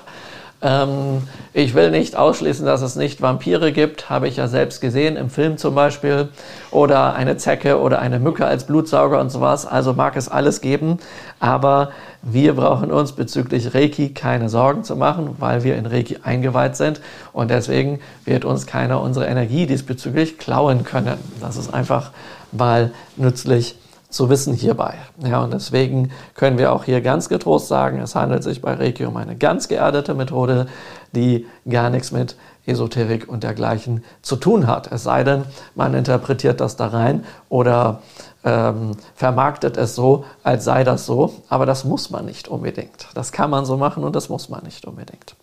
Ähm, 0.62 1.22
ich 1.54 1.74
will 1.74 1.90
nicht 1.90 2.16
ausschließen, 2.16 2.66
dass 2.66 2.82
es 2.82 2.94
nicht 2.94 3.22
Vampire 3.22 3.72
gibt, 3.72 4.10
habe 4.10 4.28
ich 4.28 4.36
ja 4.36 4.46
selbst 4.46 4.80
gesehen, 4.80 5.16
im 5.16 5.30
Film 5.30 5.56
zum 5.56 5.74
Beispiel, 5.74 6.28
oder 6.70 7.14
eine 7.14 7.38
Zecke 7.38 7.80
oder 7.80 8.00
eine 8.00 8.18
Mücke 8.18 8.46
als 8.46 8.64
Blutsauger 8.64 9.20
und 9.20 9.30
sowas. 9.30 9.66
Also 9.66 9.94
mag 9.94 10.16
es 10.16 10.28
alles 10.28 10.60
geben, 10.60 10.98
aber 11.38 11.92
wir 12.22 12.54
brauchen 12.54 12.92
uns 12.92 13.12
bezüglich 13.12 13.74
Reiki 13.74 14.10
keine 14.10 14.50
Sorgen 14.50 14.84
zu 14.84 14.96
machen, 14.96 15.36
weil 15.38 15.64
wir 15.64 15.76
in 15.76 15.86
Reiki 15.86 16.18
eingeweiht 16.22 16.76
sind 16.76 17.00
und 17.32 17.50
deswegen 17.50 18.00
wird 18.26 18.44
uns 18.44 18.66
keiner 18.66 19.00
unsere 19.00 19.26
Energie 19.26 19.66
diesbezüglich 19.66 20.36
klauen 20.36 20.84
können. 20.84 21.16
Das 21.40 21.56
ist 21.56 21.72
einfach 21.72 22.10
mal 22.52 22.90
nützlich 23.16 23.76
zu 24.10 24.28
wissen 24.28 24.52
hierbei. 24.54 24.94
Ja, 25.24 25.42
und 25.42 25.52
deswegen 25.52 26.10
können 26.34 26.58
wir 26.58 26.72
auch 26.72 26.84
hier 26.84 27.00
ganz 27.00 27.28
getrost 27.28 27.68
sagen, 27.68 28.00
es 28.00 28.14
handelt 28.14 28.42
sich 28.42 28.60
bei 28.60 28.74
Reiki 28.74 29.06
um 29.06 29.16
eine 29.16 29.36
ganz 29.36 29.68
geerdete 29.68 30.14
Methode, 30.14 30.66
die 31.12 31.46
gar 31.68 31.90
nichts 31.90 32.10
mit 32.10 32.36
Esoterik 32.66 33.28
und 33.28 33.42
dergleichen 33.42 34.04
zu 34.22 34.36
tun 34.36 34.66
hat. 34.66 34.92
Es 34.92 35.04
sei 35.04 35.24
denn, 35.24 35.44
man 35.74 35.94
interpretiert 35.94 36.60
das 36.60 36.76
da 36.76 36.88
rein 36.88 37.24
oder 37.48 38.02
ähm, 38.44 38.92
vermarktet 39.14 39.76
es 39.76 39.94
so, 39.94 40.24
als 40.42 40.64
sei 40.64 40.84
das 40.84 41.06
so. 41.06 41.34
Aber 41.48 41.66
das 41.66 41.84
muss 41.84 42.10
man 42.10 42.24
nicht 42.24 42.48
unbedingt. 42.48 43.08
Das 43.14 43.32
kann 43.32 43.50
man 43.50 43.64
so 43.64 43.76
machen 43.76 44.04
und 44.04 44.14
das 44.14 44.28
muss 44.28 44.48
man 44.48 44.64
nicht 44.64 44.84
unbedingt. 44.84 45.36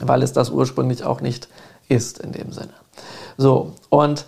Weil 0.00 0.22
es 0.22 0.32
das 0.32 0.50
ursprünglich 0.50 1.04
auch 1.04 1.20
nicht 1.20 1.48
ist 1.88 2.18
in 2.18 2.32
dem 2.32 2.52
Sinne. 2.52 2.72
So, 3.36 3.72
und 3.90 4.26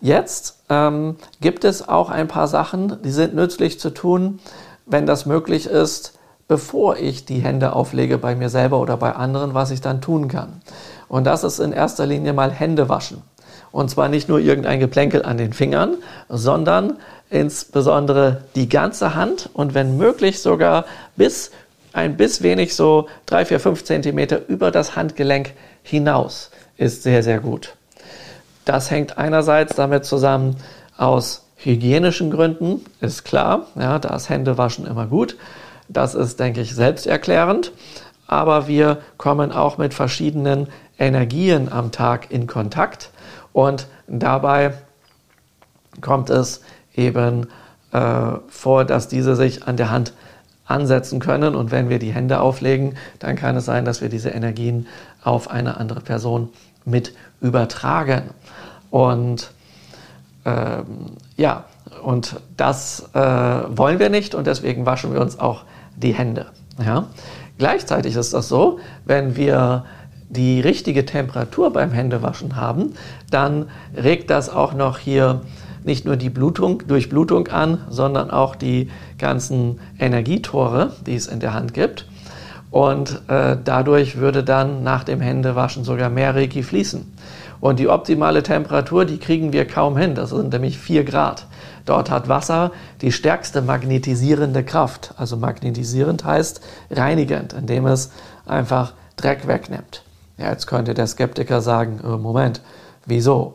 Jetzt 0.00 0.58
ähm, 0.68 1.16
gibt 1.40 1.64
es 1.64 1.88
auch 1.88 2.10
ein 2.10 2.28
paar 2.28 2.46
Sachen, 2.46 3.02
die 3.02 3.10
sind 3.10 3.34
nützlich 3.34 3.80
zu 3.80 3.90
tun, 3.90 4.38
wenn 4.86 5.06
das 5.06 5.26
möglich 5.26 5.66
ist, 5.66 6.14
bevor 6.46 6.96
ich 6.96 7.24
die 7.24 7.40
Hände 7.40 7.74
auflege 7.74 8.16
bei 8.18 8.34
mir 8.34 8.48
selber 8.48 8.80
oder 8.80 8.96
bei 8.96 9.12
anderen, 9.12 9.54
was 9.54 9.70
ich 9.70 9.80
dann 9.80 10.00
tun 10.00 10.28
kann. 10.28 10.60
Und 11.08 11.24
das 11.24 11.44
ist 11.44 11.58
in 11.58 11.72
erster 11.72 12.06
Linie 12.06 12.32
mal 12.32 12.50
Hände 12.50 12.88
waschen. 12.88 13.22
Und 13.70 13.90
zwar 13.90 14.08
nicht 14.08 14.28
nur 14.28 14.38
irgendein 14.38 14.80
Geplänkel 14.80 15.22
an 15.24 15.36
den 15.36 15.52
Fingern, 15.52 15.96
sondern 16.28 16.96
insbesondere 17.28 18.44
die 18.54 18.68
ganze 18.68 19.14
Hand 19.14 19.50
und 19.52 19.74
wenn 19.74 19.98
möglich 19.98 20.40
sogar 20.40 20.86
bis 21.16 21.50
ein 21.92 22.16
bis 22.16 22.42
wenig 22.42 22.74
so 22.74 23.08
drei, 23.26 23.44
vier, 23.44 23.60
fünf 23.60 23.84
Zentimeter 23.84 24.46
über 24.48 24.70
das 24.70 24.96
Handgelenk 24.96 25.52
hinaus 25.82 26.50
ist 26.76 27.02
sehr, 27.02 27.22
sehr 27.22 27.40
gut. 27.40 27.77
Das 28.68 28.90
hängt 28.90 29.16
einerseits 29.16 29.76
damit 29.76 30.04
zusammen 30.04 30.56
aus 30.98 31.46
hygienischen 31.56 32.30
Gründen, 32.30 32.84
ist 33.00 33.24
klar. 33.24 33.68
Ja, 33.76 33.98
da 33.98 34.14
ist 34.14 34.28
Händewaschen 34.28 34.86
immer 34.86 35.06
gut. 35.06 35.38
Das 35.88 36.14
ist, 36.14 36.38
denke 36.38 36.60
ich, 36.60 36.74
selbsterklärend. 36.74 37.72
Aber 38.26 38.68
wir 38.68 38.98
kommen 39.16 39.52
auch 39.52 39.78
mit 39.78 39.94
verschiedenen 39.94 40.68
Energien 40.98 41.72
am 41.72 41.92
Tag 41.92 42.30
in 42.30 42.46
Kontakt. 42.46 43.10
Und 43.54 43.86
dabei 44.06 44.74
kommt 46.02 46.28
es 46.28 46.60
eben 46.94 47.46
äh, 47.92 48.32
vor, 48.50 48.84
dass 48.84 49.08
diese 49.08 49.34
sich 49.34 49.66
an 49.66 49.78
der 49.78 49.90
Hand 49.90 50.12
ansetzen 50.66 51.20
können. 51.20 51.54
Und 51.54 51.70
wenn 51.70 51.88
wir 51.88 51.98
die 51.98 52.12
Hände 52.12 52.38
auflegen, 52.38 52.98
dann 53.18 53.34
kann 53.34 53.56
es 53.56 53.64
sein, 53.64 53.86
dass 53.86 54.02
wir 54.02 54.10
diese 54.10 54.28
Energien 54.28 54.86
auf 55.24 55.50
eine 55.50 55.78
andere 55.78 56.00
Person 56.00 56.50
mit 56.84 57.14
übertragen. 57.40 58.30
Und 58.90 59.50
ähm, 60.44 60.86
ja, 61.36 61.64
und 62.02 62.40
das 62.56 63.10
äh, 63.14 63.20
wollen 63.20 63.98
wir 63.98 64.10
nicht 64.10 64.34
und 64.34 64.46
deswegen 64.46 64.86
waschen 64.86 65.12
wir 65.12 65.20
uns 65.20 65.38
auch 65.38 65.64
die 65.96 66.14
Hände. 66.14 66.46
Ja? 66.82 67.06
Gleichzeitig 67.58 68.14
ist 68.16 68.34
das 68.34 68.48
so, 68.48 68.78
wenn 69.04 69.36
wir 69.36 69.84
die 70.28 70.60
richtige 70.60 71.04
Temperatur 71.06 71.72
beim 71.72 71.90
Händewaschen 71.90 72.56
haben, 72.56 72.94
dann 73.30 73.68
regt 73.96 74.30
das 74.30 74.50
auch 74.50 74.74
noch 74.74 74.98
hier 74.98 75.40
nicht 75.84 76.04
nur 76.04 76.16
die 76.16 76.30
Blutung, 76.30 76.86
Durchblutung 76.86 77.48
an, 77.48 77.78
sondern 77.88 78.30
auch 78.30 78.54
die 78.54 78.90
ganzen 79.16 79.80
Energietore, 79.98 80.92
die 81.06 81.14
es 81.14 81.26
in 81.26 81.40
der 81.40 81.54
Hand 81.54 81.72
gibt. 81.72 82.06
Und 82.70 83.22
äh, 83.28 83.56
dadurch 83.62 84.18
würde 84.18 84.44
dann 84.44 84.82
nach 84.82 85.04
dem 85.04 85.20
Händewaschen 85.20 85.84
sogar 85.84 86.10
mehr 86.10 86.34
Reiki 86.34 86.62
fließen. 86.62 87.12
Und 87.60 87.78
die 87.78 87.88
optimale 87.88 88.42
Temperatur, 88.42 89.04
die 89.04 89.18
kriegen 89.18 89.52
wir 89.52 89.66
kaum 89.66 89.96
hin. 89.96 90.14
Das 90.14 90.30
sind 90.30 90.52
nämlich 90.52 90.78
4 90.78 91.04
Grad. 91.04 91.46
Dort 91.86 92.10
hat 92.10 92.28
Wasser 92.28 92.70
die 93.00 93.10
stärkste 93.10 93.62
magnetisierende 93.62 94.62
Kraft. 94.62 95.14
Also 95.16 95.36
magnetisierend 95.36 96.24
heißt 96.24 96.60
reinigend, 96.90 97.54
indem 97.54 97.86
es 97.86 98.12
einfach 98.46 98.92
Dreck 99.16 99.48
wegnimmt. 99.48 100.04
Ja, 100.36 100.50
jetzt 100.50 100.66
könnte 100.66 100.94
der 100.94 101.06
Skeptiker 101.06 101.60
sagen, 101.60 102.00
äh, 102.04 102.16
Moment, 102.16 102.60
wieso? 103.06 103.54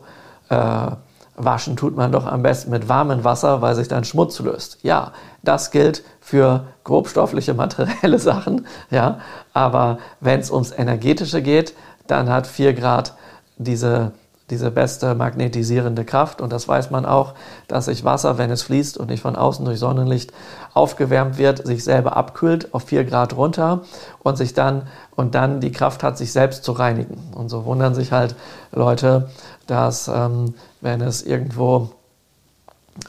Äh, 0.50 0.90
waschen 1.36 1.76
tut 1.76 1.96
man 1.96 2.12
doch 2.12 2.26
am 2.26 2.42
besten 2.42 2.70
mit 2.70 2.88
warmem 2.88 3.24
Wasser, 3.24 3.62
weil 3.62 3.74
sich 3.74 3.88
dann 3.88 4.04
Schmutz 4.04 4.38
löst. 4.40 4.78
Ja, 4.82 5.12
das 5.42 5.70
gilt 5.70 6.04
für 6.24 6.64
grobstoffliche 6.84 7.52
materielle 7.52 8.18
Sachen, 8.30 8.66
ja, 8.90 9.18
aber 9.52 9.98
wenn 10.20 10.40
es 10.40 10.50
ums 10.50 10.72
energetische 10.72 11.42
geht, 11.42 11.74
dann 12.06 12.30
hat 12.30 12.46
4 12.46 12.72
Grad 12.72 13.14
diese, 13.58 14.12
diese 14.48 14.70
beste 14.70 15.14
magnetisierende 15.14 16.06
Kraft. 16.06 16.40
Und 16.40 16.50
das 16.50 16.66
weiß 16.66 16.90
man 16.90 17.04
auch, 17.04 17.34
dass 17.68 17.84
sich 17.84 18.04
Wasser, 18.04 18.38
wenn 18.38 18.50
es 18.50 18.62
fließt 18.62 18.96
und 18.96 19.10
nicht 19.10 19.20
von 19.20 19.36
außen 19.36 19.66
durch 19.66 19.78
Sonnenlicht 19.78 20.32
aufgewärmt 20.72 21.36
wird, 21.36 21.66
sich 21.66 21.84
selber 21.84 22.16
abkühlt 22.16 22.72
auf 22.72 22.84
4 22.84 23.04
Grad 23.04 23.36
runter 23.36 23.82
und 24.22 24.38
sich 24.38 24.54
dann 24.54 24.88
und 25.14 25.34
dann 25.34 25.60
die 25.60 25.72
Kraft 25.72 26.02
hat, 26.02 26.16
sich 26.16 26.32
selbst 26.32 26.64
zu 26.64 26.72
reinigen. 26.72 27.18
Und 27.34 27.50
so 27.50 27.66
wundern 27.66 27.94
sich 27.94 28.12
halt 28.12 28.34
Leute, 28.72 29.28
dass 29.66 30.08
ähm, 30.08 30.54
wenn 30.80 31.02
es 31.02 31.22
irgendwo 31.22 31.90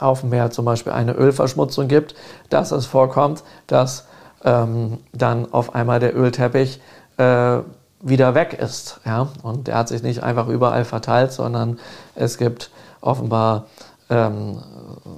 auf 0.00 0.20
dem 0.20 0.30
Meer 0.30 0.50
zum 0.50 0.64
Beispiel 0.64 0.92
eine 0.92 1.12
Ölverschmutzung 1.12 1.88
gibt, 1.88 2.14
dass 2.50 2.72
es 2.72 2.86
vorkommt, 2.86 3.42
dass 3.66 4.06
ähm, 4.44 4.98
dann 5.12 5.52
auf 5.52 5.74
einmal 5.74 6.00
der 6.00 6.16
Ölteppich 6.16 6.80
äh, 7.18 7.58
wieder 8.00 8.34
weg 8.34 8.52
ist. 8.58 9.00
Ja? 9.04 9.28
Und 9.42 9.68
der 9.68 9.76
hat 9.76 9.88
sich 9.88 10.02
nicht 10.02 10.22
einfach 10.22 10.48
überall 10.48 10.84
verteilt, 10.84 11.32
sondern 11.32 11.78
es 12.14 12.38
gibt 12.38 12.70
offenbar 13.00 13.66
ähm, 14.08 14.62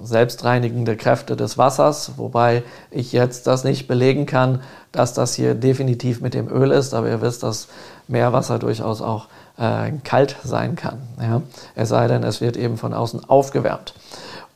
selbstreinigende 0.03 0.97
Kräfte 0.97 1.37
des 1.37 1.59
Wassers, 1.59 2.13
wobei 2.17 2.63
ich 2.91 3.13
jetzt 3.13 3.47
das 3.47 3.65
nicht 3.65 3.87
belegen 3.87 4.25
kann, 4.25 4.63
dass 4.93 5.13
das 5.13 5.35
hier 5.35 5.55
definitiv 5.55 6.21
mit 6.23 6.33
dem 6.33 6.49
Öl 6.49 6.71
ist, 6.71 6.95
aber 6.95 7.09
ihr 7.09 7.21
wisst, 7.21 7.43
dass 7.43 7.69
Meerwasser 8.07 8.59
durchaus 8.59 9.03
auch 9.03 9.27
äh, 9.59 9.93
kalt 10.05 10.37
sein 10.43 10.77
kann. 10.77 11.01
Ja? 11.21 11.43
Es 11.75 11.91
sei 11.91 12.09
denn, 12.09 12.23
es 12.23 12.41
wird 12.41 12.57
eben 12.57 12.79
von 12.79 12.95
außen 12.95 13.29
aufgewärmt. 13.29 13.93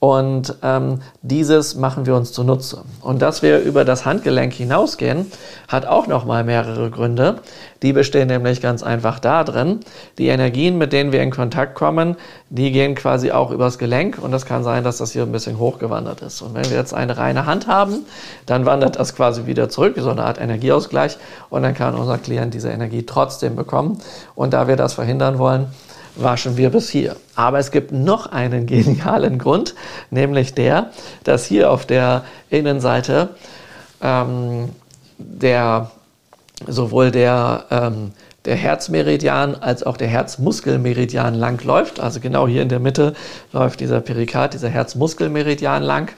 Und 0.02 0.56
ähm, 0.64 0.98
dieses 1.22 1.76
machen 1.76 2.06
wir 2.06 2.16
uns 2.16 2.32
zunutze. 2.32 2.82
Und 3.02 3.22
dass 3.22 3.40
wir 3.40 3.60
über 3.60 3.84
das 3.84 4.04
Handgelenk 4.04 4.52
hinausgehen, 4.52 5.30
hat 5.68 5.86
auch 5.86 6.08
nochmal 6.08 6.42
mehrere 6.42 6.90
Gründe. 6.90 7.36
Die 7.82 7.92
bestehen 7.92 8.26
nämlich 8.26 8.60
ganz 8.60 8.82
einfach 8.82 9.20
da 9.20 9.44
drin. 9.44 9.78
Die 10.18 10.26
Energien, 10.26 10.76
mit 10.76 10.92
denen 10.92 11.12
wir 11.12 11.22
in 11.22 11.30
Kontakt 11.30 11.76
kommen, 11.76 12.16
die 12.50 12.72
gehen 12.72 12.96
quasi 12.96 13.30
auch 13.30 13.52
übers 13.52 13.78
Gelenk. 13.78 14.18
Und 14.20 14.32
das 14.32 14.44
kann 14.44 14.64
sein, 14.64 14.82
dass 14.82 14.98
das 14.98 15.12
hier 15.12 15.22
ein 15.22 15.30
bisschen 15.30 15.60
hochgewandert 15.60 16.20
ist. 16.22 16.42
Und 16.42 16.54
wenn 16.54 16.68
wir 16.68 16.76
jetzt 16.76 16.94
eine 16.94 17.16
reine 17.16 17.46
Hand 17.46 17.68
haben, 17.68 18.04
dann 18.44 18.66
wandert 18.66 18.98
das 18.98 19.14
quasi 19.14 19.46
wieder 19.46 19.68
zurück, 19.68 19.94
so 19.98 20.10
eine 20.10 20.24
Art 20.24 20.40
Energieausgleich. 20.40 21.16
Und 21.48 21.62
dann 21.62 21.74
kann 21.74 21.94
unser 21.94 22.18
Klient 22.18 22.54
diese 22.54 22.70
Energie 22.70 23.06
trotzdem 23.06 23.54
bekommen. 23.54 23.98
Und 24.34 24.52
da 24.52 24.66
wir 24.66 24.74
das 24.74 24.94
verhindern 24.94 25.38
wollen, 25.38 25.68
waschen 26.16 26.56
wir 26.56 26.70
bis 26.70 26.90
hier. 26.90 27.16
Aber 27.34 27.58
es 27.58 27.70
gibt 27.70 27.92
noch 27.92 28.26
einen 28.26 28.66
genialen 28.66 29.38
Grund, 29.38 29.74
nämlich 30.10 30.54
der, 30.54 30.90
dass 31.24 31.44
hier 31.44 31.70
auf 31.70 31.86
der 31.86 32.24
Innenseite 32.50 33.30
ähm, 34.00 34.70
der 35.18 35.90
sowohl 36.66 37.10
der, 37.10 37.64
ähm, 37.70 38.12
der 38.44 38.56
Herzmeridian 38.56 39.54
als 39.56 39.82
auch 39.82 39.96
der 39.96 40.08
Herzmuskelmeridian 40.08 41.34
lang 41.34 41.62
läuft. 41.64 42.00
Also 42.00 42.20
genau 42.20 42.46
hier 42.46 42.62
in 42.62 42.68
der 42.68 42.80
Mitte 42.80 43.14
läuft 43.52 43.80
dieser 43.80 44.00
Perikard, 44.00 44.54
dieser 44.54 44.68
Herzmuskelmeridian 44.68 45.82
lang. 45.82 46.12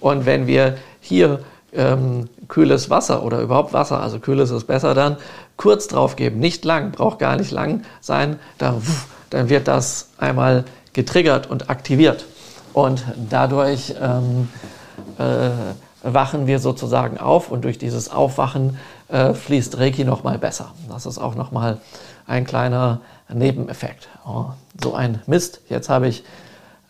Und 0.00 0.26
wenn 0.26 0.46
wir 0.46 0.76
hier 1.00 1.40
ähm, 1.74 2.28
kühles 2.48 2.90
Wasser 2.90 3.22
oder 3.22 3.40
überhaupt 3.40 3.72
Wasser, 3.72 4.00
also 4.00 4.18
kühles 4.18 4.50
ist 4.50 4.66
besser 4.66 4.94
dann, 4.94 5.16
kurz 5.56 5.88
drauf 5.88 6.16
geben, 6.16 6.38
nicht 6.38 6.64
lang, 6.64 6.92
braucht 6.92 7.18
gar 7.18 7.36
nicht 7.36 7.50
lang 7.50 7.82
sein, 8.00 8.38
dann, 8.58 8.82
dann 9.32 9.48
wird 9.48 9.68
das 9.68 10.08
einmal 10.18 10.64
getriggert 10.92 11.48
und 11.48 11.70
aktiviert. 11.70 12.26
Und 12.72 13.04
dadurch 13.30 13.94
ähm, 14.00 14.48
äh, 15.18 15.50
wachen 16.02 16.46
wir 16.46 16.58
sozusagen 16.58 17.18
auf 17.18 17.50
und 17.50 17.64
durch 17.64 17.78
dieses 17.78 18.10
Aufwachen 18.10 18.78
äh, 19.08 19.34
fließt 19.34 19.78
Reiki 19.78 20.04
nochmal 20.04 20.38
besser. 20.38 20.72
Das 20.88 21.06
ist 21.06 21.18
auch 21.18 21.34
nochmal 21.34 21.78
ein 22.26 22.44
kleiner 22.44 23.00
Nebeneffekt. 23.32 24.08
Oh, 24.26 24.46
so 24.82 24.94
ein 24.94 25.20
Mist. 25.26 25.60
Jetzt 25.68 25.88
habe 25.88 26.08
ich 26.08 26.24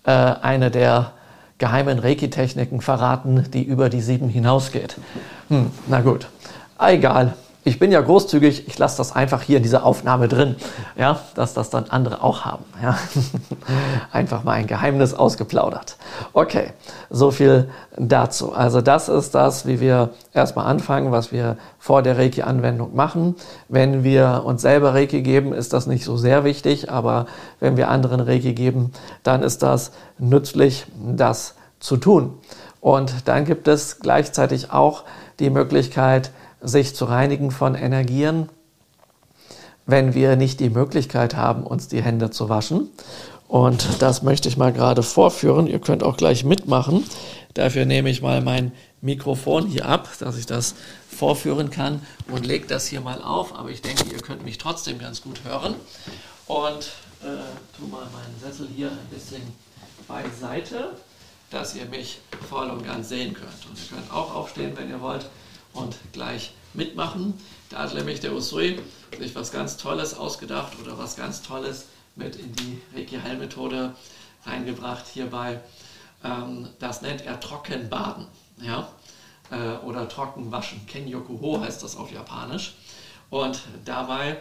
äh, 0.04 0.10
eine 0.10 0.70
der 0.70 1.12
geheimen 1.58 1.98
Reiki-Techniken 2.00 2.80
verraten, 2.80 3.46
die 3.52 3.62
über 3.62 3.88
die 3.88 4.00
sieben 4.00 4.28
hinausgeht. 4.28 4.96
Hm, 5.48 5.70
na 5.86 6.00
gut, 6.00 6.26
egal 6.78 7.34
ich 7.64 7.78
bin 7.78 7.92
ja 7.92 8.00
großzügig, 8.00 8.66
ich 8.66 8.78
lasse 8.78 8.96
das 8.96 9.14
einfach 9.14 9.42
hier 9.42 9.58
in 9.58 9.62
dieser 9.62 9.84
Aufnahme 9.84 10.26
drin, 10.26 10.56
ja, 10.96 11.20
dass 11.34 11.54
das 11.54 11.70
dann 11.70 11.84
andere 11.90 12.22
auch 12.22 12.44
haben. 12.44 12.64
Ja. 12.82 12.98
Einfach 14.12 14.42
mal 14.42 14.52
ein 14.52 14.66
Geheimnis 14.66 15.14
ausgeplaudert. 15.14 15.96
Okay, 16.32 16.72
so 17.08 17.30
viel 17.30 17.70
dazu. 17.96 18.52
Also 18.52 18.80
das 18.80 19.08
ist 19.08 19.36
das, 19.36 19.64
wie 19.64 19.78
wir 19.78 20.10
erstmal 20.34 20.66
anfangen, 20.66 21.12
was 21.12 21.30
wir 21.30 21.56
vor 21.78 22.02
der 22.02 22.18
Reiki-Anwendung 22.18 22.96
machen. 22.96 23.36
Wenn 23.68 24.02
wir 24.02 24.42
uns 24.44 24.62
selber 24.62 24.94
Reiki 24.94 25.22
geben, 25.22 25.52
ist 25.52 25.72
das 25.72 25.86
nicht 25.86 26.04
so 26.04 26.16
sehr 26.16 26.42
wichtig, 26.42 26.90
aber 26.90 27.26
wenn 27.60 27.76
wir 27.76 27.88
anderen 27.88 28.20
Reiki 28.20 28.54
geben, 28.54 28.90
dann 29.22 29.44
ist 29.44 29.62
das 29.62 29.92
nützlich, 30.18 30.86
das 30.96 31.54
zu 31.78 31.96
tun. 31.96 32.38
Und 32.80 33.28
dann 33.28 33.44
gibt 33.44 33.68
es 33.68 34.00
gleichzeitig 34.00 34.72
auch 34.72 35.04
die 35.38 35.50
Möglichkeit, 35.50 36.32
sich 36.62 36.94
zu 36.94 37.04
reinigen 37.04 37.50
von 37.50 37.74
Energien, 37.74 38.48
wenn 39.86 40.14
wir 40.14 40.36
nicht 40.36 40.60
die 40.60 40.70
Möglichkeit 40.70 41.34
haben, 41.36 41.64
uns 41.64 41.88
die 41.88 42.02
Hände 42.02 42.30
zu 42.30 42.48
waschen. 42.48 42.88
Und 43.48 44.00
das 44.00 44.22
möchte 44.22 44.48
ich 44.48 44.56
mal 44.56 44.72
gerade 44.72 45.02
vorführen. 45.02 45.66
Ihr 45.66 45.80
könnt 45.80 46.02
auch 46.02 46.16
gleich 46.16 46.44
mitmachen. 46.44 47.04
Dafür 47.54 47.84
nehme 47.84 48.08
ich 48.08 48.22
mal 48.22 48.40
mein 48.40 48.72
Mikrofon 49.02 49.66
hier 49.66 49.86
ab, 49.86 50.08
dass 50.20 50.38
ich 50.38 50.46
das 50.46 50.74
vorführen 51.10 51.70
kann 51.70 52.00
und 52.28 52.46
lege 52.46 52.66
das 52.66 52.86
hier 52.86 53.02
mal 53.02 53.20
auf. 53.22 53.54
Aber 53.54 53.68
ich 53.68 53.82
denke, 53.82 54.04
ihr 54.10 54.20
könnt 54.20 54.44
mich 54.44 54.56
trotzdem 54.56 54.98
ganz 54.98 55.20
gut 55.20 55.44
hören. 55.44 55.74
Und 56.46 56.92
äh, 57.22 57.42
tu 57.76 57.86
mal 57.88 58.06
meinen 58.06 58.40
Sessel 58.40 58.68
hier 58.74 58.90
ein 58.90 59.08
bisschen 59.10 59.42
beiseite, 60.08 60.90
dass 61.50 61.74
ihr 61.74 61.84
mich 61.86 62.20
voll 62.48 62.70
und 62.70 62.86
ganz 62.86 63.10
sehen 63.10 63.34
könnt. 63.34 63.66
Und 63.68 63.78
ihr 63.78 63.96
könnt 63.96 64.10
auch 64.12 64.34
aufstehen, 64.34 64.72
wenn 64.76 64.88
ihr 64.88 65.00
wollt 65.00 65.26
und 65.72 65.96
gleich 66.12 66.52
mitmachen. 66.74 67.34
Da 67.70 67.78
hat 67.78 67.94
nämlich 67.94 68.20
der 68.20 68.32
Usui 68.34 68.78
sich 69.18 69.34
was 69.34 69.52
ganz 69.52 69.76
Tolles 69.76 70.14
ausgedacht 70.14 70.72
oder 70.82 70.98
was 70.98 71.16
ganz 71.16 71.42
Tolles 71.42 71.86
mit 72.16 72.36
in 72.36 72.52
die 72.54 72.80
Reiki-Heilmethode 72.94 73.94
reingebracht 74.44 75.06
hierbei. 75.06 75.60
Ähm, 76.24 76.68
das 76.78 77.02
nennt 77.02 77.24
er 77.24 77.40
Trockenbaden 77.40 78.26
ja? 78.62 78.88
Äh, 79.50 79.84
oder 79.84 80.08
Trockenwaschen. 80.08 80.86
Kenyokuho 80.86 81.60
heißt 81.60 81.82
das 81.82 81.96
auf 81.96 82.12
Japanisch. 82.12 82.74
Und 83.30 83.60
dabei 83.84 84.38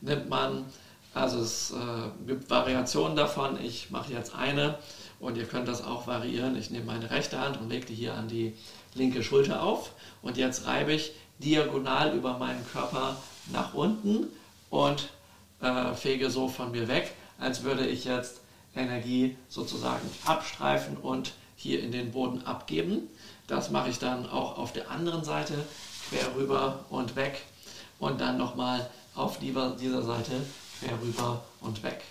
nimmt 0.00 0.28
man, 0.28 0.66
also 1.14 1.38
es 1.40 1.70
äh, 1.70 2.26
gibt 2.26 2.50
Variationen 2.50 3.16
davon. 3.16 3.62
Ich 3.62 3.90
mache 3.90 4.12
jetzt 4.12 4.34
eine 4.34 4.78
und 5.20 5.36
ihr 5.36 5.46
könnt 5.46 5.68
das 5.68 5.82
auch 5.82 6.06
variieren. 6.06 6.56
Ich 6.56 6.70
nehme 6.70 6.86
meine 6.86 7.10
rechte 7.10 7.40
Hand 7.40 7.60
und 7.60 7.70
lege 7.70 7.86
die 7.86 7.94
hier 7.94 8.14
an 8.14 8.28
die 8.28 8.54
linke 8.94 9.22
Schulter 9.22 9.62
auf 9.62 9.92
und 10.24 10.36
jetzt 10.36 10.66
reibe 10.66 10.92
ich 10.92 11.12
diagonal 11.38 12.14
über 12.14 12.38
meinen 12.38 12.66
Körper 12.72 13.16
nach 13.52 13.74
unten 13.74 14.26
und 14.70 15.08
äh, 15.60 15.94
fege 15.94 16.30
so 16.30 16.48
von 16.48 16.72
mir 16.72 16.88
weg, 16.88 17.12
als 17.38 17.62
würde 17.62 17.86
ich 17.86 18.04
jetzt 18.04 18.40
Energie 18.74 19.36
sozusagen 19.48 20.08
abstreifen 20.24 20.96
und 20.96 21.32
hier 21.56 21.80
in 21.82 21.92
den 21.92 22.10
Boden 22.10 22.44
abgeben. 22.46 23.08
Das 23.46 23.70
mache 23.70 23.90
ich 23.90 23.98
dann 23.98 24.28
auch 24.28 24.58
auf 24.58 24.72
der 24.72 24.90
anderen 24.90 25.22
Seite 25.22 25.54
quer 26.08 26.34
rüber 26.34 26.84
und 26.90 27.14
weg 27.14 27.42
und 27.98 28.20
dann 28.20 28.38
nochmal 28.38 28.88
auf 29.14 29.38
dieser 29.38 30.02
Seite 30.02 30.32
quer 30.80 30.98
rüber 31.02 31.44
und 31.60 31.82
weg. 31.82 32.02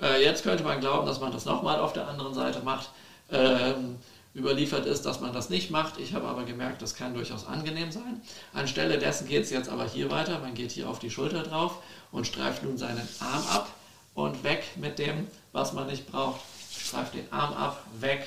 Äh, 0.00 0.22
jetzt 0.22 0.44
könnte 0.44 0.64
man 0.64 0.80
glauben, 0.80 1.06
dass 1.06 1.20
man 1.20 1.32
das 1.32 1.44
nochmal 1.44 1.80
auf 1.80 1.92
der 1.92 2.06
anderen 2.08 2.34
Seite 2.34 2.60
macht. 2.60 2.90
Ähm, 3.30 3.96
überliefert 4.36 4.84
ist, 4.84 5.06
dass 5.06 5.20
man 5.20 5.32
das 5.32 5.48
nicht 5.48 5.70
macht. 5.70 5.98
Ich 5.98 6.12
habe 6.12 6.28
aber 6.28 6.44
gemerkt, 6.44 6.82
das 6.82 6.94
kann 6.94 7.14
durchaus 7.14 7.46
angenehm 7.46 7.90
sein. 7.90 8.20
Anstelle 8.52 8.98
dessen 8.98 9.26
geht 9.26 9.44
es 9.44 9.50
jetzt 9.50 9.70
aber 9.70 9.88
hier 9.88 10.10
weiter. 10.10 10.38
Man 10.40 10.54
geht 10.54 10.72
hier 10.72 10.90
auf 10.90 10.98
die 10.98 11.10
Schulter 11.10 11.42
drauf 11.42 11.78
und 12.12 12.26
streift 12.26 12.62
nun 12.62 12.76
seinen 12.76 13.08
Arm 13.20 13.44
ab 13.50 13.70
und 14.14 14.44
weg 14.44 14.64
mit 14.76 14.98
dem, 14.98 15.26
was 15.52 15.72
man 15.72 15.86
nicht 15.86 16.06
braucht. 16.06 16.40
Streift 16.70 17.14
den 17.14 17.32
Arm 17.32 17.54
ab, 17.54 17.82
weg. 17.98 18.26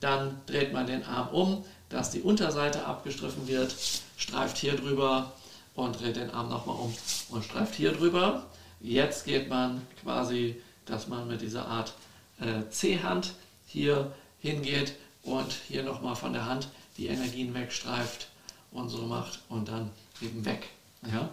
Dann 0.00 0.40
dreht 0.46 0.72
man 0.72 0.86
den 0.86 1.04
Arm 1.04 1.28
um, 1.28 1.64
dass 1.90 2.10
die 2.10 2.22
Unterseite 2.22 2.86
abgestriffen 2.86 3.46
wird, 3.46 3.74
streift 4.16 4.56
hier 4.56 4.74
drüber 4.74 5.32
und 5.74 6.00
dreht 6.00 6.16
den 6.16 6.30
Arm 6.30 6.48
nochmal 6.48 6.76
um 6.76 6.94
und 7.28 7.44
streift 7.44 7.74
hier 7.74 7.92
drüber. 7.92 8.46
Jetzt 8.80 9.26
geht 9.26 9.48
man 9.50 9.86
quasi, 10.02 10.60
dass 10.86 11.08
man 11.08 11.28
mit 11.28 11.42
dieser 11.42 11.68
Art 11.68 11.92
äh, 12.40 12.68
C-Hand 12.70 13.34
hier 13.66 14.12
hingeht 14.40 14.94
und 15.22 15.52
hier 15.68 15.82
nochmal 15.82 16.16
von 16.16 16.32
der 16.32 16.46
Hand 16.46 16.68
die 16.96 17.06
Energien 17.06 17.54
wegstreift 17.54 18.28
und 18.70 18.88
so 18.88 19.02
macht 19.02 19.40
und 19.48 19.68
dann 19.68 19.90
eben 20.20 20.44
weg. 20.44 20.68
Ja? 21.02 21.28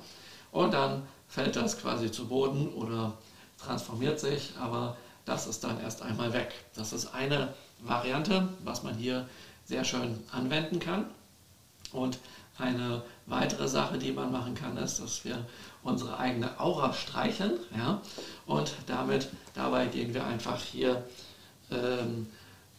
Und 0.51 0.73
dann 0.73 1.03
fällt 1.27 1.55
das 1.55 1.79
quasi 1.79 2.11
zu 2.11 2.27
Boden 2.27 2.69
oder 2.73 3.13
transformiert 3.61 4.19
sich, 4.19 4.53
aber 4.59 4.97
das 5.25 5.47
ist 5.47 5.63
dann 5.63 5.79
erst 5.81 6.01
einmal 6.01 6.33
weg. 6.33 6.53
Das 6.75 6.93
ist 6.93 7.13
eine 7.13 7.53
Variante, 7.81 8.49
was 8.63 8.83
man 8.83 8.95
hier 8.95 9.27
sehr 9.65 9.83
schön 9.83 10.23
anwenden 10.31 10.79
kann. 10.79 11.05
Und 11.91 12.19
eine 12.57 13.03
weitere 13.25 13.67
Sache, 13.67 13.97
die 13.97 14.11
man 14.11 14.31
machen 14.31 14.55
kann, 14.55 14.77
ist, 14.77 14.99
dass 14.99 15.23
wir 15.23 15.45
unsere 15.83 16.17
eigene 16.17 16.59
Aura 16.59 16.93
streichen. 16.93 17.53
Ja? 17.75 18.01
Und 18.45 18.73
damit, 18.87 19.29
dabei 19.53 19.85
gehen 19.85 20.13
wir 20.13 20.25
einfach 20.25 20.61
hier 20.61 21.03
ähm, 21.71 22.27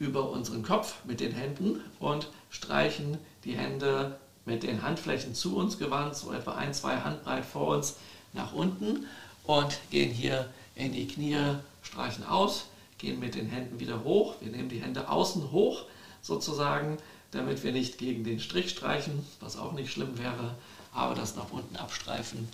über 0.01 0.30
unseren 0.30 0.64
Kopf 0.64 0.96
mit 1.05 1.20
den 1.20 1.32
Händen 1.32 1.80
und 2.01 2.28
streichen 2.51 3.18
die 3.44 3.57
Hände 3.57 4.18
mit 4.46 4.64
den 4.64 4.82
Handflächen 4.82 5.34
zu 5.34 5.57
uns 5.57 5.78
gewandt, 5.78 6.16
so 6.16 6.32
etwa 6.32 6.55
ein, 6.55 6.74
zwei 6.74 6.96
Handbreit 6.96 7.44
vor 7.44 7.76
uns 7.76 7.96
nach 8.32 8.53
unten 8.53 9.07
und 9.44 9.78
gehen 9.90 10.11
hier 10.11 10.48
in 10.74 10.92
die 10.92 11.07
Knie, 11.07 11.36
streichen 11.82 12.26
aus, 12.26 12.66
gehen 12.98 13.20
mit 13.20 13.34
den 13.34 13.46
Händen 13.46 13.78
wieder 13.78 14.03
hoch. 14.03 14.34
Wir 14.40 14.51
nehmen 14.51 14.70
die 14.70 14.80
Hände 14.80 15.09
außen 15.09 15.53
hoch 15.53 15.84
sozusagen, 16.22 16.96
damit 17.30 17.62
wir 17.62 17.72
nicht 17.72 17.98
gegen 17.98 18.24
den 18.24 18.40
Strich 18.40 18.70
streichen, 18.70 19.24
was 19.40 19.57
auch 19.57 19.72
nicht 19.72 19.92
schlimm 19.92 20.18
wäre, 20.18 20.55
aber 20.92 21.14
das 21.14 21.36
nach 21.36 21.51
unten 21.53 21.76
abstreifen 21.76 22.48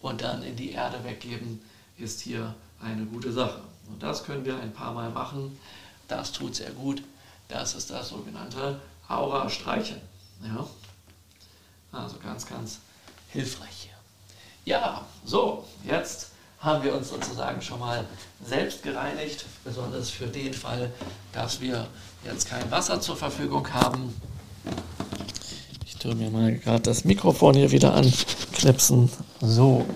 und 0.00 0.20
dann 0.20 0.42
in 0.42 0.56
die 0.56 0.72
Erde 0.72 1.02
weggeben, 1.02 1.60
ist 1.98 2.20
hier 2.20 2.54
eine 2.80 3.04
gute 3.06 3.32
Sache. 3.32 3.60
Und 3.90 4.02
das 4.02 4.24
können 4.24 4.44
wir 4.44 4.58
ein 4.58 4.72
paar 4.72 4.92
Mal 4.92 5.10
machen. 5.10 5.58
Das 6.10 6.32
tut 6.32 6.56
sehr 6.56 6.70
gut. 6.70 7.02
Das 7.48 7.74
ist 7.74 7.90
das 7.90 8.08
sogenannte 8.08 8.80
Aura-Streichen. 9.08 10.00
Ja? 10.42 10.66
Also 11.92 12.16
ganz, 12.22 12.46
ganz 12.46 12.78
hilfreich. 13.28 13.90
Ja, 14.64 15.04
so, 15.24 15.64
jetzt 15.84 16.30
haben 16.58 16.82
wir 16.82 16.94
uns 16.94 17.08
sozusagen 17.08 17.62
schon 17.62 17.78
mal 17.78 18.04
selbst 18.44 18.82
gereinigt, 18.82 19.46
besonders 19.64 20.10
für 20.10 20.26
den 20.26 20.52
Fall, 20.52 20.90
dass 21.32 21.60
wir 21.60 21.86
jetzt 22.24 22.48
kein 22.48 22.68
Wasser 22.70 23.00
zur 23.00 23.16
Verfügung 23.16 23.72
haben. 23.72 24.20
Ich 25.86 25.96
tue 25.96 26.14
mir 26.16 26.30
mal 26.30 26.56
gerade 26.56 26.82
das 26.82 27.04
Mikrofon 27.04 27.54
hier 27.54 27.70
wieder 27.70 27.94
anknipsen. 27.94 29.10
So. 29.40 29.86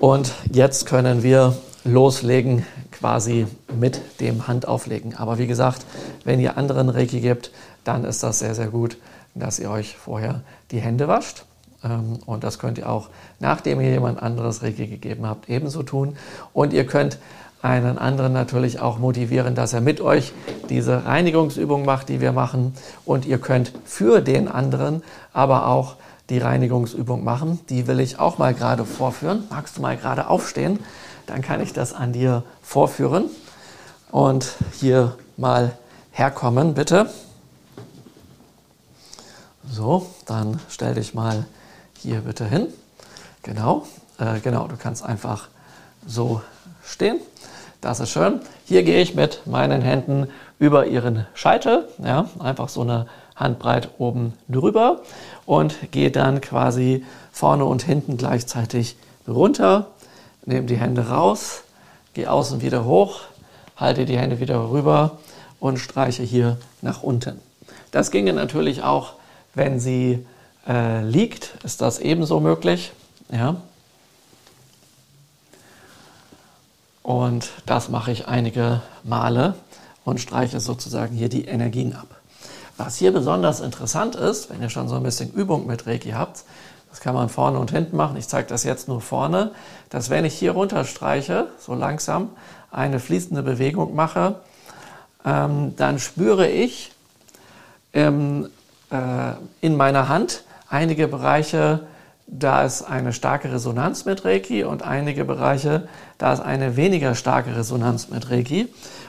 Und 0.00 0.32
jetzt 0.50 0.86
können 0.86 1.22
wir 1.22 1.56
loslegen 1.84 2.66
quasi 3.00 3.46
mit 3.74 4.00
dem 4.20 4.46
Handauflegen. 4.46 5.16
Aber 5.16 5.38
wie 5.38 5.46
gesagt, 5.46 5.84
wenn 6.24 6.38
ihr 6.38 6.56
anderen 6.56 6.88
Reiki 6.88 7.20
gebt, 7.20 7.50
dann 7.84 8.04
ist 8.04 8.22
das 8.22 8.38
sehr, 8.38 8.54
sehr 8.54 8.68
gut, 8.68 8.98
dass 9.34 9.58
ihr 9.58 9.70
euch 9.70 9.96
vorher 9.96 10.42
die 10.70 10.80
Hände 10.80 11.08
wascht. 11.08 11.44
Ähm, 11.82 12.18
und 12.26 12.44
das 12.44 12.58
könnt 12.58 12.78
ihr 12.78 12.88
auch, 12.88 13.08
nachdem 13.38 13.80
ihr 13.80 13.90
jemand 13.90 14.22
anderes 14.22 14.62
Reiki 14.62 14.86
gegeben 14.86 15.26
habt, 15.26 15.48
ebenso 15.48 15.82
tun. 15.82 16.16
Und 16.52 16.72
ihr 16.72 16.86
könnt 16.86 17.18
einen 17.62 17.98
anderen 17.98 18.32
natürlich 18.32 18.80
auch 18.80 18.98
motivieren, 18.98 19.54
dass 19.54 19.72
er 19.72 19.80
mit 19.80 20.00
euch 20.00 20.32
diese 20.68 21.04
Reinigungsübung 21.04 21.84
macht, 21.84 22.08
die 22.08 22.20
wir 22.20 22.32
machen. 22.32 22.74
Und 23.04 23.26
ihr 23.26 23.38
könnt 23.38 23.72
für 23.84 24.20
den 24.20 24.48
anderen 24.48 25.02
aber 25.32 25.66
auch 25.66 25.96
die 26.30 26.38
Reinigungsübung 26.38 27.24
machen. 27.24 27.60
Die 27.68 27.86
will 27.86 28.00
ich 28.00 28.18
auch 28.18 28.38
mal 28.38 28.54
gerade 28.54 28.84
vorführen. 28.84 29.44
Magst 29.50 29.76
du 29.76 29.82
mal 29.82 29.96
gerade 29.96 30.28
aufstehen? 30.28 30.78
Dann 31.30 31.42
kann 31.42 31.60
ich 31.60 31.72
das 31.72 31.94
an 31.94 32.12
dir 32.12 32.42
vorführen 32.60 33.30
und 34.10 34.54
hier 34.80 35.16
mal 35.36 35.78
herkommen, 36.10 36.74
bitte. 36.74 37.08
So, 39.70 40.06
dann 40.26 40.60
stell 40.68 40.94
dich 40.94 41.14
mal 41.14 41.46
hier 41.94 42.22
bitte 42.22 42.44
hin 42.44 42.66
Genau, 43.42 43.86
äh, 44.18 44.40
genau, 44.40 44.66
du 44.66 44.76
kannst 44.76 45.04
einfach 45.04 45.48
so 46.06 46.42
stehen. 46.84 47.20
Das 47.80 48.00
ist 48.00 48.10
schön. 48.10 48.40
Hier 48.66 48.82
gehe 48.82 49.00
ich 49.00 49.14
mit 49.14 49.46
meinen 49.46 49.80
Händen 49.80 50.28
über 50.58 50.86
ihren 50.86 51.26
Scheitel, 51.32 51.88
ja, 52.04 52.28
einfach 52.38 52.68
so 52.68 52.82
eine 52.82 53.06
Handbreit 53.36 53.88
oben 53.98 54.34
drüber 54.48 55.00
und 55.46 55.90
gehe 55.90 56.10
dann 56.10 56.42
quasi 56.42 57.06
vorne 57.32 57.64
und 57.64 57.82
hinten 57.82 58.18
gleichzeitig 58.18 58.96
runter, 59.26 59.86
nehme 60.50 60.66
die 60.66 60.76
Hände 60.76 61.08
raus, 61.08 61.62
gehe 62.12 62.30
außen 62.30 62.60
wieder 62.60 62.84
hoch, 62.84 63.20
halte 63.76 64.04
die 64.04 64.18
Hände 64.18 64.40
wieder 64.40 64.70
rüber 64.70 65.18
und 65.58 65.78
streiche 65.78 66.22
hier 66.22 66.58
nach 66.82 67.02
unten. 67.02 67.40
Das 67.90 68.10
ginge 68.10 68.32
natürlich 68.32 68.82
auch, 68.82 69.14
wenn 69.54 69.80
sie 69.80 70.26
äh, 70.68 71.02
liegt, 71.02 71.54
ist 71.64 71.80
das 71.80 71.98
ebenso 71.98 72.40
möglich. 72.40 72.92
Ja. 73.32 73.56
Und 77.02 77.50
das 77.66 77.88
mache 77.88 78.12
ich 78.12 78.28
einige 78.28 78.82
Male 79.02 79.54
und 80.04 80.20
streiche 80.20 80.60
sozusagen 80.60 81.16
hier 81.16 81.28
die 81.28 81.46
Energien 81.46 81.94
ab. 81.94 82.08
Was 82.76 82.96
hier 82.96 83.12
besonders 83.12 83.60
interessant 83.60 84.14
ist, 84.16 84.50
wenn 84.50 84.62
ihr 84.62 84.70
schon 84.70 84.88
so 84.88 84.96
ein 84.96 85.02
bisschen 85.02 85.32
Übung 85.32 85.66
mit 85.66 85.86
Reiki 85.86 86.10
habt, 86.10 86.44
das 86.90 87.00
kann 87.00 87.14
man 87.14 87.28
vorne 87.28 87.58
und 87.58 87.70
hinten 87.70 87.96
machen. 87.96 88.16
Ich 88.16 88.28
zeige 88.28 88.48
das 88.48 88.64
jetzt 88.64 88.88
nur 88.88 89.00
vorne, 89.00 89.52
dass 89.88 90.10
wenn 90.10 90.24
ich 90.24 90.34
hier 90.34 90.52
runterstreiche, 90.52 91.48
so 91.58 91.74
langsam 91.74 92.30
eine 92.70 93.00
fließende 93.00 93.42
Bewegung 93.42 93.94
mache, 93.94 94.36
ähm, 95.24 95.74
dann 95.76 95.98
spüre 95.98 96.48
ich 96.48 96.92
ähm, 97.92 98.48
äh, 98.90 99.32
in 99.60 99.76
meiner 99.76 100.08
Hand 100.08 100.44
einige 100.68 101.08
Bereiche, 101.08 101.80
da 102.26 102.62
ist 102.64 102.82
eine 102.82 103.12
starke 103.12 103.52
Resonanz 103.52 104.04
mit 104.04 104.24
Reiki 104.24 104.62
und 104.62 104.82
einige 104.82 105.24
Bereiche, 105.24 105.88
da 106.18 106.32
ist 106.32 106.40
eine 106.40 106.76
weniger 106.76 107.14
starke 107.16 107.56
Resonanz 107.56 108.08
mit 108.08 108.30
Reiki. 108.30 108.68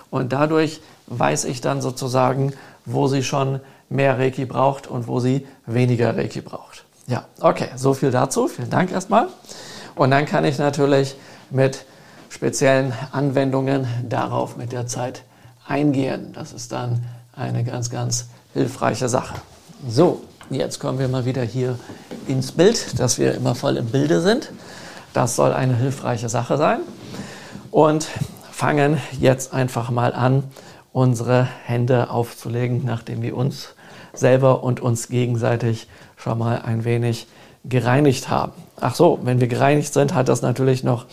Und 0.09 0.33
dadurch 0.33 0.81
weiß 1.07 1.45
ich 1.45 1.61
dann 1.61 1.81
sozusagen, 1.81 2.53
wo 2.85 3.07
sie 3.07 3.23
schon 3.23 3.59
mehr 3.89 4.17
Reiki 4.17 4.45
braucht 4.45 4.87
und 4.87 5.07
wo 5.07 5.19
sie 5.19 5.45
weniger 5.67 6.17
Reiki 6.17 6.41
braucht. 6.41 6.85
Ja, 7.07 7.25
okay, 7.39 7.69
so 7.75 7.93
viel 7.93 8.11
dazu. 8.11 8.47
Vielen 8.47 8.69
Dank 8.69 8.91
erstmal. 8.91 9.27
Und 9.95 10.11
dann 10.11 10.25
kann 10.25 10.45
ich 10.45 10.57
natürlich 10.57 11.15
mit 11.49 11.85
speziellen 12.29 12.93
Anwendungen 13.11 13.87
darauf 14.07 14.55
mit 14.55 14.71
der 14.71 14.87
Zeit 14.87 15.23
eingehen. 15.67 16.31
Das 16.33 16.53
ist 16.53 16.71
dann 16.71 17.03
eine 17.35 17.63
ganz, 17.63 17.89
ganz 17.89 18.27
hilfreiche 18.53 19.09
Sache. 19.09 19.35
So, 19.87 20.23
jetzt 20.49 20.79
kommen 20.79 20.99
wir 20.99 21.07
mal 21.07 21.25
wieder 21.25 21.43
hier 21.43 21.77
ins 22.27 22.51
Bild, 22.51 22.99
dass 22.99 23.17
wir 23.17 23.35
immer 23.35 23.55
voll 23.55 23.77
im 23.77 23.87
Bilde 23.87 24.21
sind. 24.21 24.51
Das 25.13 25.35
soll 25.35 25.53
eine 25.53 25.75
hilfreiche 25.75 26.29
Sache 26.29 26.57
sein. 26.57 26.79
Und 27.71 28.07
fangen 28.51 28.97
jetzt 29.19 29.53
einfach 29.53 29.89
mal 29.89 30.13
an, 30.13 30.43
unsere 30.93 31.47
Hände 31.65 32.09
aufzulegen, 32.09 32.83
nachdem 32.85 33.21
wir 33.21 33.35
uns 33.35 33.69
selber 34.13 34.63
und 34.63 34.81
uns 34.81 35.07
gegenseitig 35.07 35.87
schon 36.21 36.37
mal 36.37 36.61
ein 36.63 36.85
wenig 36.85 37.27
gereinigt 37.65 38.29
haben. 38.29 38.53
Ach 38.79 38.95
so, 38.95 39.19
wenn 39.23 39.39
wir 39.39 39.47
gereinigt 39.47 39.93
sind, 39.93 40.13
hat 40.13 40.29
das 40.29 40.41
natürlich 40.41 40.83
noch 40.83 41.05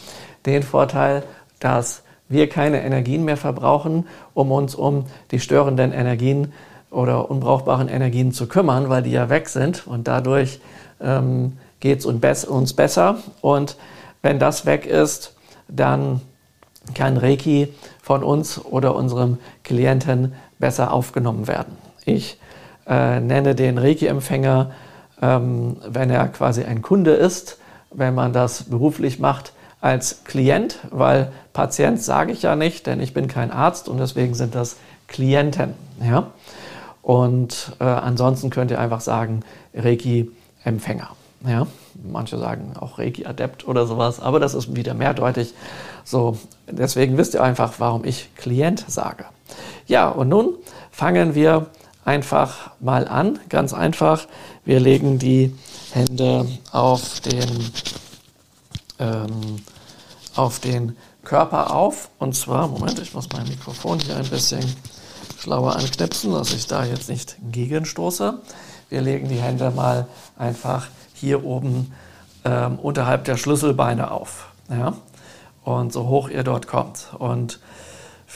den 0.47 0.63
Vorteil, 0.63 1.23
dass 1.61 2.03
wir 2.29 2.49
keine 2.49 2.83
Energien 2.83 3.25
mehr 3.25 3.37
verbrauchen, 3.37 4.07
um 4.35 4.53
uns 4.53 4.75
um 4.75 5.07
die 5.31 5.41
störenden 5.41 5.93
Energien 5.93 6.53
oder 6.91 7.31
unbrauchbaren 7.31 7.89
Energien 7.89 8.33
zu 8.33 8.49
kümmern, 8.49 8.89
weil 8.89 9.03
die 9.03 9.11
ja 9.11 9.29
weg 9.29 9.49
sind 9.49 9.87
und 9.87 10.09
dadurch 10.09 10.61
ähm, 11.01 11.59
geht 11.81 12.01
es 12.01 12.45
uns 12.45 12.73
besser. 12.73 13.19
Und 13.41 13.77
wenn 14.23 14.39
das 14.39 14.67
weg 14.67 14.87
ist, 14.87 15.35
dann 15.69 16.21
kann 16.95 17.17
Reiki 17.17 17.73
von 18.03 18.23
uns 18.23 18.63
oder 18.65 18.95
unserem 18.95 19.39
Klienten 19.65 20.35
besser 20.59 20.93
aufgenommen 20.93 21.47
werden. 21.47 21.77
Ich 22.05 22.39
äh, 22.87 23.21
nenne 23.21 23.55
den 23.55 23.79
Reiki-Empfänger, 23.79 24.71
wenn 25.21 26.11
er 26.11 26.29
quasi 26.29 26.65
ein 26.65 26.83
Kunde 26.83 27.13
ist, 27.13 27.59
wenn 27.91 28.15
man 28.15 28.33
das 28.33 28.65
beruflich 28.65 29.19
macht, 29.19 29.53
als 29.81 30.25
Klient, 30.25 30.79
weil 30.91 31.33
Patient 31.53 32.03
sage 32.03 32.33
ich 32.33 32.43
ja 32.43 32.57
nicht, 32.57 32.87
denn 32.87 33.01
ich 33.01 33.15
bin 33.15 33.29
kein 33.29 33.51
Arzt 33.51 33.89
und 33.89 33.99
deswegen 33.99 34.35
sind 34.35 34.55
das 34.55 34.77
Klienten. 35.07 35.75
Ja? 36.03 36.29
Und 37.03 37.73
äh, 37.81 37.85
ansonsten 37.85 38.51
könnt 38.51 38.71
ihr 38.71 38.81
einfach 38.81 39.01
sagen 39.01 39.43
Reiki-Empfänger. 39.75 41.11
Ja? 41.47 41.67
Manche 41.95 42.39
sagen 42.39 42.75
auch 42.79 42.99
Reiki-Adept 42.99 43.67
oder 43.67 43.87
sowas, 43.87 44.21
aber 44.21 44.41
das 44.41 44.55
ist 44.55 44.75
wieder 44.75 44.95
mehrdeutig. 44.95 45.55
So, 46.05 46.39
deswegen 46.69 47.17
wisst 47.17 47.35
ihr 47.35 47.43
einfach, 47.43 47.75
warum 47.79 48.05
ich 48.05 48.35
Klient 48.37 48.85
sage. 48.89 49.25
Ja, 49.87 50.09
und 50.09 50.29
nun 50.29 50.55
fangen 50.91 51.35
wir 51.35 51.67
einfach 52.05 52.71
mal 52.81 53.07
an. 53.07 53.39
Ganz 53.49 53.73
einfach. 53.73 54.27
Wir 54.65 54.81
legen 54.81 55.19
die 55.19 55.55
Hände 55.93 56.47
auf 56.73 57.21
den, 57.21 57.71
ähm, 58.99 59.63
auf 60.35 60.61
den 60.61 60.97
Körper 61.25 61.75
auf. 61.75 62.11
Und 62.19 62.35
zwar, 62.35 62.69
Moment, 62.69 62.99
ich 62.99 63.15
muss 63.15 63.29
mein 63.33 63.47
Mikrofon 63.49 64.01
hier 64.01 64.17
ein 64.17 64.29
bisschen 64.29 64.65
schlauer 65.39 65.77
anknipsen, 65.77 66.33
dass 66.33 66.53
ich 66.53 66.67
da 66.67 66.85
jetzt 66.85 67.09
nicht 67.09 67.37
gegenstoße. 67.53 68.39
Wir 68.89 69.01
legen 69.03 69.29
die 69.29 69.41
Hände 69.41 69.71
mal 69.71 70.07
einfach 70.39 70.89
hier 71.15 71.45
oben 71.45 71.93
ähm, 72.45 72.79
unterhalb 72.79 73.25
der 73.25 73.37
Schlüsselbeine 73.37 74.11
auf. 74.11 74.49
Ja? 74.71 74.95
Und 75.65 75.93
so 75.93 76.09
hoch 76.09 76.31
ihr 76.31 76.45
dort 76.45 76.67
kommt. 76.67 77.09
Und 77.19 77.61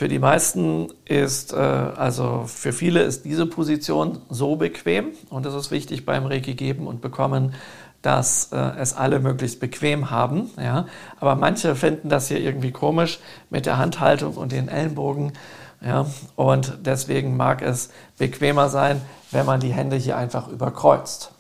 für 0.03 0.09
die 0.09 0.19
meisten 0.19 0.89
ist, 1.05 1.53
äh, 1.53 1.57
also 1.57 2.43
für 2.49 2.73
viele 2.73 3.03
ist 3.03 3.25
diese 3.25 3.47
Position 3.47 4.19
so 4.29 4.57
bequem 4.57 5.13
und 5.31 5.47
es 5.47 5.55
ist 5.55 5.71
wichtig 5.71 6.05
beim 6.05 6.27
Reiki 6.27 6.55
geben 6.55 6.89
und 6.89 7.01
bekommen, 7.01 7.55
dass 8.03 8.51
äh, 8.51 8.57
es 8.81 8.97
alle 8.97 9.21
möglichst 9.21 9.61
bequem 9.61 10.11
haben. 10.11 10.51
Ja? 10.61 10.87
Aber 11.21 11.37
manche 11.37 11.77
finden 11.77 12.09
das 12.09 12.27
hier 12.27 12.41
irgendwie 12.41 12.73
komisch 12.73 13.21
mit 13.49 13.65
der 13.65 13.79
Handhaltung 13.79 14.35
und 14.35 14.51
den 14.51 14.67
Ellenbogen. 14.67 15.35
Ja? 15.81 16.07
Und 16.35 16.79
deswegen 16.85 17.37
mag 17.37 17.63
es 17.63 17.91
bequemer 18.19 18.71
sein, 18.71 19.01
wenn 19.31 19.47
man 19.47 19.61
die 19.61 19.73
Hände 19.73 19.95
hier 19.95 20.17
einfach 20.17 20.49
überkreuzt. 20.49 21.31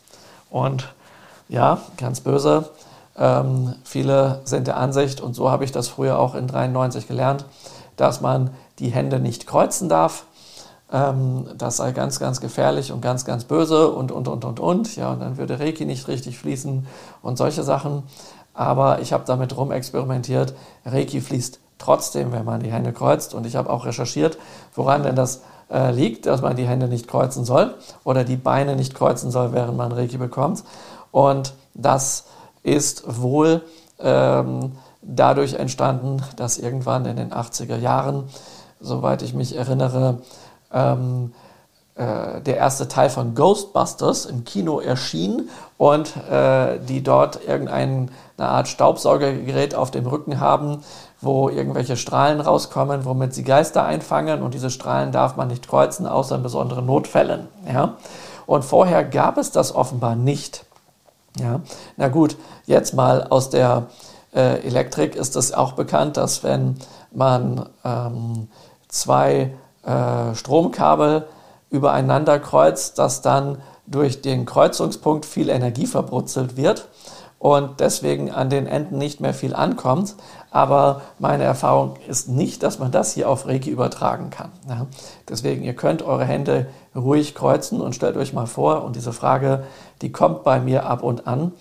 Und 0.50 0.94
ja, 1.48 1.80
ganz 1.96 2.20
böse, 2.20 2.70
ähm, 3.18 3.74
viele 3.82 4.40
sind 4.44 4.68
der 4.68 4.76
Ansicht, 4.76 5.20
und 5.20 5.34
so 5.34 5.50
habe 5.50 5.64
ich 5.64 5.72
das 5.72 5.88
früher 5.88 6.16
auch 6.20 6.36
in 6.36 6.46
93 6.46 7.08
gelernt, 7.08 7.44
dass 7.96 8.20
man 8.20 8.50
die 8.78 8.88
Hände 8.88 9.18
nicht 9.20 9.46
kreuzen 9.46 9.88
darf. 9.88 10.24
Ähm, 10.92 11.46
das 11.56 11.78
sei 11.78 11.92
ganz, 11.92 12.18
ganz 12.20 12.40
gefährlich 12.40 12.92
und 12.92 13.00
ganz, 13.00 13.24
ganz 13.24 13.44
böse 13.44 13.88
und, 13.88 14.12
und, 14.12 14.28
und, 14.28 14.44
und, 14.44 14.60
und. 14.60 14.96
Ja, 14.96 15.12
und 15.12 15.20
dann 15.20 15.38
würde 15.38 15.58
Reiki 15.58 15.84
nicht 15.84 16.08
richtig 16.08 16.38
fließen 16.38 16.86
und 17.22 17.38
solche 17.38 17.62
Sachen. 17.62 18.02
Aber 18.54 19.00
ich 19.00 19.12
habe 19.12 19.24
damit 19.26 19.56
rumexperimentiert. 19.56 20.54
Reiki 20.84 21.20
fließt 21.20 21.60
trotzdem, 21.78 22.32
wenn 22.32 22.44
man 22.44 22.60
die 22.60 22.70
Hände 22.70 22.92
kreuzt. 22.92 23.34
Und 23.34 23.46
ich 23.46 23.56
habe 23.56 23.70
auch 23.70 23.86
recherchiert, 23.86 24.38
woran 24.74 25.02
denn 25.02 25.16
das 25.16 25.42
äh, 25.70 25.90
liegt, 25.90 26.26
dass 26.26 26.42
man 26.42 26.56
die 26.56 26.66
Hände 26.66 26.88
nicht 26.88 27.08
kreuzen 27.08 27.44
soll 27.44 27.74
oder 28.04 28.24
die 28.24 28.36
Beine 28.36 28.76
nicht 28.76 28.94
kreuzen 28.94 29.30
soll, 29.30 29.52
während 29.52 29.76
man 29.76 29.92
Reiki 29.92 30.18
bekommt. 30.18 30.62
Und 31.10 31.54
das 31.74 32.26
ist 32.62 33.04
wohl 33.20 33.62
ähm, 33.98 34.72
dadurch 35.02 35.54
entstanden, 35.54 36.22
dass 36.36 36.58
irgendwann 36.58 37.04
in 37.06 37.16
den 37.16 37.32
80er 37.32 37.76
Jahren, 37.76 38.24
soweit 38.80 39.22
ich 39.22 39.34
mich 39.34 39.56
erinnere, 39.56 40.18
ähm, 40.72 41.32
äh, 41.94 42.40
der 42.40 42.56
erste 42.56 42.88
Teil 42.88 43.10
von 43.10 43.34
Ghostbusters 43.34 44.24
im 44.24 44.44
Kino 44.44 44.80
erschien 44.80 45.50
und 45.76 46.16
äh, 46.30 46.78
die 46.78 47.02
dort 47.02 47.46
irgendeine 47.46 48.08
Art 48.38 48.68
Staubsaugergerät 48.68 49.74
auf 49.74 49.90
dem 49.90 50.06
Rücken 50.06 50.40
haben, 50.40 50.82
wo 51.20 51.50
irgendwelche 51.50 51.98
Strahlen 51.98 52.40
rauskommen, 52.40 53.04
womit 53.04 53.34
sie 53.34 53.44
Geister 53.44 53.84
einfangen 53.84 54.42
und 54.42 54.54
diese 54.54 54.70
Strahlen 54.70 55.12
darf 55.12 55.36
man 55.36 55.48
nicht 55.48 55.68
kreuzen, 55.68 56.06
außer 56.06 56.36
in 56.36 56.42
besonderen 56.42 56.86
Notfällen. 56.86 57.48
Ja? 57.70 57.96
Und 58.46 58.64
vorher 58.64 59.04
gab 59.04 59.36
es 59.36 59.50
das 59.50 59.74
offenbar 59.74 60.16
nicht. 60.16 60.64
Ja? 61.38 61.60
Na 61.98 62.08
gut, 62.08 62.36
jetzt 62.64 62.94
mal 62.94 63.24
aus 63.28 63.50
der 63.50 63.88
äh, 64.34 64.66
Elektrik 64.66 65.14
ist 65.16 65.36
es 65.36 65.52
auch 65.52 65.72
bekannt, 65.72 66.16
dass 66.16 66.42
wenn 66.42 66.76
man 67.12 67.68
ähm, 67.84 68.48
zwei 68.88 69.52
äh, 69.84 70.34
Stromkabel 70.34 71.26
übereinander 71.70 72.38
kreuzt, 72.38 72.98
dass 72.98 73.22
dann 73.22 73.58
durch 73.86 74.22
den 74.22 74.46
Kreuzungspunkt 74.46 75.26
viel 75.26 75.48
Energie 75.48 75.86
verbrutzelt 75.86 76.56
wird 76.56 76.88
und 77.38 77.80
deswegen 77.80 78.30
an 78.30 78.50
den 78.50 78.66
Enden 78.66 78.98
nicht 78.98 79.20
mehr 79.20 79.34
viel 79.34 79.54
ankommt. 79.54 80.14
Aber 80.52 81.00
meine 81.18 81.42
Erfahrung 81.42 81.96
ist 82.06 82.28
nicht, 82.28 82.62
dass 82.62 82.78
man 82.78 82.92
das 82.92 83.12
hier 83.14 83.28
auf 83.28 83.46
Reiki 83.46 83.70
übertragen 83.70 84.30
kann. 84.30 84.52
Ja. 84.68 84.86
Deswegen, 85.28 85.64
ihr 85.64 85.74
könnt 85.74 86.02
eure 86.02 86.24
Hände 86.24 86.66
ruhig 86.94 87.34
kreuzen 87.34 87.80
und 87.80 87.94
stellt 87.94 88.16
euch 88.16 88.32
mal 88.32 88.46
vor, 88.46 88.84
und 88.84 88.94
diese 88.94 89.12
Frage, 89.12 89.64
die 90.02 90.12
kommt 90.12 90.44
bei 90.44 90.60
mir 90.60 90.86
ab 90.86 91.02
und 91.02 91.26
an, 91.26 91.52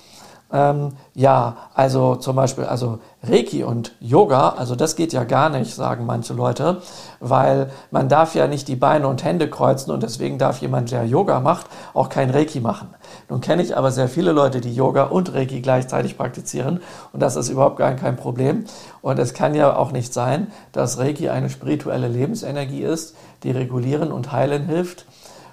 Ähm, 0.54 0.94
ja, 1.14 1.56
also 1.74 2.16
zum 2.16 2.36
Beispiel, 2.36 2.66
also 2.66 3.00
Reiki 3.24 3.64
und 3.64 3.94
Yoga, 4.02 4.50
also 4.50 4.76
das 4.76 4.96
geht 4.96 5.14
ja 5.14 5.24
gar 5.24 5.50
nicht, 5.50 5.74
sagen 5.74 6.06
manche 6.06 6.34
Leute, 6.34 6.82
weil 7.20 7.70
man 7.90 8.10
darf 8.10 8.36
ja 8.36 8.48
nicht 8.48 8.68
die 8.68 8.76
Beine 8.76 9.08
und 9.08 9.24
Hände 9.24 9.50
kreuzen 9.50 9.92
und 9.92 10.04
deswegen 10.04 10.38
darf 10.38 10.60
jemand, 10.60 10.92
der 10.92 11.06
Yoga 11.06 11.40
macht, 11.40 11.68
auch 11.94 12.10
kein 12.10 12.30
Reiki 12.30 12.60
machen. 12.60 12.90
Nun 13.30 13.40
kenne 13.40 13.62
ich 13.62 13.78
aber 13.78 13.92
sehr 13.92 14.10
viele 14.10 14.34
Leute, 14.34 14.60
die 14.60 14.76
Yoga 14.76 15.04
und 15.04 15.34
Reiki 15.34 15.62
gleichzeitig 15.62 16.18
praktizieren 16.18 16.82
und 17.14 17.22
das 17.22 17.38
ist 17.38 17.50
überhaupt 17.50 17.78
gar 17.78 17.94
kein 17.94 18.18
Problem. 18.18 18.66
Und 19.02 19.20
es 19.20 19.34
kann 19.34 19.56
ja 19.56 19.76
auch 19.76 19.92
nicht 19.92 20.14
sein, 20.14 20.52
dass 20.74 20.98
Reiki 20.98 21.30
eine 21.30 21.50
spirituelle 21.50 22.10
Lebensenergie 22.10 22.84
ist, 22.84 23.16
die 23.44 23.52
regulieren 23.52 24.12
und 24.12 24.32
heilen 24.32 24.66
hilft 24.66 25.06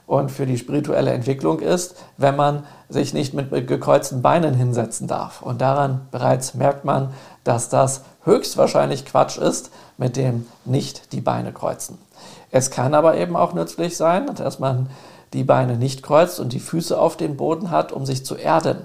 und 0.08 0.30
für 0.30 0.46
die 0.46 0.56
spirituelle 0.56 1.12
Entwicklung 1.12 1.60
ist, 1.60 1.94
wenn 2.16 2.34
man 2.34 2.64
sich 2.88 3.12
nicht 3.12 3.34
mit, 3.34 3.50
gekreuzten 3.68 4.22
Beinen 4.22 4.54
hinsetzen 4.54 5.06
darf. 5.06 5.42
Und 5.42 5.60
daran 5.60 6.08
bereits 6.10 6.54
merkt 6.54 6.86
man, 6.86 7.12
dass 7.44 7.68
das 7.68 8.04
höchstwahrscheinlich 8.24 9.04
Quatsch 9.04 9.36
ist, 9.36 9.70
mit 9.98 10.16
dem 10.16 10.46
nicht 10.64 11.12
die 11.12 11.20
Beine 11.20 11.52
kreuzen. 11.52 11.98
Es 12.50 12.70
kann 12.70 12.94
aber 12.94 13.18
eben 13.18 13.36
auch 13.36 13.52
nützlich 13.52 13.98
sein, 13.98 14.34
dass 14.34 14.58
man 14.58 14.88
die 15.34 15.44
Beine 15.44 15.76
nicht 15.76 16.02
kreuzt 16.02 16.40
und 16.40 16.54
die 16.54 16.60
Füße 16.60 16.98
auf 16.98 17.18
den 17.18 17.36
Boden 17.36 17.70
hat, 17.70 17.92
um 17.92 18.06
sich 18.06 18.24
zu 18.24 18.34
erden. 18.34 18.78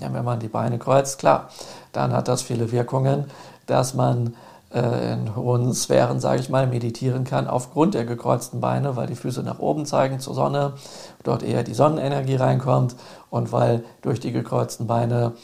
Ja, 0.00 0.12
wenn 0.12 0.24
man 0.24 0.40
die 0.40 0.48
Beine 0.48 0.80
kreuzt, 0.80 1.20
klar, 1.20 1.50
dann 1.92 2.12
hat 2.12 2.26
das 2.26 2.42
viele 2.42 2.72
Wirkungen, 2.72 3.26
dass 3.66 3.94
man 3.94 4.34
in 4.74 5.36
hohen 5.36 5.72
Sphären, 5.72 6.18
sage 6.18 6.40
ich 6.40 6.48
mal, 6.48 6.66
meditieren 6.66 7.22
kann 7.22 7.46
aufgrund 7.46 7.94
der 7.94 8.04
gekreuzten 8.04 8.60
Beine, 8.60 8.96
weil 8.96 9.06
die 9.06 9.14
Füße 9.14 9.44
nach 9.44 9.60
oben 9.60 9.86
zeigen 9.86 10.18
zur 10.18 10.34
Sonne, 10.34 10.72
dort 11.22 11.44
eher 11.44 11.62
die 11.62 11.74
Sonnenenergie 11.74 12.34
reinkommt 12.34 12.96
und 13.30 13.52
weil 13.52 13.84
durch 14.02 14.18
die 14.18 14.32
gekreuzten 14.32 14.88
Beine 14.88 15.34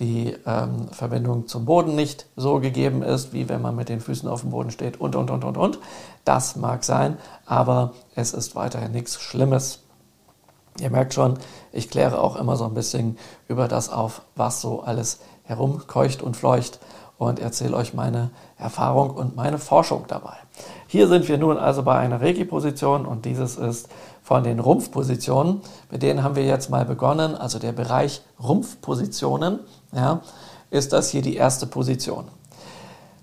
die 0.00 0.34
ähm, 0.44 0.88
Verbindung 0.90 1.46
zum 1.46 1.66
Boden 1.66 1.94
nicht 1.94 2.26
so 2.34 2.58
gegeben 2.58 3.02
ist, 3.02 3.32
wie 3.32 3.48
wenn 3.48 3.62
man 3.62 3.76
mit 3.76 3.88
den 3.88 4.00
Füßen 4.00 4.28
auf 4.28 4.40
dem 4.40 4.50
Boden 4.50 4.72
steht 4.72 5.00
und, 5.00 5.14
und, 5.14 5.30
und, 5.30 5.44
und, 5.44 5.56
und. 5.56 5.78
Das 6.24 6.56
mag 6.56 6.82
sein, 6.82 7.16
aber 7.46 7.92
es 8.16 8.32
ist 8.32 8.56
weiterhin 8.56 8.90
nichts 8.90 9.20
Schlimmes. 9.20 9.80
Ihr 10.80 10.90
merkt 10.90 11.14
schon, 11.14 11.38
ich 11.70 11.90
kläre 11.90 12.20
auch 12.20 12.34
immer 12.36 12.56
so 12.56 12.64
ein 12.64 12.74
bisschen 12.74 13.18
über 13.46 13.68
das 13.68 13.88
auf, 13.90 14.22
was 14.34 14.60
so 14.60 14.80
alles 14.80 15.20
herumkeucht 15.44 16.22
und 16.22 16.36
fleucht 16.36 16.80
und 17.18 17.38
erzähle 17.38 17.76
euch 17.76 17.92
meine 17.92 18.30
Erfahrung 18.60 19.10
und 19.10 19.36
meine 19.36 19.58
Forschung 19.58 20.04
dabei. 20.08 20.36
Hier 20.86 21.08
sind 21.08 21.28
wir 21.28 21.38
nun 21.38 21.56
also 21.56 21.82
bei 21.82 21.96
einer 21.96 22.20
Reiki-Position 22.20 23.06
und 23.06 23.24
dieses 23.24 23.56
ist 23.56 23.88
von 24.22 24.44
den 24.44 24.60
Rumpfpositionen. 24.60 25.60
Mit 25.90 26.02
denen 26.02 26.22
haben 26.22 26.36
wir 26.36 26.44
jetzt 26.44 26.70
mal 26.70 26.84
begonnen. 26.84 27.34
Also 27.34 27.58
der 27.58 27.72
Bereich 27.72 28.22
Rumpfpositionen 28.42 29.60
ja, 29.92 30.20
ist 30.70 30.92
das 30.92 31.10
hier 31.10 31.22
die 31.22 31.36
erste 31.36 31.66
Position. 31.66 32.26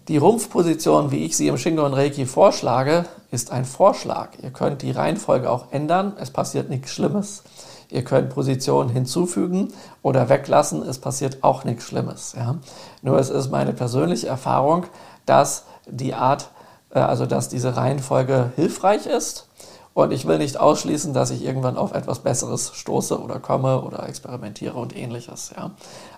Die 0.07 0.17
Rumpfposition, 0.17 1.11
wie 1.11 1.25
ich 1.25 1.35
sie 1.35 1.49
im 1.49 1.57
Shingo 1.57 1.85
und 1.85 1.93
Reiki 1.93 2.25
vorschlage, 2.25 3.05
ist 3.29 3.51
ein 3.51 3.65
Vorschlag. 3.65 4.29
Ihr 4.41 4.51
könnt 4.51 4.81
die 4.81 4.91
Reihenfolge 4.91 5.49
auch 5.49 5.71
ändern. 5.71 6.13
Es 6.17 6.31
passiert 6.31 6.69
nichts 6.69 6.91
Schlimmes. 6.91 7.43
Ihr 7.89 8.03
könnt 8.03 8.29
Positionen 8.29 8.89
hinzufügen 8.89 9.73
oder 10.01 10.29
weglassen. 10.29 10.81
Es 10.81 10.99
passiert 10.99 11.43
auch 11.43 11.65
nichts 11.65 11.83
Schlimmes. 11.85 12.33
Ja. 12.37 12.55
Nur 13.01 13.19
es 13.19 13.29
ist 13.29 13.51
meine 13.51 13.73
persönliche 13.73 14.27
Erfahrung, 14.27 14.85
dass 15.27 15.65
die 15.85 16.15
Art, 16.15 16.49
äh, 16.89 16.99
also 16.99 17.27
dass 17.27 17.49
diese 17.49 17.77
Reihenfolge 17.77 18.51
hilfreich 18.55 19.05
ist. 19.05 19.47
Und 19.93 20.11
ich 20.11 20.27
will 20.27 20.37
nicht 20.37 20.59
ausschließen, 20.59 21.13
dass 21.13 21.31
ich 21.31 21.43
irgendwann 21.43 21.77
auf 21.77 21.91
etwas 21.91 22.19
Besseres 22.19 22.71
stoße 22.73 23.19
oder 23.19 23.39
komme 23.39 23.81
oder 23.81 24.07
experimentiere 24.07 24.75
und 24.75 24.95
ähnliches. 24.95 25.51
Ja. 25.55 25.71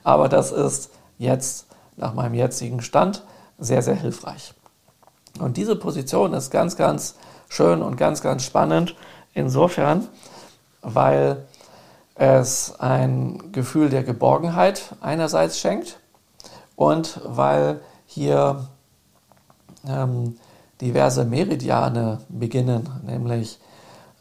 Aber 0.03 0.27
das 0.27 0.51
ist 0.51 0.89
jetzt 1.17 1.67
nach 1.95 2.13
meinem 2.13 2.33
jetzigen 2.33 2.81
Stand 2.81 3.23
sehr, 3.57 3.81
sehr 3.81 3.95
hilfreich. 3.95 4.53
Und 5.39 5.57
diese 5.57 5.75
Position 5.75 6.33
ist 6.33 6.49
ganz, 6.49 6.75
ganz 6.75 7.15
schön 7.47 7.81
und 7.81 7.95
ganz, 7.95 8.21
ganz 8.21 8.43
spannend 8.43 8.95
insofern, 9.33 10.07
weil 10.81 11.45
es 12.15 12.79
ein 12.79 13.51
Gefühl 13.53 13.89
der 13.89 14.03
Geborgenheit 14.03 14.95
einerseits 14.99 15.57
schenkt 15.57 15.99
und 16.75 17.21
weil 17.23 17.79
hier 18.05 18.67
ähm, 19.87 20.37
diverse 20.81 21.25
Meridiane 21.25 22.19
beginnen, 22.29 22.89
nämlich 23.05 23.59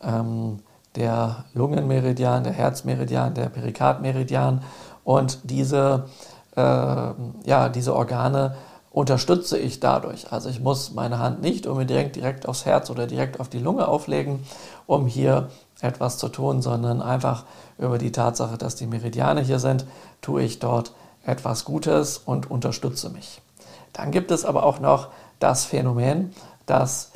ähm, 0.02 0.60
der 0.96 1.44
Lungenmeridian, 1.54 2.44
der 2.44 2.52
Herzmeridian, 2.52 3.34
der 3.34 3.48
Perikardmeridian 3.48 4.62
und 5.04 5.38
diese, 5.44 6.06
äh, 6.56 6.60
ja, 6.60 7.68
diese 7.68 7.94
Organe 7.94 8.56
unterstütze 8.90 9.58
ich 9.58 9.80
dadurch. 9.80 10.32
Also 10.32 10.48
ich 10.48 10.60
muss 10.60 10.92
meine 10.92 11.18
Hand 11.18 11.40
nicht 11.40 11.66
unbedingt 11.66 12.16
direkt 12.16 12.48
aufs 12.48 12.64
Herz 12.64 12.90
oder 12.90 13.06
direkt 13.06 13.38
auf 13.38 13.48
die 13.48 13.60
Lunge 13.60 13.86
auflegen, 13.86 14.44
um 14.86 15.06
hier 15.06 15.50
etwas 15.80 16.18
zu 16.18 16.28
tun, 16.28 16.62
sondern 16.62 17.00
einfach 17.00 17.44
über 17.78 17.98
die 17.98 18.10
Tatsache, 18.10 18.58
dass 18.58 18.74
die 18.74 18.86
Meridiane 18.86 19.42
hier 19.42 19.60
sind, 19.60 19.86
tue 20.20 20.42
ich 20.42 20.58
dort 20.58 20.92
etwas 21.24 21.64
Gutes 21.64 22.18
und 22.18 22.50
unterstütze 22.50 23.10
mich. 23.10 23.40
Dann 23.92 24.10
gibt 24.10 24.30
es 24.30 24.44
aber 24.44 24.64
auch 24.64 24.80
noch 24.80 25.08
das 25.38 25.64
Phänomen, 25.64 26.34
dass 26.66 27.12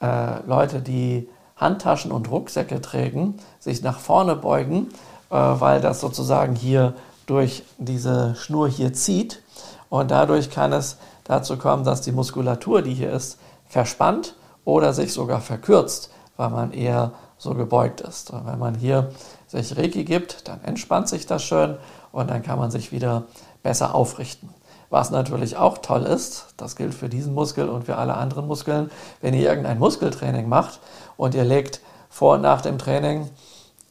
äh, 0.00 0.40
Leute, 0.46 0.80
die 0.80 1.28
Handtaschen 1.56 2.12
und 2.12 2.30
Rucksäcke 2.30 2.80
tragen, 2.80 3.36
sich 3.60 3.82
nach 3.82 3.98
vorne 3.98 4.36
beugen, 4.36 4.88
äh, 5.30 5.34
weil 5.34 5.80
das 5.80 6.00
sozusagen 6.00 6.54
hier 6.54 6.94
durch 7.26 7.62
diese 7.78 8.34
Schnur 8.36 8.68
hier 8.68 8.92
zieht. 8.92 9.42
Und 9.88 10.10
dadurch 10.10 10.50
kann 10.50 10.72
es 10.72 10.98
dazu 11.24 11.56
kommen, 11.56 11.84
dass 11.84 12.02
die 12.02 12.12
Muskulatur, 12.12 12.82
die 12.82 12.94
hier 12.94 13.12
ist, 13.12 13.38
verspannt 13.66 14.34
oder 14.64 14.92
sich 14.92 15.12
sogar 15.12 15.40
verkürzt, 15.40 16.10
weil 16.36 16.50
man 16.50 16.72
eher 16.72 17.12
so 17.38 17.54
gebeugt 17.54 18.00
ist. 18.00 18.30
Und 18.30 18.46
wenn 18.46 18.58
man 18.58 18.74
hier 18.74 19.10
sich 19.46 19.76
Reiki 19.76 20.04
gibt, 20.04 20.48
dann 20.48 20.62
entspannt 20.64 21.08
sich 21.08 21.26
das 21.26 21.42
schön 21.42 21.76
und 22.12 22.30
dann 22.30 22.42
kann 22.42 22.58
man 22.58 22.70
sich 22.70 22.92
wieder 22.92 23.24
besser 23.62 23.94
aufrichten. 23.94 24.53
Was 24.94 25.10
natürlich 25.10 25.56
auch 25.56 25.78
toll 25.78 26.04
ist, 26.04 26.54
das 26.56 26.76
gilt 26.76 26.94
für 26.94 27.08
diesen 27.08 27.34
Muskel 27.34 27.68
und 27.68 27.82
für 27.82 27.96
alle 27.96 28.14
anderen 28.14 28.46
Muskeln, 28.46 28.92
wenn 29.20 29.34
ihr 29.34 29.48
irgendein 29.48 29.80
Muskeltraining 29.80 30.48
macht 30.48 30.78
und 31.16 31.34
ihr 31.34 31.42
legt 31.42 31.80
vor 32.08 32.34
und 32.34 32.42
nach 32.42 32.60
dem 32.60 32.78
Training 32.78 33.28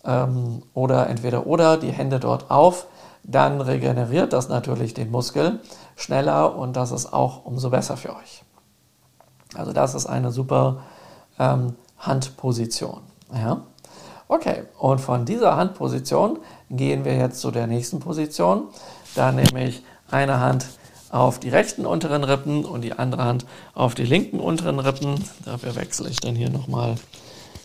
ähm, 0.06 0.64
oder 0.74 1.10
entweder 1.10 1.46
oder 1.46 1.76
die 1.76 1.92
Hände 1.92 2.22
dort 2.22 2.50
auf, 2.50 2.88
dann 3.22 3.60
regeneriert 3.60 4.32
das 4.32 4.48
natürlich 4.48 4.94
den 4.94 5.12
Muskel 5.12 5.60
schneller 5.98 6.56
und 6.56 6.78
das 6.78 6.94
ist 6.94 7.12
auch 7.12 7.44
umso 7.44 7.70
besser 7.70 7.98
für 7.98 8.16
euch. 8.16 8.46
Also 9.56 9.74
das 9.74 9.96
ist 9.96 10.06
eine 10.06 10.32
super 10.32 10.84
ähm, 11.38 11.76
Handposition. 11.98 13.02
Ja? 13.34 13.64
Okay, 14.30 14.64
und 14.80 15.02
von 15.02 15.26
dieser 15.26 15.58
Handposition 15.58 16.40
gehen 16.70 17.04
wir 17.04 17.18
jetzt 17.18 17.42
zu 17.42 17.52
der 17.52 17.68
nächsten 17.68 18.00
Position. 18.00 18.70
Da 19.16 19.34
nehme 19.34 19.66
ich 19.68 19.84
eine 20.10 20.40
Hand 20.40 20.66
auf 21.14 21.40
die 21.40 21.50
rechten 21.50 21.86
unteren 21.86 22.24
Rippen 22.24 22.66
und 22.66 22.82
die 22.82 22.94
andere 22.94 23.24
Hand 23.24 23.46
auf 23.76 23.94
die 23.94 24.04
linken 24.04 24.40
unteren 24.40 24.80
Rippen. 24.80 25.24
Dafür 25.46 25.76
wechsle 25.76 26.10
ich 26.10 26.20
dann 26.20 26.36
hier 26.36 26.50
nochmal 26.50 26.96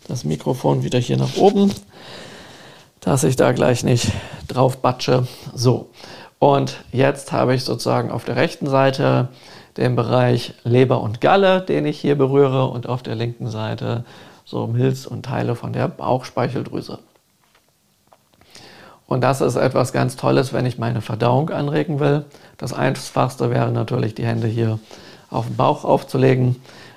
das 0.06 0.24
Mikrofon 0.24 0.84
wieder 0.84 0.98
hier 0.98 1.16
nach 1.16 1.36
oben, 1.38 1.72
dass 3.00 3.24
ich 3.24 3.36
da 3.36 3.52
gleich 3.52 3.84
nicht 3.84 4.12
drauf 4.48 4.82
batsche. 4.82 5.26
So, 5.54 5.88
und 6.38 6.76
jetzt 6.92 7.32
habe 7.32 7.54
ich 7.54 7.64
sozusagen 7.64 8.10
auf 8.10 8.26
der 8.26 8.36
rechten 8.36 8.68
Seite 8.68 9.28
den 9.78 9.96
Bereich 9.96 10.52
Leber 10.64 11.00
und 11.00 11.22
Galle, 11.22 11.62
den 11.62 11.86
ich 11.86 11.98
hier 11.98 12.18
berühre, 12.18 12.66
und 12.66 12.86
auf 12.86 13.02
der 13.02 13.14
linken 13.14 13.48
Seite 13.48 14.04
so 14.44 14.66
Milz 14.66 15.06
und 15.06 15.24
Teile 15.24 15.54
von 15.54 15.72
der 15.72 15.88
Bauchspeicheldrüse. 15.88 16.98
Und 19.08 19.22
das 19.22 19.40
ist 19.40 19.56
etwas 19.56 19.92
ganz 19.94 20.16
Tolles, 20.16 20.52
wenn 20.52 20.66
ich 20.66 20.76
meine 20.76 21.00
Verdauung 21.00 21.48
anregen 21.48 21.98
will. 21.98 22.26
Das 22.58 22.72
einfachste 22.72 23.50
wäre 23.50 23.70
natürlich, 23.70 24.14
die 24.14 24.26
Hände 24.26 24.48
hier 24.48 24.78
auf 25.30 25.46
den 25.46 25.56
Bauch 25.56 25.84
aufzulegen, 25.84 26.56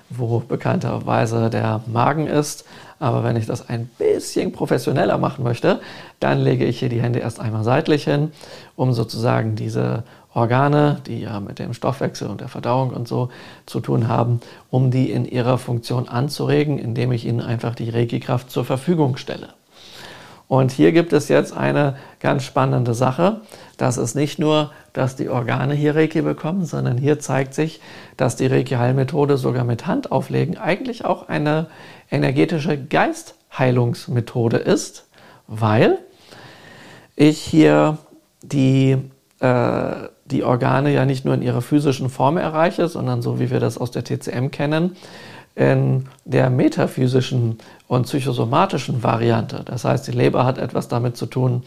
wo 0.09 0.39
bekannterweise 0.39 1.49
der 1.49 1.81
Magen 1.85 2.27
ist. 2.27 2.65
Aber 2.99 3.23
wenn 3.23 3.35
ich 3.35 3.45
das 3.45 3.69
ein 3.69 3.89
bisschen 3.97 4.51
professioneller 4.51 5.17
machen 5.17 5.43
möchte, 5.43 5.79
dann 6.19 6.39
lege 6.39 6.65
ich 6.65 6.79
hier 6.79 6.89
die 6.89 7.01
Hände 7.01 7.19
erst 7.19 7.39
einmal 7.39 7.63
seitlich 7.63 8.03
hin, 8.03 8.31
um 8.75 8.93
sozusagen 8.93 9.55
diese 9.55 10.03
Organe, 10.33 11.01
die 11.05 11.21
ja 11.21 11.39
mit 11.39 11.59
dem 11.59 11.73
Stoffwechsel 11.73 12.27
und 12.27 12.41
der 12.41 12.47
Verdauung 12.47 12.91
und 12.91 13.07
so 13.07 13.29
zu 13.65 13.81
tun 13.81 14.07
haben, 14.07 14.39
um 14.69 14.89
die 14.89 15.11
in 15.11 15.25
ihrer 15.25 15.57
Funktion 15.57 16.07
anzuregen, 16.07 16.79
indem 16.79 17.11
ich 17.11 17.25
ihnen 17.25 17.41
einfach 17.41 17.75
die 17.75 17.89
Reiki-Kraft 17.89 18.49
zur 18.49 18.65
Verfügung 18.65 19.17
stelle. 19.17 19.49
Und 20.51 20.73
hier 20.73 20.91
gibt 20.91 21.13
es 21.13 21.29
jetzt 21.29 21.55
eine 21.55 21.95
ganz 22.19 22.43
spannende 22.43 22.93
Sache. 22.93 23.39
Das 23.77 23.97
ist 23.97 24.15
nicht 24.15 24.37
nur, 24.37 24.71
dass 24.91 25.15
die 25.15 25.29
Organe 25.29 25.73
hier 25.73 25.95
Reiki 25.95 26.21
bekommen, 26.21 26.65
sondern 26.65 26.97
hier 26.97 27.19
zeigt 27.19 27.53
sich, 27.53 27.79
dass 28.17 28.35
die 28.35 28.47
Reiki-Heilmethode 28.47 29.37
sogar 29.37 29.63
mit 29.63 29.87
Hand 29.87 30.11
auflegen 30.11 30.57
eigentlich 30.57 31.05
auch 31.05 31.29
eine 31.29 31.67
energetische 32.11 32.77
Geistheilungsmethode 32.77 34.57
ist, 34.57 35.07
weil 35.47 35.99
ich 37.15 37.39
hier 37.39 37.99
die 38.41 38.97
äh, 39.39 39.93
die 40.25 40.43
Organe 40.43 40.91
ja 40.93 41.05
nicht 41.05 41.23
nur 41.23 41.33
in 41.33 41.43
ihrer 41.43 41.61
physischen 41.61 42.09
Form 42.09 42.35
erreiche, 42.35 42.89
sondern 42.89 43.21
so 43.21 43.39
wie 43.39 43.51
wir 43.51 43.61
das 43.61 43.77
aus 43.77 43.91
der 43.91 44.03
TCM 44.03 44.51
kennen, 44.51 44.97
in 45.55 46.07
der 46.25 46.49
metaphysischen 46.49 47.57
und 47.91 48.03
psychosomatischen 48.03 49.03
Variante. 49.03 49.63
Das 49.65 49.83
heißt, 49.83 50.07
die 50.07 50.13
Leber 50.13 50.45
hat 50.45 50.57
etwas 50.57 50.87
damit 50.87 51.17
zu 51.17 51.25
tun, 51.25 51.63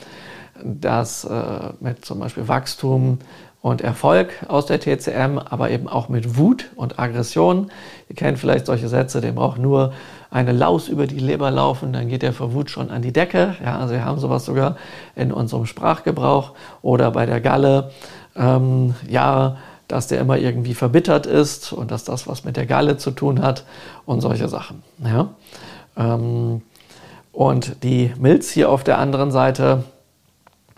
dass 0.64 1.24
äh, 1.24 1.38
mit 1.80 2.06
zum 2.06 2.20
Beispiel 2.20 2.48
Wachstum 2.48 3.18
und 3.60 3.82
Erfolg 3.82 4.30
aus 4.48 4.64
der 4.64 4.80
TCM, 4.80 5.36
aber 5.36 5.68
eben 5.68 5.86
auch 5.86 6.08
mit 6.08 6.38
Wut 6.38 6.70
und 6.76 6.98
Aggression. 6.98 7.70
Ihr 8.08 8.16
kennt 8.16 8.38
vielleicht 8.38 8.64
solche 8.64 8.88
Sätze, 8.88 9.20
dem 9.20 9.34
braucht 9.34 9.58
nur 9.58 9.92
eine 10.30 10.52
Laus 10.52 10.88
über 10.88 11.06
die 11.06 11.18
Leber 11.18 11.50
laufen, 11.50 11.92
dann 11.92 12.08
geht 12.08 12.22
der 12.22 12.32
vor 12.32 12.54
Wut 12.54 12.70
schon 12.70 12.90
an 12.90 13.02
die 13.02 13.12
Decke. 13.12 13.56
Ja, 13.62 13.78
also 13.78 13.92
wir 13.92 14.06
haben 14.06 14.18
sowas 14.18 14.46
sogar 14.46 14.76
in 15.14 15.30
unserem 15.30 15.66
Sprachgebrauch 15.66 16.52
oder 16.80 17.10
bei 17.10 17.26
der 17.26 17.42
Galle. 17.42 17.90
Ähm, 18.34 18.94
ja, 19.10 19.58
dass 19.88 20.06
der 20.06 20.22
immer 20.22 20.38
irgendwie 20.38 20.72
verbittert 20.72 21.26
ist 21.26 21.74
und 21.74 21.90
dass 21.90 22.04
das 22.04 22.26
was 22.26 22.44
mit 22.44 22.56
der 22.56 22.64
Galle 22.64 22.96
zu 22.96 23.10
tun 23.10 23.42
hat 23.42 23.64
und 24.06 24.22
solche 24.22 24.48
Sachen. 24.48 24.82
Ja? 25.04 25.28
Ähm, 25.96 26.62
und 27.32 27.82
die 27.82 28.12
Milz 28.18 28.50
hier 28.50 28.70
auf 28.70 28.84
der 28.84 28.98
anderen 28.98 29.30
Seite, 29.32 29.84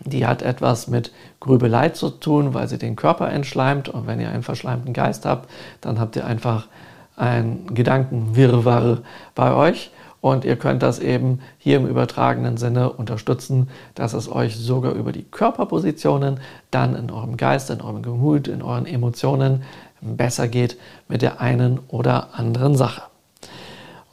die 0.05 0.25
hat 0.25 0.41
etwas 0.41 0.87
mit 0.87 1.11
Grübelei 1.39 1.89
zu 1.89 2.09
tun, 2.09 2.53
weil 2.53 2.67
sie 2.67 2.77
den 2.77 2.95
Körper 2.95 3.29
entschleimt. 3.29 3.89
Und 3.89 4.07
wenn 4.07 4.19
ihr 4.19 4.29
einen 4.29 4.43
verschleimten 4.43 4.93
Geist 4.93 5.25
habt, 5.25 5.49
dann 5.81 5.99
habt 5.99 6.15
ihr 6.15 6.25
einfach 6.25 6.67
ein 7.15 7.73
Gedankenwirrwarr 7.73 8.99
bei 9.35 9.53
euch. 9.53 9.91
Und 10.19 10.45
ihr 10.45 10.55
könnt 10.55 10.81
das 10.81 10.99
eben 10.99 11.39
hier 11.57 11.77
im 11.77 11.87
übertragenen 11.87 12.57
Sinne 12.57 12.91
unterstützen, 12.91 13.69
dass 13.93 14.13
es 14.13 14.31
euch 14.31 14.55
sogar 14.55 14.93
über 14.93 15.11
die 15.11 15.23
Körperpositionen 15.23 16.39
dann 16.71 16.95
in 16.95 17.11
eurem 17.11 17.37
Geist, 17.37 17.69
in 17.69 17.81
eurem 17.81 18.01
Gemüt, 18.01 18.47
in 18.47 18.63
euren 18.63 18.87
Emotionen 18.87 19.61
besser 20.01 20.47
geht 20.47 20.77
mit 21.07 21.21
der 21.21 21.39
einen 21.39 21.79
oder 21.87 22.29
anderen 22.33 22.75
Sache. 22.75 23.03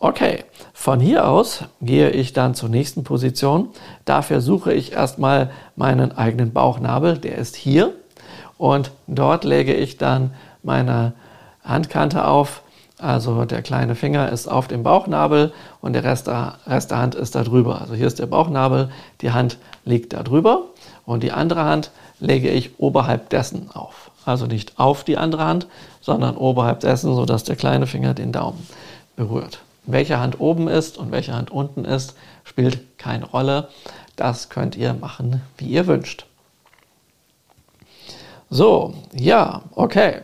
Okay, 0.05 0.44
von 0.74 1.00
hier 1.00 1.26
aus 1.26 1.64
gehe 1.80 2.11
ich 2.11 2.34
dann 2.34 2.55
zur 2.55 2.68
nächsten 2.68 3.05
Position. 3.05 3.70
Dafür 4.05 4.42
suche 4.42 4.70
ich 4.70 4.92
erstmal 4.92 5.50
meinen 5.76 6.12
eigenen 6.12 6.52
Bauchnabel, 6.52 7.16
der 7.16 7.38
ist 7.38 7.57
hier. 7.57 7.94
Und 8.59 8.90
dort 9.07 9.44
lege 9.44 9.72
ich 9.72 9.96
dann 9.96 10.34
meine 10.62 11.14
Handkante 11.64 12.26
auf 12.26 12.61
also 12.98 13.46
der 13.46 13.62
kleine 13.62 13.94
Finger 13.94 14.28
ist 14.28 14.46
auf 14.46 14.68
dem 14.68 14.82
Bauchnabel 14.82 15.55
und 15.80 15.94
der 15.94 16.05
Rest 16.05 16.26
der, 16.26 16.59
Rest 16.66 16.90
der 16.90 16.98
Hand 16.98 17.14
ist 17.14 17.34
da 17.34 17.42
drüber. 17.42 17.80
Also 17.80 17.94
hier 17.94 18.07
ist 18.07 18.18
der 18.18 18.26
Bauchnabel, 18.26 18.90
die 19.22 19.32
Hand 19.32 19.57
liegt 19.86 20.12
da 20.12 20.22
drüber 20.22 20.64
und 21.07 21.22
die 21.22 21.32
andere 21.32 21.64
Hand 21.64 21.90
lege 22.20 22.50
ich 22.50 22.78
oberhalb 22.78 23.30
dessen 23.30 23.70
auf. 23.72 24.11
Also 24.26 24.44
nicht 24.44 24.78
auf 24.78 25.02
die 25.02 25.16
andere 25.16 25.46
Hand, 25.46 25.66
sondern 26.02 26.36
oberhalb 26.36 26.80
dessen, 26.80 27.14
sodass 27.14 27.44
der 27.44 27.57
kleine 27.57 27.86
Finger 27.86 28.12
den 28.12 28.32
Daumen 28.32 28.66
berührt. 29.16 29.61
Welche 29.87 30.18
Hand 30.18 30.41
oben 30.41 30.68
ist 30.68 30.97
und 30.99 31.12
welche 31.12 31.35
Hand 31.35 31.51
unten 31.51 31.85
ist, 31.85 32.16
spielt 32.45 32.99
keine 32.99 33.26
Rolle. 33.26 33.68
Das 34.16 34.49
könnt 34.49 34.76
ihr 34.76 34.95
machen, 34.95 35.43
wie 35.59 35.66
ihr 35.66 35.87
wünscht. 35.87 36.26
So, 38.51 38.95
ja, 39.12 39.62
okay. 39.74 40.22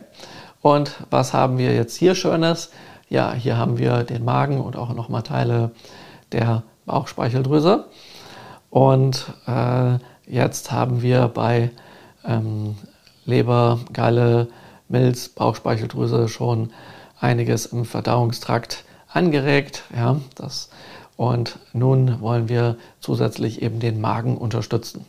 Und 0.61 0.95
was 1.09 1.33
haben 1.33 1.57
wir 1.57 1.73
jetzt 1.73 1.97
hier 1.97 2.15
Schönes? 2.15 2.71
Ja, 3.09 3.33
hier 3.33 3.57
haben 3.57 3.77
wir 3.77 4.03
den 4.03 4.23
Magen 4.23 4.61
und 4.61 4.77
auch 4.77 4.93
nochmal 4.93 5.23
Teile 5.23 5.71
der 6.31 6.63
Bauchspeicheldrüse. 6.85 7.85
Und 8.69 9.25
äh, 9.47 9.97
jetzt 10.25 10.71
haben 10.71 11.01
wir 11.01 11.27
bei 11.27 11.71
ähm, 12.25 12.77
Leber, 13.25 13.79
Galle, 13.91 14.47
Milz, 14.87 15.29
Bauchspeicheldrüse 15.29 16.27
schon 16.29 16.71
einiges 17.19 17.65
im 17.65 17.85
Verdauungstrakt 17.85 18.85
angeregt. 19.13 19.83
Ja, 19.95 20.17
das, 20.35 20.69
und 21.21 21.59
nun 21.73 22.19
wollen 22.19 22.49
wir 22.49 22.77
zusätzlich 22.99 23.61
eben 23.61 23.79
den 23.79 24.01
Magen 24.01 24.37
unterstützen. 24.37 25.05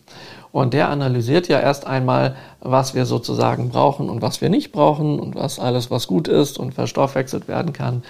Und 0.52 0.74
der 0.74 0.90
analysiert 0.90 1.48
ja 1.48 1.58
erst 1.58 1.86
einmal, 1.86 2.36
was 2.60 2.94
wir 2.94 3.06
sozusagen 3.06 3.70
brauchen 3.70 4.10
und 4.10 4.20
was 4.20 4.42
wir 4.42 4.50
nicht 4.50 4.72
brauchen 4.72 5.18
und 5.18 5.34
was 5.34 5.58
alles, 5.58 5.90
was 5.90 6.06
gut 6.06 6.28
ist 6.28 6.58
und 6.58 6.74
verstoffwechselt 6.74 7.48
werden 7.48 7.72
kann, 7.72 8.02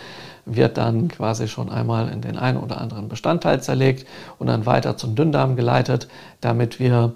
wird 0.45 0.78
dann 0.78 1.07
quasi 1.07 1.47
schon 1.47 1.70
einmal 1.70 2.09
in 2.09 2.20
den 2.20 2.36
einen 2.36 2.59
oder 2.59 2.80
anderen 2.80 3.09
Bestandteil 3.09 3.62
zerlegt 3.62 4.05
und 4.40 4.49
dann 4.49 4.66
weiter 4.66 4.97
zum 4.97 5.14
Dünndarm 5.14 5.55
geleitet, 5.55 6.09
damit 6.40 6.80
wir 6.80 7.12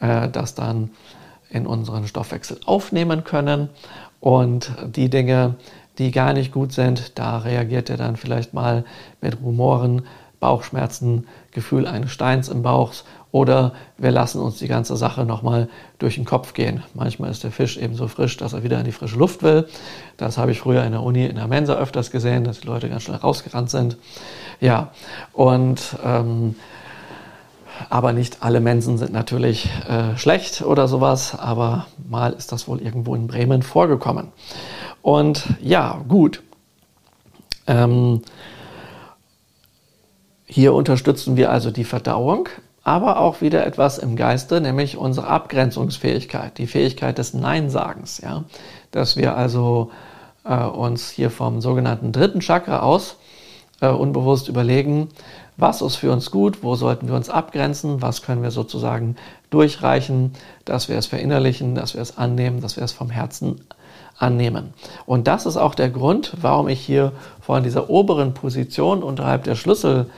äh, 0.00 0.28
das 0.28 0.56
dann 0.56 0.90
in 1.48 1.64
unseren 1.64 2.08
Stoffwechsel 2.08 2.58
aufnehmen 2.66 3.22
können. 3.22 3.68
Und 4.18 4.72
die 4.84 5.10
Dinge, 5.10 5.54
die 5.98 6.10
gar 6.10 6.32
nicht 6.32 6.52
gut 6.52 6.72
sind, 6.72 7.18
da 7.18 7.38
reagiert 7.38 7.90
er 7.90 7.96
dann 7.96 8.16
vielleicht 8.16 8.54
mal 8.54 8.84
mit 9.20 9.40
Rumoren, 9.40 10.02
Bauchschmerzen, 10.40 11.26
Gefühl 11.52 11.86
eines 11.86 12.10
Steins 12.10 12.48
im 12.48 12.62
Bauch 12.62 12.92
oder 13.30 13.72
wir 13.96 14.10
lassen 14.10 14.40
uns 14.40 14.58
die 14.58 14.68
ganze 14.68 14.96
Sache 14.96 15.24
nochmal 15.24 15.68
durch 15.98 16.16
den 16.16 16.24
Kopf 16.24 16.52
gehen. 16.52 16.82
Manchmal 16.94 17.30
ist 17.30 17.42
der 17.42 17.50
Fisch 17.50 17.78
eben 17.78 17.94
so 17.94 18.08
frisch, 18.08 18.36
dass 18.36 18.52
er 18.52 18.62
wieder 18.62 18.78
in 18.78 18.84
die 18.84 18.92
frische 18.92 19.16
Luft 19.16 19.42
will. 19.42 19.66
Das 20.18 20.38
habe 20.38 20.52
ich 20.52 20.60
früher 20.60 20.84
in 20.84 20.92
der 20.92 21.02
Uni 21.02 21.24
in 21.24 21.36
der 21.36 21.48
Mensa 21.48 21.74
öfters 21.74 22.10
gesehen, 22.10 22.44
dass 22.44 22.60
die 22.60 22.66
Leute 22.66 22.88
ganz 22.88 23.02
schnell 23.04 23.16
rausgerannt 23.16 23.70
sind. 23.70 23.96
Ja, 24.60 24.90
und 25.32 25.96
ähm, 26.04 26.54
aber 27.90 28.12
nicht 28.12 28.38
alle 28.42 28.60
Mensen 28.60 28.98
sind 28.98 29.12
natürlich 29.12 29.68
äh, 29.88 30.16
schlecht 30.16 30.62
oder 30.62 30.86
sowas, 30.86 31.36
aber 31.36 31.86
mal 32.08 32.32
ist 32.34 32.52
das 32.52 32.68
wohl 32.68 32.80
irgendwo 32.80 33.14
in 33.14 33.26
Bremen 33.26 33.62
vorgekommen. 33.62 34.28
Und 35.04 35.44
ja, 35.60 36.02
gut. 36.08 36.42
Ähm, 37.66 38.22
hier 40.46 40.72
unterstützen 40.72 41.36
wir 41.36 41.50
also 41.50 41.70
die 41.70 41.84
Verdauung 41.84 42.48
aber 42.86 43.18
auch 43.18 43.42
wieder 43.42 43.66
etwas 43.66 43.98
im 43.98 44.16
Geiste, 44.16 44.62
nämlich 44.62 44.96
unsere 44.96 45.26
Abgrenzungsfähigkeit, 45.26 46.56
die 46.56 46.66
Fähigkeit 46.66 47.18
des 47.18 47.34
Neinsagens. 47.34 48.20
Ja? 48.22 48.44
Dass 48.92 49.16
wir 49.16 49.36
also 49.36 49.90
äh, 50.44 50.64
uns 50.64 51.10
hier 51.10 51.30
vom 51.30 51.60
sogenannten 51.60 52.12
dritten 52.12 52.40
Chakra 52.40 52.80
aus 52.80 53.16
äh, 53.80 53.88
unbewusst 53.88 54.48
überlegen, 54.48 55.08
was 55.58 55.82
ist 55.82 55.96
für 55.96 56.12
uns 56.12 56.30
gut, 56.30 56.62
wo 56.62 56.76
sollten 56.76 57.08
wir 57.08 57.14
uns 57.14 57.28
abgrenzen, 57.28 58.00
was 58.00 58.22
können 58.22 58.42
wir 58.42 58.50
sozusagen 58.50 59.16
durchreichen, 59.50 60.32
dass 60.64 60.88
wir 60.88 60.96
es 60.96 61.06
verinnerlichen, 61.06 61.74
dass 61.74 61.94
wir 61.94 62.00
es 62.00 62.16
annehmen, 62.16 62.62
dass 62.62 62.76
wir 62.76 62.84
es 62.84 62.92
vom 62.92 63.10
Herzen 63.10 63.46
annehmen. 63.48 63.83
Und 65.06 65.26
das 65.26 65.46
ist 65.46 65.56
auch 65.56 65.74
der 65.74 65.90
Grund, 65.90 66.34
warum 66.40 66.68
ich 66.68 66.80
hier 66.80 67.12
von 67.40 67.62
dieser 67.62 67.90
oberen 67.90 68.34
Position 68.34 69.02
unterhalb 69.02 69.44
der 69.44 69.54
Schlüsselbeine 69.54 70.08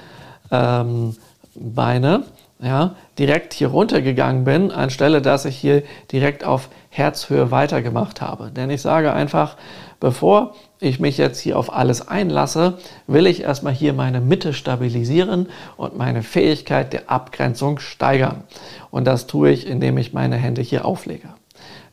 ähm, 0.50 2.24
ja, 2.58 2.94
direkt 3.18 3.52
hier 3.52 3.68
runtergegangen 3.68 4.44
bin, 4.44 4.70
anstelle 4.70 5.20
dass 5.20 5.44
ich 5.44 5.56
hier 5.56 5.82
direkt 6.10 6.44
auf 6.44 6.68
Herzhöhe 6.88 7.50
weitergemacht 7.50 8.20
habe. 8.20 8.50
Denn 8.50 8.70
ich 8.70 8.80
sage 8.80 9.12
einfach, 9.12 9.56
bevor 10.00 10.54
ich 10.80 10.98
mich 10.98 11.18
jetzt 11.18 11.38
hier 11.38 11.58
auf 11.58 11.72
alles 11.72 12.08
einlasse, 12.08 12.78
will 13.06 13.26
ich 13.26 13.42
erstmal 13.42 13.74
hier 13.74 13.92
meine 13.92 14.20
Mitte 14.20 14.54
stabilisieren 14.54 15.48
und 15.76 15.98
meine 15.98 16.22
Fähigkeit 16.22 16.92
der 16.92 17.10
Abgrenzung 17.10 17.78
steigern. 17.78 18.44
Und 18.90 19.06
das 19.06 19.26
tue 19.26 19.50
ich, 19.50 19.66
indem 19.66 19.98
ich 19.98 20.14
meine 20.14 20.36
Hände 20.36 20.62
hier 20.62 20.86
auflege. 20.86 21.28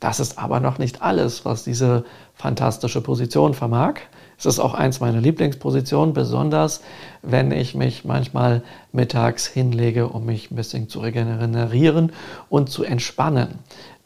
Das 0.04 0.20
ist 0.20 0.38
aber 0.38 0.60
noch 0.60 0.80
nicht 0.80 1.02
alles, 1.02 1.46
was 1.46 1.64
diese 1.64 2.04
fantastische 2.36 3.00
Position 3.00 3.54
vermag. 3.54 4.02
Es 4.38 4.46
ist 4.46 4.60
auch 4.60 4.74
eins 4.74 5.00
meiner 5.00 5.22
Lieblingspositionen, 5.22 6.14
besonders 6.14 6.82
wenn 7.22 7.54
ich 7.54 7.74
mich 7.74 8.04
manchmal 8.04 8.64
mittags 8.92 9.48
hinlege, 9.48 10.10
um 10.10 10.26
mich 10.26 10.52
ein 10.52 10.58
bisschen 10.58 10.90
zu 10.90 11.00
regenerieren 11.00 12.12
und 12.50 12.70
zu 12.70 12.84
entspannen. 12.84 13.60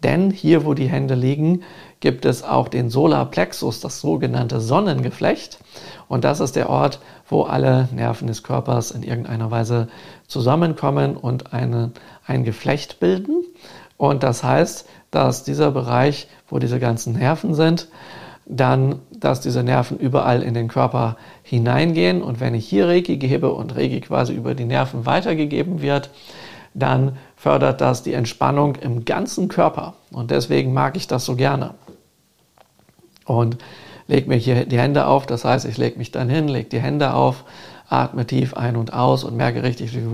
Denn 0.04 0.30
hier, 0.30 0.66
wo 0.66 0.76
die 0.76 0.88
Hände 0.88 1.16
liegen, 1.16 1.64
gibt 2.00 2.26
es 2.26 2.44
auch 2.44 2.68
den 2.68 2.92
Solarplexus, 2.92 3.80
das 3.80 4.00
sogenannte 4.00 4.62
Sonnengeflecht. 4.62 5.58
Und 6.08 6.26
das 6.26 6.42
ist 6.42 6.56
der 6.56 6.70
Ort, 6.70 7.00
wo 7.28 7.42
alle 7.42 7.90
Nerven 7.92 8.28
des 8.28 8.44
Körpers 8.44 8.92
in 8.92 9.02
irgendeiner 9.02 9.50
Weise 9.50 9.88
zusammenkommen 10.28 11.18
und 11.18 11.54
eine, 11.54 11.90
ein 12.28 12.44
Geflecht 12.44 13.00
bilden. 13.00 13.44
Und 13.98 14.22
das 14.22 14.44
heißt, 14.44 14.88
dass 15.12 15.44
dieser 15.44 15.72
Bereich, 15.72 16.28
wo 16.48 16.60
diese 16.60 16.80
ganzen 16.80 17.14
Nerven 17.14 17.54
sind, 17.54 17.88
dann, 18.46 19.00
dass 19.12 19.42
diese 19.42 19.64
Nerven 19.64 19.98
überall 19.98 20.42
in 20.42 20.54
den 20.54 20.68
Körper 20.68 21.18
hineingehen. 21.44 22.22
Und 22.22 22.40
wenn 22.40 22.56
ich 22.56 22.68
hier 22.68 22.88
Reiki 22.88 23.18
gebe 23.18 23.52
und 23.52 23.76
Reiki 23.76 24.02
quasi 24.02 24.34
über 24.34 24.56
die 24.56 24.66
Nerven 24.66 25.06
weitergegeben 25.06 25.82
wird, 25.82 26.10
dann 26.74 27.18
fördert 27.36 27.82
das 27.82 28.04
die 28.04 28.14
Entspannung 28.14 28.76
im 28.76 29.04
ganzen 29.04 29.48
Körper. 29.48 29.96
Und 30.12 30.32
deswegen 30.32 30.74
mag 30.74 30.96
ich 30.96 31.08
das 31.08 31.26
so 31.26 31.36
gerne. 31.36 31.74
Und 33.26 33.58
lege 34.08 34.30
mir 34.30 34.38
hier 34.38 34.66
die 34.66 34.80
Hände 34.80 35.08
auf, 35.08 35.26
das 35.26 35.44
heißt, 35.44 35.66
ich 35.66 35.78
lege 35.78 35.98
mich 35.98 36.12
dann 36.12 36.30
hin, 36.30 36.48
lege 36.48 36.70
die 36.70 36.80
Hände 36.80 37.14
auf, 37.14 37.44
atme 37.90 38.26
tief 38.26 38.54
ein 38.54 38.78
und 38.78 38.94
aus 38.94 39.24
und 39.26 39.36
merke 39.36 39.64
richtig, 39.64 39.94
wie, 39.94 40.06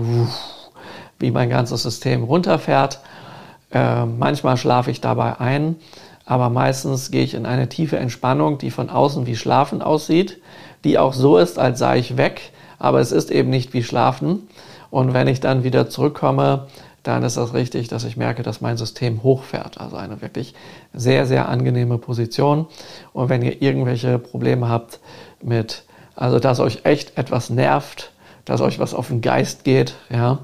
wie 1.20 1.30
mein 1.30 1.50
ganzes 1.50 1.82
System 1.82 2.24
runterfährt 2.24 3.00
Äh, 3.74 4.06
manchmal 4.06 4.56
schlafe 4.56 4.90
ich 4.90 5.00
dabei 5.00 5.40
ein, 5.40 5.76
aber 6.24 6.48
meistens 6.48 7.10
gehe 7.10 7.24
ich 7.24 7.34
in 7.34 7.44
eine 7.44 7.68
tiefe 7.68 7.98
Entspannung, 7.98 8.56
die 8.56 8.70
von 8.70 8.88
außen 8.88 9.26
wie 9.26 9.36
Schlafen 9.36 9.82
aussieht, 9.82 10.40
die 10.84 10.98
auch 10.98 11.12
so 11.12 11.36
ist, 11.36 11.58
als 11.58 11.80
sei 11.80 11.98
ich 11.98 12.16
weg, 12.16 12.52
aber 12.78 13.00
es 13.00 13.12
ist 13.12 13.30
eben 13.30 13.50
nicht 13.50 13.74
wie 13.74 13.82
Schlafen. 13.82 14.48
Und 14.90 15.12
wenn 15.12 15.26
ich 15.26 15.40
dann 15.40 15.64
wieder 15.64 15.90
zurückkomme, 15.90 16.68
dann 17.02 17.22
ist 17.24 17.36
das 17.36 17.52
richtig, 17.52 17.88
dass 17.88 18.04
ich 18.04 18.16
merke, 18.16 18.42
dass 18.42 18.60
mein 18.60 18.76
System 18.76 19.22
hochfährt. 19.22 19.78
Also 19.78 19.96
eine 19.96 20.22
wirklich 20.22 20.54
sehr, 20.94 21.26
sehr 21.26 21.48
angenehme 21.48 21.98
Position. 21.98 22.66
Und 23.12 23.28
wenn 23.28 23.42
ihr 23.42 23.60
irgendwelche 23.60 24.18
Probleme 24.18 24.68
habt 24.68 25.00
mit, 25.42 25.84
also 26.14 26.38
dass 26.38 26.60
euch 26.60 26.84
echt 26.84 27.18
etwas 27.18 27.50
nervt, 27.50 28.12
dass 28.44 28.60
euch 28.60 28.78
was 28.78 28.94
auf 28.94 29.08
den 29.08 29.20
Geist 29.20 29.64
geht, 29.64 29.96
ja, 30.10 30.38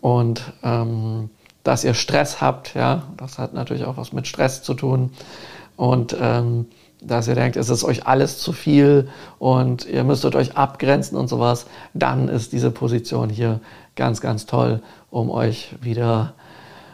und 0.00 0.42
ähm, 0.64 1.30
dass 1.68 1.84
ihr 1.84 1.92
Stress 1.92 2.40
habt, 2.40 2.74
ja, 2.74 3.02
das 3.18 3.36
hat 3.36 3.52
natürlich 3.52 3.84
auch 3.84 3.98
was 3.98 4.14
mit 4.14 4.26
Stress 4.26 4.62
zu 4.62 4.72
tun. 4.72 5.10
Und 5.76 6.16
ähm, 6.18 6.64
dass 7.02 7.28
ihr 7.28 7.34
denkt, 7.34 7.58
es 7.58 7.68
ist 7.68 7.84
euch 7.84 8.06
alles 8.06 8.38
zu 8.38 8.54
viel 8.54 9.10
und 9.38 9.84
ihr 9.84 10.02
müsstet 10.02 10.34
euch 10.34 10.56
abgrenzen 10.56 11.18
und 11.18 11.28
sowas, 11.28 11.66
dann 11.92 12.30
ist 12.30 12.54
diese 12.54 12.70
Position 12.70 13.28
hier 13.28 13.60
ganz, 13.96 14.22
ganz 14.22 14.46
toll, 14.46 14.80
um 15.10 15.28
euch 15.28 15.74
wieder, 15.82 16.32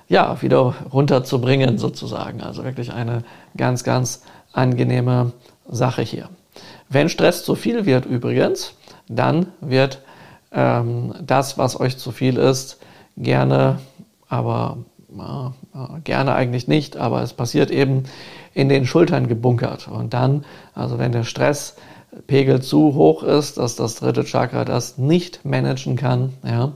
ja, 0.09 0.43
wieder 0.43 0.75
runterzubringen 0.93 1.79
sozusagen. 1.79 2.41
Also 2.41 2.65
wirklich 2.65 2.93
eine 2.93 3.23
ganz, 3.57 3.85
ganz 3.85 4.23
angenehme 4.53 5.35
Sache 5.71 6.03
hier. 6.03 6.29
Wenn 6.89 7.09
Stress 7.09 7.45
zu 7.45 7.55
viel 7.55 7.87
wird 7.87 8.07
übrigens, 8.07 8.75
dann 9.07 9.53
wird 9.61 10.03
ähm, 10.51 11.15
das, 11.25 11.59
was 11.59 11.79
euch 11.79 11.97
zu 11.97 12.11
viel 12.11 12.39
ist, 12.39 12.81
gerne, 13.17 13.79
aber 14.35 14.79
äh, 15.17 16.01
gerne 16.03 16.35
eigentlich 16.35 16.67
nicht, 16.67 16.97
aber 16.97 17.23
es 17.23 17.33
passiert 17.33 17.71
eben 17.71 18.05
in 18.53 18.69
den 18.69 18.85
Schultern 18.85 19.29
gebunkert. 19.29 19.89
Und 19.89 20.13
dann, 20.13 20.45
also 20.75 20.99
wenn 20.99 21.13
der 21.13 21.23
Stresspegel 21.23 22.61
zu 22.61 22.95
hoch 22.95 23.23
ist, 23.23 23.59
dass 23.59 23.77
das 23.77 23.97
dritte 23.97 24.25
Chakra 24.25 24.65
das 24.65 24.99
nicht 24.99 25.45
managen 25.45 25.97
kann, 25.97 26.33
ja, 26.45 26.73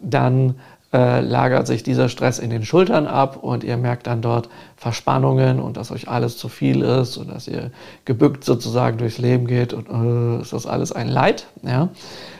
dann 0.00 0.56
äh, 0.94 1.20
lagert 1.20 1.66
sich 1.66 1.82
dieser 1.82 2.08
Stress 2.08 2.38
in 2.38 2.50
den 2.50 2.64
Schultern 2.64 3.06
ab 3.06 3.38
und 3.42 3.64
ihr 3.64 3.76
merkt 3.76 4.06
dann 4.06 4.22
dort 4.22 4.48
Verspannungen 4.76 5.60
und 5.60 5.76
dass 5.76 5.90
euch 5.90 6.08
alles 6.08 6.36
zu 6.36 6.48
viel 6.48 6.82
ist 6.82 7.16
und 7.18 7.30
dass 7.30 7.48
ihr 7.48 7.70
gebückt 8.04 8.44
sozusagen 8.44 8.98
durchs 8.98 9.18
Leben 9.18 9.46
geht 9.46 9.72
und 9.74 9.88
äh, 9.88 10.42
ist 10.42 10.52
das 10.52 10.66
alles 10.66 10.92
ein 10.92 11.08
Leid. 11.08 11.46
Ja? 11.62 11.90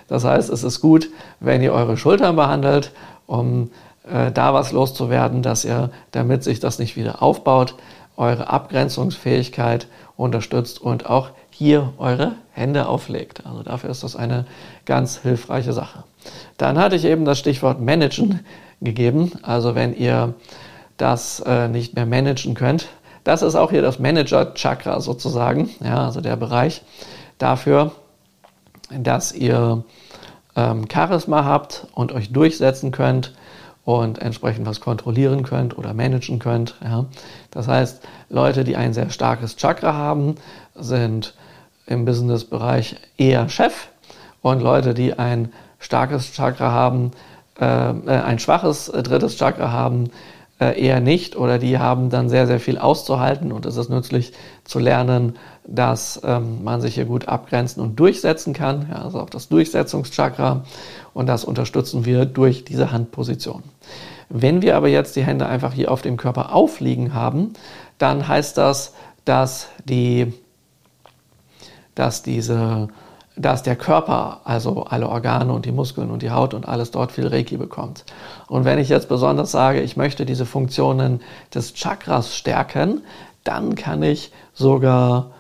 Das 0.09 0.25
heißt, 0.25 0.51
es 0.51 0.65
ist 0.65 0.81
gut, 0.81 1.11
wenn 1.41 1.63
ihr 1.63 1.73
eure 1.73 1.97
Schultern 1.97 2.37
behandelt, 2.37 2.93
um 3.27 3.71
äh, 4.11 4.33
da 4.33 4.55
was 4.55 4.73
loszuwerden, 4.73 5.43
dass 5.43 5.65
ihr, 5.65 5.91
damit 6.11 6.43
sich 6.43 6.61
das 6.61 6.79
nicht 6.79 6.97
wieder 6.97 7.23
aufbaut, 7.23 7.75
eure 8.17 8.49
Abgrenzungsfähigkeit 8.49 9.87
unterstützt 10.17 10.81
und 10.81 11.09
auch 11.09 11.31
hier 11.51 11.93
eure 11.99 12.33
Hände 12.53 12.87
auflegt. 12.87 13.47
Also 13.47 13.63
dafür 13.63 13.91
ist 13.91 14.03
das 14.03 14.17
eine 14.17 14.47
ganz 14.85 15.19
hilfreiche 15.19 15.73
Sache. 15.73 16.05
Dann 16.57 16.79
hatte 16.79 16.97
ich 16.97 17.05
eben 17.05 17.25
das 17.25 17.39
Stichwort 17.39 17.81
Managen 17.81 18.41
gegeben. 18.81 19.33
Also 19.43 19.75
wenn 19.75 19.95
ihr 19.95 20.35
das 20.97 21.41
äh, 21.41 21.69
nicht 21.69 21.95
mehr 21.95 22.07
managen 22.07 22.55
könnt, 22.55 22.89
das 23.25 23.43
ist 23.43 23.55
auch 23.55 23.71
hier 23.71 23.83
das 23.83 23.99
Manager-Chakra 23.99 25.01
sozusagen, 25.01 25.71
ja, 25.83 26.07
also 26.07 26.21
der 26.21 26.37
Bereich 26.37 26.83
dafür, 27.39 27.93
dass 28.91 29.33
ihr 29.33 29.85
ähm, 30.57 30.87
Charisma 30.93 31.45
habt 31.45 31.87
und 31.95 32.13
euch 32.13 32.33
durchsetzen 32.33 32.91
könnt 32.91 33.35
und 33.85 34.21
entsprechend 34.21 34.67
was 34.67 34.81
kontrollieren 34.81 35.43
könnt 35.43 35.77
oder 35.77 35.95
managen 35.95 36.39
könnt. 36.39 36.77
Ja. 36.83 37.07
Das 37.51 37.69
heißt, 37.69 38.03
Leute, 38.29 38.65
die 38.65 38.77
ein 38.77 38.95
sehr 38.95 39.11
starkes 39.11 39.57
Chakra 39.57 39.95
haben, 39.95 40.37
sind 40.75 41.35
im 41.87 42.05
Business-Bereich 42.05 42.97
eher 43.17 43.49
Chef 43.49 43.89
und 44.41 44.61
Leute, 44.63 44.95
die 44.95 45.19
ein 45.19 45.53
starkes 45.79 46.33
Chakra 46.33 46.71
haben, 46.71 47.11
äh, 47.61 47.65
äh 47.65 48.23
ein 48.23 48.39
schwaches 48.39 48.89
äh, 48.89 49.03
drittes 49.03 49.37
Chakra 49.37 49.73
haben, 49.73 50.11
äh, 50.61 50.81
eher 50.81 51.01
nicht 51.01 51.35
oder 51.37 51.59
die 51.59 51.79
haben 51.79 52.09
dann 52.09 52.29
sehr, 52.29 52.47
sehr 52.47 52.61
viel 52.61 52.79
auszuhalten 52.79 53.51
und 53.51 53.67
es 53.67 53.77
ist 53.77 53.91
nützlich 53.91 54.33
zu 54.65 54.79
lernen, 54.79 55.37
dass 55.67 56.21
ähm, 56.25 56.65
man 56.65 56.81
sich 56.81 56.95
hier 56.95 57.05
gut 57.05 57.29
abgrenzen 57.29 57.83
und 57.83 57.99
durchsetzen 57.99 58.53
kann, 58.53 58.89
ja, 58.91 59.03
also 59.03 59.21
auch 59.21 59.31
das 59.31 59.49
Durchsetzungschakra 59.49 60.65
und 61.15 61.27
das 61.27 61.45
unterstützen 61.45 62.05
wir 62.05 62.25
durch 62.27 62.65
diese 62.65 62.91
Handposition. 62.91 63.63
Wenn 64.29 64.63
wir 64.63 64.77
aber 64.77 64.89
jetzt 64.89 65.15
die 65.17 65.25
Hände 65.25 65.47
einfach 65.47 65.73
hier 65.73 65.91
auf 65.91 66.03
dem 66.03 66.17
Körper 66.17 66.55
aufliegen 66.55 67.15
haben, 67.15 67.53
dann 67.99 68.27
heißt 68.27 68.57
das, 68.59 68.95
dass 69.25 69.69
die, 69.85 70.33
dass 71.95 72.23
diese, 72.23 72.89
dass 73.37 73.63
der 73.63 73.77
Körper, 73.77 74.41
also 74.45 74.85
alle 74.85 75.09
Organe 75.09 75.53
und 75.53 75.65
die 75.67 75.73
Muskeln 75.73 76.11
und 76.11 76.23
die 76.23 76.31
Haut 76.31 76.55
und 76.55 76.67
alles 76.67 76.91
dort 76.91 77.13
viel 77.13 77.29
Reiki 77.29 77.57
bekommt. 77.57 78.05
Und 78.49 78.65
wenn 78.65 78.79
ich 78.79 78.89
jetzt 78.89 79.09
besonders 79.09 79.53
sage, 79.53 79.81
ich 79.81 79.97
möchte 79.97 80.27
diese 80.27 80.47
Funktionen 80.47 81.21
des 81.55 81.75
Chakras 81.75 82.35
stärken, 82.35 83.03
dann 83.45 83.75
kann 83.75 84.03
ich 84.03 84.33
sogar 84.55 85.31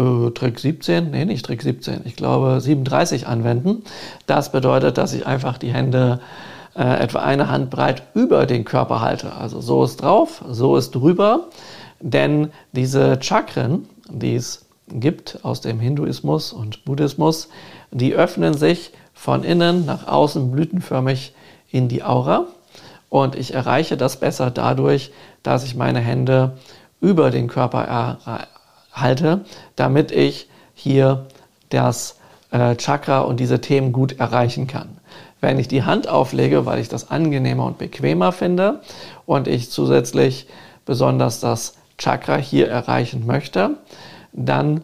äh, 0.00 0.30
Trick 0.30 0.58
17, 0.58 1.10
nee, 1.10 1.24
nicht 1.24 1.44
Trick 1.44 1.62
17, 1.62 2.02
ich 2.04 2.16
glaube 2.16 2.60
37 2.60 3.26
anwenden. 3.26 3.82
Das 4.26 4.52
bedeutet, 4.52 4.98
dass 4.98 5.12
ich 5.12 5.26
einfach 5.26 5.58
die 5.58 5.72
Hände 5.72 6.20
äh, 6.74 7.02
etwa 7.02 7.20
eine 7.20 7.50
Handbreit 7.50 8.02
über 8.14 8.46
den 8.46 8.64
Körper 8.64 9.00
halte. 9.00 9.34
Also 9.36 9.60
so 9.60 9.84
ist 9.84 10.02
drauf, 10.02 10.44
so 10.48 10.76
ist 10.76 10.92
drüber. 10.94 11.48
Denn 12.00 12.50
diese 12.72 13.18
Chakren, 13.20 13.86
die 14.08 14.34
es 14.34 14.66
gibt 14.88 15.40
aus 15.42 15.60
dem 15.60 15.78
Hinduismus 15.78 16.52
und 16.52 16.84
Buddhismus, 16.84 17.48
die 17.90 18.14
öffnen 18.14 18.54
sich 18.54 18.92
von 19.14 19.44
innen 19.44 19.84
nach 19.84 20.06
außen 20.06 20.50
blütenförmig 20.50 21.34
in 21.70 21.88
die 21.88 22.02
Aura. 22.02 22.46
Und 23.08 23.34
ich 23.36 23.54
erreiche 23.54 23.96
das 23.96 24.18
besser 24.18 24.50
dadurch, 24.50 25.12
dass 25.42 25.64
ich 25.64 25.74
meine 25.74 26.00
Hände 26.00 26.56
über 27.00 27.30
den 27.30 27.48
Körper 27.48 28.48
halte, 28.92 29.44
damit 29.76 30.10
ich 30.10 30.48
hier 30.74 31.26
das 31.68 32.18
äh, 32.50 32.76
Chakra 32.76 33.20
und 33.20 33.40
diese 33.40 33.60
Themen 33.60 33.92
gut 33.92 34.18
erreichen 34.18 34.66
kann. 34.66 34.98
Wenn 35.40 35.58
ich 35.58 35.68
die 35.68 35.84
Hand 35.84 36.08
auflege, 36.08 36.66
weil 36.66 36.80
ich 36.80 36.88
das 36.88 37.10
angenehmer 37.10 37.64
und 37.64 37.78
bequemer 37.78 38.32
finde 38.32 38.80
und 39.26 39.48
ich 39.48 39.70
zusätzlich 39.70 40.46
besonders 40.84 41.40
das 41.40 41.74
Chakra 41.98 42.36
hier 42.36 42.68
erreichen 42.68 43.26
möchte, 43.26 43.76
dann 44.32 44.82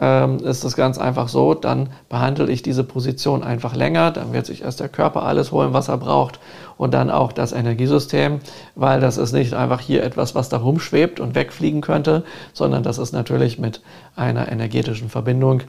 ähm, 0.00 0.38
ist 0.38 0.64
es 0.64 0.76
ganz 0.76 0.98
einfach 0.98 1.28
so, 1.28 1.54
dann 1.54 1.88
behandle 2.08 2.50
ich 2.50 2.62
diese 2.62 2.84
Position 2.84 3.42
einfach 3.42 3.74
länger, 3.74 4.10
dann 4.10 4.32
wird 4.32 4.46
sich 4.46 4.62
erst 4.62 4.80
der 4.80 4.88
Körper 4.88 5.24
alles 5.24 5.50
holen, 5.50 5.72
was 5.72 5.88
er 5.88 5.98
braucht 5.98 6.38
und 6.76 6.94
dann 6.94 7.10
auch 7.10 7.32
das 7.32 7.52
Energiesystem, 7.52 8.40
weil 8.76 9.00
das 9.00 9.16
ist 9.16 9.32
nicht 9.32 9.54
einfach 9.54 9.80
hier 9.80 10.04
etwas, 10.04 10.34
was 10.34 10.48
da 10.48 10.58
rumschwebt 10.58 11.18
und 11.18 11.34
wegfliegen 11.34 11.80
könnte, 11.80 12.24
sondern 12.52 12.82
das 12.82 12.98
ist 12.98 13.12
natürlich 13.12 13.58
mit 13.58 13.82
einer 14.14 14.50
energetischen 14.50 15.10
Verbindung 15.10 15.62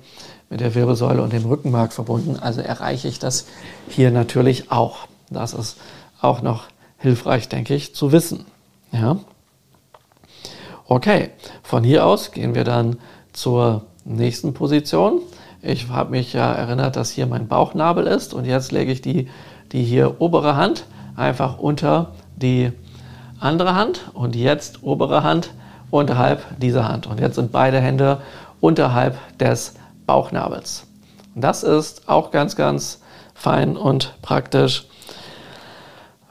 mit 0.50 0.62
der 0.62 0.76
Wirbelsäule 0.76 1.22
und 1.22 1.34
dem 1.34 1.46
Rückenmark 1.46 1.94
verbunden. 1.94 2.38
Also 2.40 2.62
erreiche 2.62 3.08
ich 3.08 3.20
das 3.20 3.48
hier 3.88 4.12
natürlich 4.12 4.72
auch. 4.72 5.08
Das 5.30 5.54
ist 5.54 5.78
auch 6.22 6.42
noch 6.42 6.66
hilfreich, 6.98 7.50
denke 7.50 7.76
ich, 7.76 7.96
zu 7.96 8.12
wissen. 8.12 8.46
Ja. 8.92 9.18
Okay, 10.88 11.30
von 11.62 11.84
hier 11.84 12.06
aus 12.06 12.32
gehen 12.32 12.56
wir 12.56 12.64
dann 12.64 12.98
zur 13.32 13.86
nächsten 14.06 14.54
Position. 14.54 15.22
Ich 15.62 15.90
habe 15.90 16.12
mich 16.12 16.34
ja 16.34 16.52
erinnert, 16.52 16.96
dass 16.96 17.12
hier 17.12 17.28
mein 17.28 17.48
Bauchnabel 17.48 18.08
ist 18.08 18.34
und 18.34 18.46
jetzt 18.46 18.72
lege 18.72 18.92
ich 18.92 19.02
die, 19.02 19.28
die 19.72 19.84
hier 19.84 20.22
obere 20.22 20.56
Hand 20.56 20.86
einfach 21.16 21.60
unter 21.60 22.14
die 22.36 22.72
andere 23.40 23.76
Hand 23.76 24.12
und 24.14 24.36
jetzt 24.36 24.84
obere 24.84 25.24
Hand 25.24 25.52
unterhalb 25.92 26.44
dieser 26.60 26.88
Hand. 26.88 27.08
Und 27.08 27.20
jetzt 27.20 27.36
sind 27.36 27.52
beide 27.52 27.80
Hände 27.80 28.22
unterhalb 28.62 29.18
des 29.38 29.74
Bauchnabels. 30.06 30.86
Und 31.36 31.42
das 31.42 31.64
ist 31.64 32.08
auch 32.08 32.32
ganz, 32.32 32.56
ganz 32.56 33.02
fein 33.34 33.78
und 33.78 34.16
praktisch, 34.22 34.86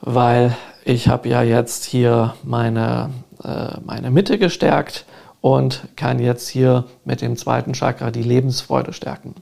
weil 0.00 0.56
ich 0.84 1.08
habe 1.08 1.28
ja 1.28 1.42
jetzt 1.42 1.84
hier 1.84 2.34
meine, 2.42 3.10
äh, 3.44 3.78
meine 3.84 4.10
Mitte 4.10 4.38
gestärkt 4.38 5.04
und 5.40 5.88
kann 5.96 6.18
jetzt 6.18 6.48
hier 6.48 6.84
mit 7.04 7.20
dem 7.20 7.36
zweiten 7.36 7.74
Chakra 7.74 8.10
die 8.10 8.22
Lebensfreude 8.22 8.92
stärken. 8.92 9.34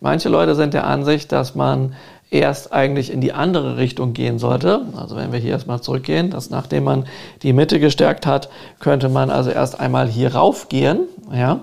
Manche 0.00 0.28
Leute 0.28 0.54
sind 0.54 0.74
der 0.74 0.86
Ansicht, 0.86 1.30
dass 1.30 1.54
man 1.54 1.94
erst 2.30 2.72
eigentlich 2.72 3.12
in 3.12 3.20
die 3.20 3.32
andere 3.32 3.76
Richtung 3.76 4.12
gehen 4.12 4.40
sollte. 4.40 4.82
Also 4.96 5.14
wenn 5.14 5.30
wir 5.32 5.38
hier 5.38 5.52
erstmal 5.52 5.80
zurückgehen, 5.80 6.30
dass 6.30 6.50
nachdem 6.50 6.84
man 6.84 7.04
die 7.42 7.52
Mitte 7.52 7.78
gestärkt 7.78 8.26
hat, 8.26 8.48
könnte 8.80 9.08
man 9.08 9.30
also 9.30 9.50
erst 9.50 9.78
einmal 9.78 10.08
hier 10.08 10.34
raufgehen. 10.34 11.06
Ja? 11.32 11.60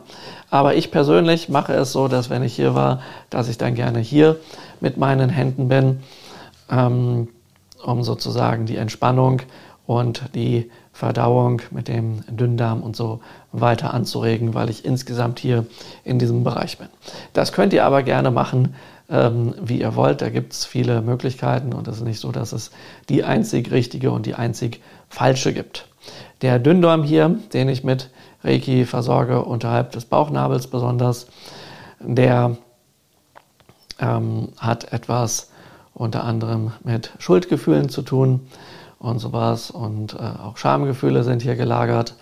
Aber 0.49 0.75
ich 0.75 0.89
persönlich 0.89 1.49
mache 1.49 1.73
es 1.73 1.91
so, 1.91 2.07
dass 2.07 2.29
wenn 2.29 2.43
ich 2.43 2.55
hier 2.55 2.73
war, 2.73 3.01
dass 3.29 3.49
ich 3.49 3.57
dann 3.57 3.75
gerne 3.75 3.99
hier 3.99 4.37
mit 4.79 4.95
meinen 4.97 5.29
Händen 5.29 5.67
bin, 5.67 5.99
ähm, 6.69 7.27
um 7.83 8.03
sozusagen 8.03 8.65
die 8.65 8.77
Entspannung 8.77 9.41
und 9.85 10.23
die 10.35 10.71
Verdauung 11.01 11.63
mit 11.71 11.87
dem 11.87 12.21
Dünndarm 12.29 12.83
und 12.83 12.95
so 12.95 13.21
weiter 13.51 13.91
anzuregen, 13.91 14.53
weil 14.53 14.69
ich 14.69 14.85
insgesamt 14.85 15.39
hier 15.39 15.65
in 16.03 16.19
diesem 16.19 16.43
Bereich 16.43 16.77
bin. 16.77 16.89
Das 17.33 17.53
könnt 17.53 17.73
ihr 17.73 17.85
aber 17.85 18.03
gerne 18.03 18.29
machen, 18.29 18.75
ähm, 19.09 19.55
wie 19.59 19.81
ihr 19.81 19.95
wollt. 19.95 20.21
Da 20.21 20.29
gibt 20.29 20.53
es 20.53 20.63
viele 20.63 21.01
Möglichkeiten 21.01 21.73
und 21.73 21.87
es 21.87 21.97
ist 21.97 22.03
nicht 22.03 22.19
so, 22.19 22.31
dass 22.31 22.51
es 22.53 22.69
die 23.09 23.23
einzig 23.23 23.71
richtige 23.71 24.11
und 24.11 24.27
die 24.27 24.35
einzig 24.35 24.79
falsche 25.09 25.53
gibt. 25.53 25.87
Der 26.43 26.59
Dünndarm 26.59 27.01
hier, 27.01 27.35
den 27.51 27.67
ich 27.67 27.83
mit 27.83 28.11
Reiki 28.43 28.85
versorge, 28.85 29.43
unterhalb 29.43 29.93
des 29.93 30.05
Bauchnabels 30.05 30.67
besonders, 30.67 31.25
der 31.99 32.57
ähm, 33.99 34.49
hat 34.59 34.93
etwas 34.93 35.49
unter 35.95 36.25
anderem 36.25 36.73
mit 36.83 37.09
Schuldgefühlen 37.17 37.89
zu 37.89 38.03
tun 38.03 38.41
und 39.01 39.19
sowas. 39.19 39.71
Und 39.71 40.13
äh, 40.13 40.17
auch 40.17 40.57
Schamgefühle 40.57 41.23
sind 41.23 41.41
hier 41.41 41.55
gelagert. 41.55 42.15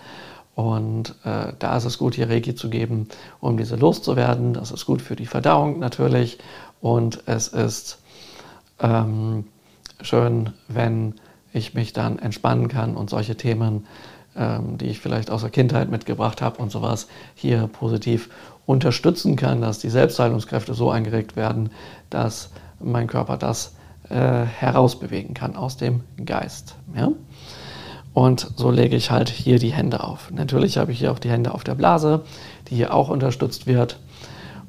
Und 0.54 1.14
äh, 1.24 1.52
da 1.58 1.76
ist 1.76 1.84
es 1.84 1.98
gut, 1.98 2.14
hier 2.14 2.28
Reiki 2.28 2.54
zu 2.54 2.68
geben, 2.68 3.08
um 3.40 3.56
diese 3.56 3.76
loszuwerden. 3.76 4.54
Das 4.54 4.70
ist 4.72 4.86
gut 4.86 5.00
für 5.00 5.16
die 5.16 5.26
Verdauung 5.26 5.78
natürlich. 5.78 6.38
Und 6.80 7.22
es 7.26 7.48
ist 7.48 7.98
ähm, 8.80 9.44
schön, 10.00 10.50
wenn 10.68 11.14
ich 11.52 11.74
mich 11.74 11.92
dann 11.92 12.18
entspannen 12.18 12.68
kann 12.68 12.96
und 12.96 13.10
solche 13.10 13.36
Themen, 13.36 13.86
ähm, 14.36 14.78
die 14.78 14.86
ich 14.86 15.00
vielleicht 15.00 15.30
aus 15.30 15.42
der 15.42 15.50
Kindheit 15.50 15.90
mitgebracht 15.90 16.40
habe 16.40 16.62
und 16.62 16.70
sowas, 16.70 17.08
hier 17.34 17.68
positiv 17.68 18.30
unterstützen 18.66 19.36
kann, 19.36 19.60
dass 19.60 19.78
die 19.78 19.90
Selbstheilungskräfte 19.90 20.74
so 20.74 20.90
eingeregt 20.90 21.36
werden, 21.36 21.70
dass 22.08 22.50
mein 22.78 23.06
Körper 23.06 23.36
das 23.36 23.74
äh, 24.10 24.44
herausbewegen 24.44 25.34
kann 25.34 25.56
aus 25.56 25.76
dem 25.76 26.02
Geist. 26.24 26.76
Ja? 26.94 27.10
Und 28.12 28.50
so 28.56 28.70
lege 28.70 28.96
ich 28.96 29.10
halt 29.10 29.28
hier 29.28 29.58
die 29.58 29.72
Hände 29.72 30.02
auf. 30.02 30.30
Natürlich 30.30 30.78
habe 30.78 30.92
ich 30.92 30.98
hier 30.98 31.12
auch 31.12 31.18
die 31.18 31.30
Hände 31.30 31.54
auf 31.54 31.64
der 31.64 31.74
Blase, 31.74 32.22
die 32.68 32.74
hier 32.74 32.92
auch 32.92 33.08
unterstützt 33.08 33.66
wird. 33.66 33.98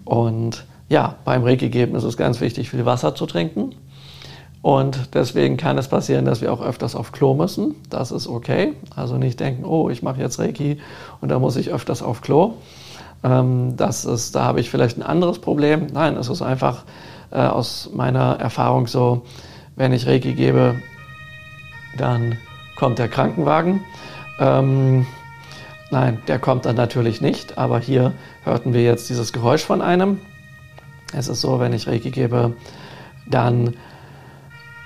Und 0.06 0.66
ja, 0.90 1.16
beim 1.26 1.44
Reiki 1.44 1.70
geben 1.70 1.96
ist 1.96 2.04
es 2.04 2.18
ganz 2.18 2.42
wichtig, 2.42 2.70
viel 2.70 2.86
Wasser 2.86 3.16
zu 3.16 3.26
trinken. 3.26 3.76
Und 4.62 5.16
deswegen 5.16 5.58
kann 5.58 5.78
es 5.80 5.88
passieren, 5.88 6.26
dass 6.26 6.42
wir 6.42 6.54
auch 6.54 6.62
öfters 6.62 6.96
auf 6.96 7.12
Klo 7.12 7.34
müssen. 7.34 7.76
Das 7.90 8.12
ist 8.12 8.28
okay. 8.28 8.74
Also 8.96 9.18
nicht 9.18 9.40
denken, 9.40 9.66
oh, 9.66 9.90
ich 9.90 10.04
mache 10.04 10.22
jetzt 10.22 10.38
Reiki 10.38 10.78
und 11.20 11.30
da 11.30 11.40
muss 11.40 11.56
ich 11.56 11.72
öfters 11.72 12.04
auf 12.04 12.22
Klo. 12.22 12.54
Ähm, 13.24 13.76
das 13.76 14.06
ist, 14.06 14.36
da 14.36 14.44
habe 14.44 14.60
ich 14.60 14.70
vielleicht 14.70 14.98
ein 14.98 15.04
anderes 15.04 15.40
Problem. 15.40 15.88
Nein, 15.92 16.16
es 16.16 16.30
ist 16.30 16.44
einfach 16.44 16.84
äh, 17.32 17.38
aus 17.38 17.90
meiner 17.94 18.40
Erfahrung 18.40 18.88
so, 18.88 19.24
wenn 19.76 19.94
ich 19.94 20.08
Reiki 20.08 20.34
gebe, 20.34 20.76
dann 21.98 22.38
kommt 22.76 23.00
der 23.00 23.08
Krankenwagen. 23.08 23.82
Ähm, 24.40 25.06
nein, 25.92 26.22
der 26.28 26.40
kommt 26.40 26.66
dann 26.66 26.76
natürlich 26.76 27.22
nicht, 27.22 27.58
aber 27.58 27.80
hier 27.80 28.14
hörten 28.44 28.74
wir 28.74 28.84
jetzt 28.84 29.10
dieses 29.10 29.34
Geräusch 29.34 29.64
von 29.64 29.82
einem. 29.82 30.20
Es 31.14 31.28
ist 31.28 31.42
so, 31.42 31.60
wenn 31.60 31.74
ich 31.74 31.88
Reiki 31.88 32.12
gebe, 32.12 32.54
dann 33.28 33.76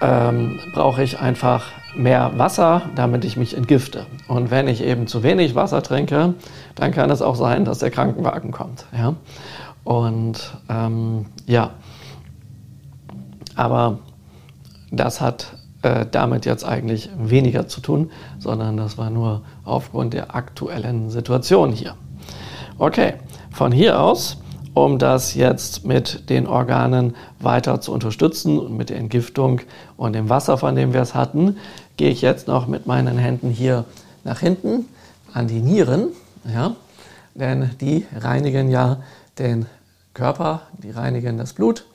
ähm, 0.02 0.60
brauche 0.74 1.04
ich 1.04 1.20
einfach 1.20 1.66
mehr 1.96 2.34
Wasser, 2.38 2.84
damit 2.96 3.26
ich 3.26 3.38
mich 3.38 3.56
entgifte. 3.56 4.06
Und 4.28 4.52
wenn 4.52 4.68
ich 4.68 4.84
eben 4.84 5.08
zu 5.08 5.24
wenig 5.24 5.56
Wasser 5.56 5.82
trinke, 5.82 6.34
dann 6.76 6.92
kann 6.92 7.10
es 7.10 7.22
auch 7.22 7.36
sein, 7.36 7.66
dass 7.66 7.80
der 7.80 7.92
Krankenwagen 7.92 8.52
kommt. 8.52 8.86
Ja? 8.96 9.16
Und 9.84 10.58
ähm, 10.70 11.28
ja, 11.46 11.72
aber 13.56 14.00
das 14.92 15.22
hat 15.22 15.54
äh, 15.82 16.06
damit 16.10 16.46
jetzt 16.46 16.66
eigentlich 16.66 17.10
weniger 17.18 17.68
zu 17.68 17.82
tun, 17.82 18.12
sondern 18.40 18.78
das 18.78 18.98
war 18.98 19.10
nur 19.10 19.42
aufgrund 19.64 20.14
der 20.14 20.36
aktuellen 20.36 21.10
Situation 21.10 21.72
hier. 21.72 21.96
Okay, 22.78 23.14
von 23.52 23.72
hier 23.72 24.02
aus, 24.02 24.38
um 24.74 25.00
das 25.00 25.36
jetzt 25.36 25.86
mit 25.86 26.30
den 26.30 26.48
Organen 26.48 27.16
weiter 27.40 27.80
zu 27.82 27.94
unterstützen 27.94 28.60
und 28.60 28.76
mit 28.76 28.90
der 28.90 28.98
Entgiftung 28.98 29.62
und 29.96 30.14
dem 30.14 30.28
Wasser, 30.30 30.58
von 30.58 30.76
dem 30.76 30.92
wir 30.94 31.02
es 31.02 31.16
hatten, 31.16 31.58
gehe 31.98 32.10
ich 32.10 32.22
jetzt 32.22 32.48
noch 32.48 32.68
mit 32.68 32.86
meinen 32.86 33.18
Händen 33.18 33.50
hier 33.50 33.86
nach 34.24 34.40
hinten 34.40 34.86
an 35.34 35.48
die 35.48 35.62
Nieren, 35.62 36.08
ja, 36.52 36.76
denn 37.36 37.70
die 37.80 38.06
reinigen 38.18 38.70
ja 38.70 38.98
den 39.40 39.68
Körper, 40.14 40.62
die 40.82 40.92
reinigen 40.92 41.38
das 41.38 41.54
Blut 41.54 41.86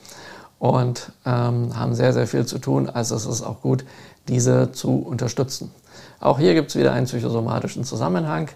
und 0.60 1.10
ähm, 1.24 1.76
haben 1.76 1.94
sehr, 1.94 2.12
sehr 2.12 2.28
viel 2.28 2.46
zu 2.46 2.58
tun. 2.58 2.88
Also 2.88 3.16
es 3.16 3.26
ist 3.26 3.42
auch 3.42 3.62
gut, 3.62 3.84
diese 4.28 4.70
zu 4.70 4.98
unterstützen. 4.98 5.72
Auch 6.20 6.38
hier 6.38 6.54
gibt 6.54 6.68
es 6.68 6.76
wieder 6.76 6.92
einen 6.92 7.06
psychosomatischen 7.06 7.82
Zusammenhang, 7.82 8.48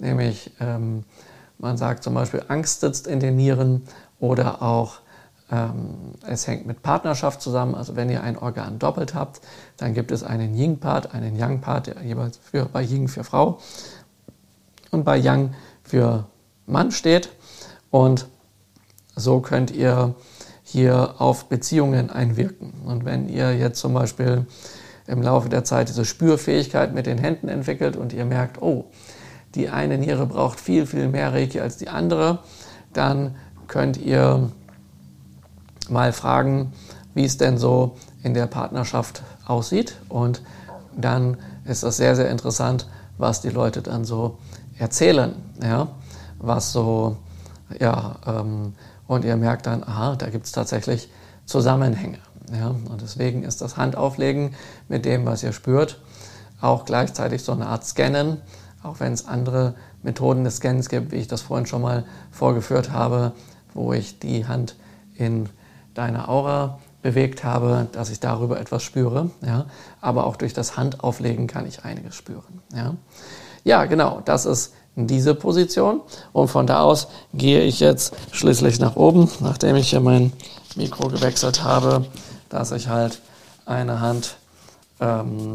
nämlich 0.00 0.50
ähm, 0.58 1.04
man 1.58 1.76
sagt 1.76 2.02
zum 2.02 2.14
Beispiel, 2.14 2.42
Angst 2.48 2.80
sitzt 2.80 3.06
in 3.06 3.20
den 3.20 3.36
Nieren 3.36 3.82
oder 4.18 4.62
auch 4.62 4.94
ähm, 5.50 6.14
es 6.26 6.46
hängt 6.46 6.66
mit 6.66 6.82
Partnerschaft 6.82 7.42
zusammen. 7.42 7.74
Also 7.74 7.96
wenn 7.96 8.08
ihr 8.08 8.22
ein 8.22 8.38
Organ 8.38 8.78
doppelt 8.78 9.14
habt, 9.14 9.42
dann 9.76 9.92
gibt 9.92 10.10
es 10.10 10.24
einen 10.24 10.54
Yin-Part, 10.54 11.14
einen 11.14 11.36
Yang-Part, 11.36 11.88
der 11.88 12.02
jeweils 12.02 12.38
für, 12.38 12.64
bei 12.64 12.82
Yin 12.82 13.08
für 13.08 13.24
Frau 13.24 13.58
und 14.90 15.04
bei 15.04 15.18
Yang 15.18 15.54
für 15.84 16.24
Mann 16.66 16.90
steht. 16.90 17.28
Und 17.90 18.26
so 19.14 19.40
könnt 19.40 19.70
ihr 19.70 20.14
hier 20.72 21.16
auf 21.18 21.46
Beziehungen 21.46 22.10
einwirken. 22.10 22.72
Und 22.86 23.04
wenn 23.04 23.28
ihr 23.28 23.54
jetzt 23.54 23.78
zum 23.78 23.92
Beispiel 23.92 24.46
im 25.06 25.20
Laufe 25.20 25.50
der 25.50 25.64
Zeit 25.64 25.88
diese 25.88 26.06
Spürfähigkeit 26.06 26.94
mit 26.94 27.04
den 27.04 27.18
Händen 27.18 27.48
entwickelt 27.48 27.96
und 27.96 28.14
ihr 28.14 28.24
merkt, 28.24 28.62
oh, 28.62 28.86
die 29.54 29.68
eine 29.68 29.98
Niere 29.98 30.26
braucht 30.26 30.58
viel, 30.58 30.86
viel 30.86 31.08
mehr 31.08 31.34
Reiki 31.34 31.60
als 31.60 31.76
die 31.76 31.90
andere, 31.90 32.38
dann 32.94 33.36
könnt 33.68 33.98
ihr 33.98 34.50
mal 35.90 36.12
fragen, 36.14 36.72
wie 37.12 37.24
es 37.24 37.36
denn 37.36 37.58
so 37.58 37.96
in 38.22 38.32
der 38.32 38.46
Partnerschaft 38.46 39.22
aussieht. 39.46 39.96
Und 40.08 40.42
dann 40.96 41.36
ist 41.66 41.82
das 41.82 41.98
sehr, 41.98 42.16
sehr 42.16 42.30
interessant, 42.30 42.88
was 43.18 43.42
die 43.42 43.50
Leute 43.50 43.82
dann 43.82 44.06
so 44.06 44.38
erzählen. 44.78 45.34
Ja? 45.62 45.88
Was 46.38 46.72
so, 46.72 47.18
ja, 47.78 48.16
ähm, 48.26 48.72
und 49.12 49.24
ihr 49.24 49.36
merkt 49.36 49.66
dann, 49.66 49.84
aha, 49.84 50.16
da 50.16 50.30
gibt 50.30 50.46
es 50.46 50.52
tatsächlich 50.52 51.10
Zusammenhänge. 51.44 52.18
Ja? 52.52 52.68
Und 52.68 53.02
deswegen 53.02 53.42
ist 53.42 53.60
das 53.60 53.76
Handauflegen 53.76 54.54
mit 54.88 55.04
dem, 55.04 55.26
was 55.26 55.42
ihr 55.42 55.52
spürt, 55.52 56.00
auch 56.60 56.84
gleichzeitig 56.84 57.42
so 57.42 57.52
eine 57.52 57.66
Art 57.66 57.84
Scannen, 57.84 58.40
auch 58.82 59.00
wenn 59.00 59.12
es 59.12 59.26
andere 59.26 59.74
Methoden 60.02 60.44
des 60.44 60.56
Scannens 60.56 60.88
gibt, 60.88 61.12
wie 61.12 61.16
ich 61.16 61.28
das 61.28 61.42
vorhin 61.42 61.66
schon 61.66 61.82
mal 61.82 62.04
vorgeführt 62.30 62.90
habe, 62.90 63.32
wo 63.74 63.92
ich 63.92 64.18
die 64.18 64.46
Hand 64.46 64.76
in 65.14 65.48
deiner 65.94 66.28
Aura 66.28 66.78
bewegt 67.02 67.44
habe, 67.44 67.88
dass 67.92 68.10
ich 68.10 68.20
darüber 68.20 68.60
etwas 68.60 68.82
spüre. 68.82 69.30
Ja? 69.44 69.66
Aber 70.00 70.26
auch 70.26 70.36
durch 70.36 70.54
das 70.54 70.76
Handauflegen 70.76 71.48
kann 71.48 71.66
ich 71.66 71.84
einiges 71.84 72.14
spüren. 72.14 72.62
Ja, 72.74 72.94
ja 73.64 73.84
genau, 73.84 74.22
das 74.24 74.46
ist 74.46 74.72
diese 74.96 75.34
Position. 75.34 76.00
Und 76.32 76.48
von 76.48 76.66
da 76.66 76.82
aus 76.82 77.08
gehe 77.34 77.62
ich 77.62 77.80
jetzt 77.80 78.14
schließlich 78.32 78.78
nach 78.80 78.96
oben, 78.96 79.30
nachdem 79.40 79.76
ich 79.76 79.90
hier 79.90 80.00
mein 80.00 80.32
Mikro 80.76 81.08
gewechselt 81.08 81.62
habe, 81.62 82.04
dass 82.48 82.72
ich 82.72 82.88
halt 82.88 83.20
eine 83.64 84.00
Hand 84.00 84.36
ähm, 85.00 85.54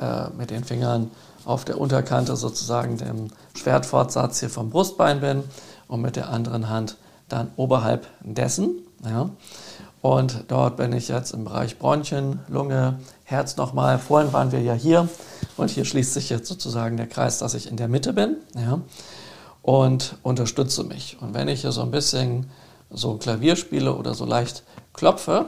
äh, 0.00 0.28
mit 0.36 0.50
den 0.50 0.64
Fingern 0.64 1.10
auf 1.44 1.64
der 1.64 1.80
Unterkante 1.80 2.36
sozusagen 2.36 2.98
dem 2.98 3.30
Schwertfortsatz 3.54 4.40
hier 4.40 4.50
vom 4.50 4.70
Brustbein 4.70 5.20
bin 5.20 5.44
und 5.86 6.02
mit 6.02 6.16
der 6.16 6.28
anderen 6.30 6.68
Hand 6.68 6.96
dann 7.28 7.50
oberhalb 7.56 8.06
dessen. 8.20 8.70
Ja. 9.04 9.30
Und 10.02 10.44
dort 10.48 10.76
bin 10.76 10.92
ich 10.92 11.08
jetzt 11.08 11.32
im 11.32 11.44
Bereich 11.44 11.78
Bronchien, 11.78 12.40
Lunge, 12.48 12.98
Herz 13.24 13.56
nochmal. 13.56 13.98
Vorhin 13.98 14.32
waren 14.32 14.52
wir 14.52 14.60
ja 14.60 14.74
hier 14.74 15.08
und 15.56 15.70
hier 15.70 15.84
schließt 15.84 16.14
sich 16.14 16.28
jetzt 16.28 16.48
sozusagen 16.48 16.96
der 16.96 17.06
Kreis, 17.06 17.38
dass 17.38 17.54
ich 17.54 17.70
in 17.70 17.76
der 17.76 17.88
Mitte 17.88 18.12
bin 18.12 18.36
ja, 18.54 18.80
und 19.62 20.16
unterstütze 20.22 20.84
mich. 20.84 21.16
Und 21.20 21.34
wenn 21.34 21.48
ich 21.48 21.62
hier 21.62 21.72
so 21.72 21.82
ein 21.82 21.90
bisschen 21.90 22.50
so 22.90 23.16
Klavier 23.16 23.56
spiele 23.56 23.94
oder 23.94 24.14
so 24.14 24.24
leicht 24.24 24.62
klopfe, 24.92 25.46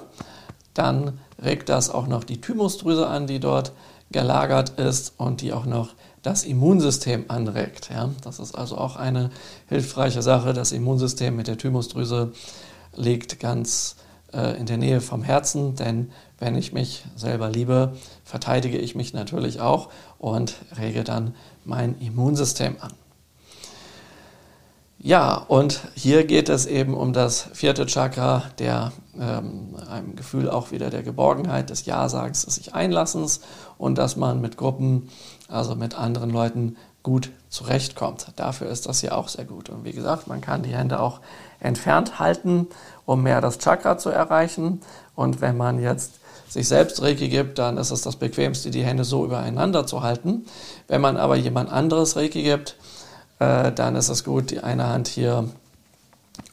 dann 0.74 1.18
regt 1.42 1.68
das 1.68 1.90
auch 1.90 2.06
noch 2.06 2.24
die 2.24 2.40
Thymusdrüse 2.40 3.06
an, 3.06 3.26
die 3.26 3.40
dort 3.40 3.72
gelagert 4.10 4.78
ist 4.78 5.14
und 5.18 5.40
die 5.40 5.52
auch 5.52 5.66
noch 5.66 5.90
das 6.22 6.44
Immunsystem 6.44 7.26
anregt. 7.28 7.90
Ja. 7.92 8.10
Das 8.22 8.38
ist 8.38 8.54
also 8.54 8.76
auch 8.76 8.96
eine 8.96 9.30
hilfreiche 9.68 10.22
Sache. 10.22 10.52
Das 10.52 10.72
Immunsystem 10.72 11.36
mit 11.36 11.46
der 11.46 11.58
Thymusdrüse 11.58 12.32
liegt 12.96 13.38
ganz 13.40 13.96
äh, 14.32 14.58
in 14.58 14.66
der 14.66 14.78
Nähe 14.78 15.00
vom 15.00 15.22
Herzen, 15.22 15.76
denn 15.76 16.10
wenn 16.38 16.56
ich 16.56 16.72
mich 16.72 17.04
selber 17.16 17.50
liebe, 17.50 17.92
verteidige 18.28 18.76
ich 18.76 18.94
mich 18.94 19.14
natürlich 19.14 19.60
auch 19.60 19.88
und 20.18 20.56
rege 20.78 21.02
dann 21.02 21.34
mein 21.64 21.98
Immunsystem 21.98 22.76
an. 22.80 22.92
Ja, 24.98 25.36
und 25.48 25.80
hier 25.94 26.26
geht 26.26 26.50
es 26.50 26.66
eben 26.66 26.92
um 26.92 27.14
das 27.14 27.48
vierte 27.54 27.86
Chakra, 27.86 28.42
der 28.58 28.92
ähm, 29.18 29.76
einem 29.88 30.14
Gefühl 30.14 30.50
auch 30.50 30.72
wieder 30.72 30.90
der 30.90 31.02
Geborgenheit, 31.02 31.70
des 31.70 31.86
Ja-Sagens, 31.86 32.44
des 32.44 32.56
sich 32.56 32.74
Einlassens 32.74 33.40
und 33.78 33.96
dass 33.96 34.16
man 34.16 34.42
mit 34.42 34.58
Gruppen, 34.58 35.08
also 35.48 35.74
mit 35.74 35.94
anderen 35.94 36.28
Leuten 36.28 36.76
gut 37.02 37.30
zurechtkommt. 37.48 38.32
Dafür 38.36 38.68
ist 38.68 38.86
das 38.86 39.00
hier 39.00 39.16
auch 39.16 39.28
sehr 39.28 39.46
gut. 39.46 39.70
Und 39.70 39.84
wie 39.84 39.92
gesagt, 39.92 40.26
man 40.26 40.42
kann 40.42 40.64
die 40.64 40.74
Hände 40.74 41.00
auch 41.00 41.20
entfernt 41.60 42.18
halten, 42.18 42.66
um 43.06 43.22
mehr 43.22 43.40
das 43.40 43.58
Chakra 43.58 43.96
zu 43.96 44.10
erreichen. 44.10 44.82
Und 45.14 45.40
wenn 45.40 45.56
man 45.56 45.80
jetzt 45.80 46.18
sich 46.48 46.68
selbst 46.68 47.02
Reiki 47.02 47.28
gibt, 47.28 47.58
dann 47.58 47.76
ist 47.76 47.90
es 47.90 48.02
das 48.02 48.16
Bequemste, 48.16 48.70
die 48.70 48.84
Hände 48.84 49.04
so 49.04 49.24
übereinander 49.24 49.86
zu 49.86 50.02
halten. 50.02 50.46
Wenn 50.86 51.00
man 51.00 51.16
aber 51.16 51.36
jemand 51.36 51.70
anderes 51.70 52.16
Reiki 52.16 52.42
gibt, 52.42 52.76
äh, 53.38 53.72
dann 53.72 53.96
ist 53.96 54.08
es 54.08 54.24
gut, 54.24 54.50
die 54.50 54.60
eine 54.60 54.86
Hand 54.86 55.08
hier 55.08 55.48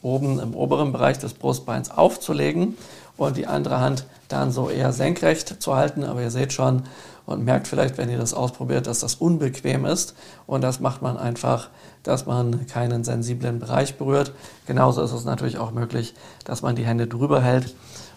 oben 0.02 0.40
im 0.40 0.54
oberen 0.54 0.92
Bereich 0.92 1.18
des 1.20 1.34
Brustbeins 1.34 1.92
aufzulegen 1.92 2.78
und 3.18 3.38
die 3.38 3.48
andere 3.48 3.80
Hand 3.80 4.06
dann 4.28 4.52
so 4.52 4.70
eher 4.70 4.92
senkrecht 4.92 5.62
zu 5.62 5.76
halten. 5.76 6.04
Aber 6.04 6.22
ihr 6.22 6.32
seht 6.32 6.54
schon 6.54 6.84
und 7.26 7.44
merkt 7.44 7.68
vielleicht, 7.68 7.98
wenn 7.98 8.10
ihr 8.10 8.18
das 8.18 8.34
ausprobiert, 8.34 8.88
dass 8.88 9.00
das 9.00 9.16
unbequem 9.16 9.86
ist. 9.86 10.16
Und 10.46 10.62
das 10.62 10.80
macht 10.80 11.02
man 11.02 11.18
einfach, 11.18 11.70
dass 12.04 12.26
man 12.26 12.68
keinen 12.68 13.04
sensiblen 13.04 13.60
Bereich 13.60 13.98
berührt. 13.98 14.34
Genauso 14.68 15.02
ist 15.02 15.12
es 15.12 15.26
natürlich 15.26 15.58
auch 15.58 15.72
möglich, 15.72 16.14
dass 16.44 16.62
man 16.62 16.76
die 16.76 16.86
Hände 16.86 17.08
drüber 17.08 17.42
hält, 17.42 17.76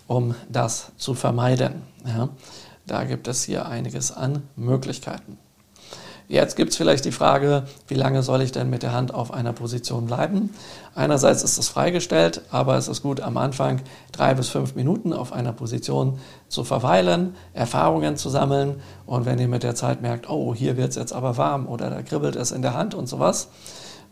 um 0.09 0.35
das 0.49 0.91
zu 0.97 1.15
vermeiden. 1.15 1.83
Ja, 2.05 2.31
da 2.87 3.05
gibt 3.05 3.29
es 3.29 3.45
hier 3.45 3.67
einiges 3.67 4.11
an 4.11 4.43
Möglichkeiten. 4.57 5.39
Jetzt 6.31 6.57
gibt 6.57 6.73
es 6.73 6.77
vielleicht 6.77 7.07
die 7.07 7.13
Frage, 7.13 7.65
wie 7.87 7.95
lange 7.95 8.23
soll 8.23 8.43
ich 8.43 8.53
denn 8.53 8.69
mit 8.69 8.83
der 8.83 8.93
Hand 8.93 9.15
auf 9.15 9.33
einer 9.33 9.55
Position 9.55 10.05
bleiben? 10.07 10.51
Einerseits 10.95 11.43
ist 11.43 11.57
es 11.57 11.71
freigestellt, 11.71 12.43
aber 12.51 12.77
es 12.77 12.87
ist 12.87 13.03
gut 13.03 13.23
am 13.23 13.39
Anfang 13.39 13.81
drei 14.13 14.35
bis 14.35 14.51
fünf 14.51 14.75
Minuten 14.75 15.15
auf 15.15 15.33
einer 15.33 15.55
Position 15.55 16.19
zu 16.49 16.65
verweilen, 16.65 17.35
Erfahrungen 17.55 18.19
zu 18.19 18.29
sammeln 18.29 18.83
und 19.07 19.25
wenn 19.25 19.39
ihr 19.39 19.49
mit 19.49 19.63
der 19.63 19.75
Zeit 19.75 20.03
merkt, 20.03 20.29
oh, 20.29 20.55
hier 20.55 20.77
wird 20.77 20.91
es 20.91 20.97
jetzt 20.97 21.15
aber 21.15 21.39
warm 21.39 21.67
oder 21.67 21.89
da 21.89 22.03
kribbelt 22.03 22.37
es 22.37 22.51
in 22.53 22.61
der 22.61 22.75
Hand 22.75 22.95
und 22.95 23.09
sowas, 23.09 23.49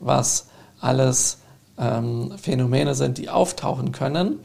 was 0.01 0.47
alles 0.81 1.39
ähm, 1.79 2.33
Phänomene 2.39 2.95
sind, 2.95 3.19
die 3.19 3.29
auftauchen 3.29 3.93
können, 3.93 4.41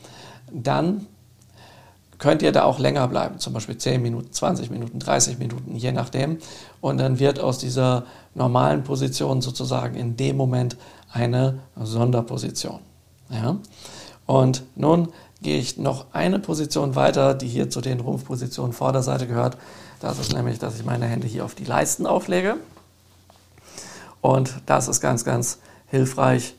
dann 0.52 1.08
könnt 2.22 2.44
ihr 2.44 2.52
da 2.52 2.66
auch 2.66 2.78
länger 2.78 3.08
bleiben, 3.08 3.40
zum 3.40 3.54
Beispiel 3.54 3.80
10 3.80 4.00
Minuten, 4.00 4.32
20 4.32 4.70
Minuten, 4.70 5.00
30 5.00 5.40
Minuten, 5.40 5.76
je 5.76 5.92
nachdem. 5.92 6.38
Und 6.80 7.00
dann 7.00 7.18
wird 7.18 7.40
aus 7.40 7.58
dieser 7.58 8.06
normalen 8.36 8.84
Position 8.84 9.42
sozusagen 9.42 9.96
in 9.96 10.18
dem 10.18 10.38
Moment 10.38 10.78
eine 11.12 11.62
Sonderposition. 11.76 12.80
Ja? 13.32 13.58
Und 14.28 14.62
nun 14.76 15.08
gehe 15.42 15.58
ich 15.58 15.80
noch 15.80 16.06
eine 16.14 16.38
Position 16.38 16.96
weiter, 16.96 17.34
die 17.34 17.48
hier 17.48 17.72
zu 17.72 17.82
den 17.82 18.00
Rumpfpositionen 18.00 18.72
Vorderseite 18.72 19.26
gehört. 19.26 19.58
Das 20.00 20.20
ist 20.20 20.32
nämlich, 20.32 20.60
dass 20.60 20.76
ich 20.76 20.86
meine 20.86 21.08
Hände 21.08 21.26
hier 21.26 21.44
auf 21.44 21.56
die 21.56 21.66
Leisten 21.66 22.06
auflege. 22.06 22.58
Und 24.22 24.54
das 24.68 24.88
ist 24.88 25.02
ganz, 25.02 25.26
ganz 25.26 25.58
hilfreich. 25.88 26.54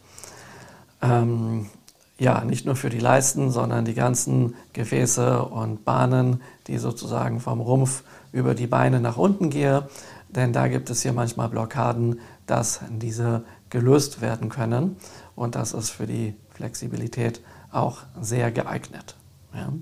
Ähm, 1.00 1.70
ja, 2.18 2.44
nicht 2.44 2.66
nur 2.66 2.76
für 2.76 2.90
die 2.90 2.98
Leisten, 2.98 3.50
sondern 3.50 3.84
die 3.84 3.94
ganzen 3.94 4.54
Gefäße 4.72 5.42
und 5.44 5.84
Bahnen, 5.84 6.40
die 6.66 6.78
sozusagen 6.78 7.40
vom 7.40 7.60
Rumpf 7.60 8.04
über 8.32 8.54
die 8.54 8.66
Beine 8.66 9.00
nach 9.00 9.16
unten 9.16 9.50
gehen. 9.50 9.82
Denn 10.28 10.52
da 10.52 10.68
gibt 10.68 10.88
es 10.88 11.02
hier 11.02 11.12
manchmal 11.12 11.48
Blockaden, 11.48 12.20
dass 12.46 12.80
diese 12.90 13.44
gelöst 13.70 14.20
werden 14.20 14.48
können. 14.48 14.96
Und 15.34 15.54
das 15.54 15.72
ist 15.72 15.90
für 15.90 16.06
die 16.06 16.34
Flexibilität 16.50 17.40
auch 17.70 17.98
sehr 18.20 18.52
geeignet. 18.52 19.16
Ja, 19.54 19.72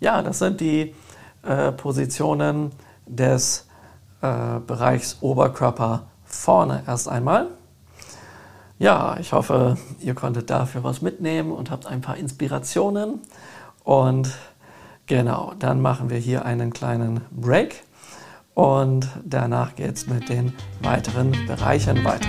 ja 0.00 0.22
das 0.22 0.38
sind 0.38 0.60
die 0.60 0.94
äh, 1.42 1.72
Positionen 1.72 2.72
des 3.06 3.66
äh, 4.22 4.60
Bereichs 4.66 5.18
Oberkörper 5.20 6.06
vorne 6.24 6.82
erst 6.86 7.08
einmal. 7.08 7.48
Ja, 8.78 9.16
ich 9.20 9.32
hoffe, 9.32 9.76
ihr 10.00 10.14
konntet 10.14 10.50
dafür 10.50 10.82
was 10.82 11.00
mitnehmen 11.00 11.52
und 11.52 11.70
habt 11.70 11.86
ein 11.86 12.00
paar 12.00 12.16
Inspirationen. 12.16 13.20
Und 13.84 14.32
genau, 15.06 15.52
dann 15.58 15.80
machen 15.80 16.10
wir 16.10 16.18
hier 16.18 16.44
einen 16.44 16.72
kleinen 16.72 17.20
Break 17.30 17.84
und 18.54 19.08
danach 19.24 19.76
geht 19.76 19.96
es 19.96 20.06
mit 20.06 20.28
den 20.28 20.54
weiteren 20.82 21.32
Bereichen 21.46 22.04
weiter. 22.04 22.28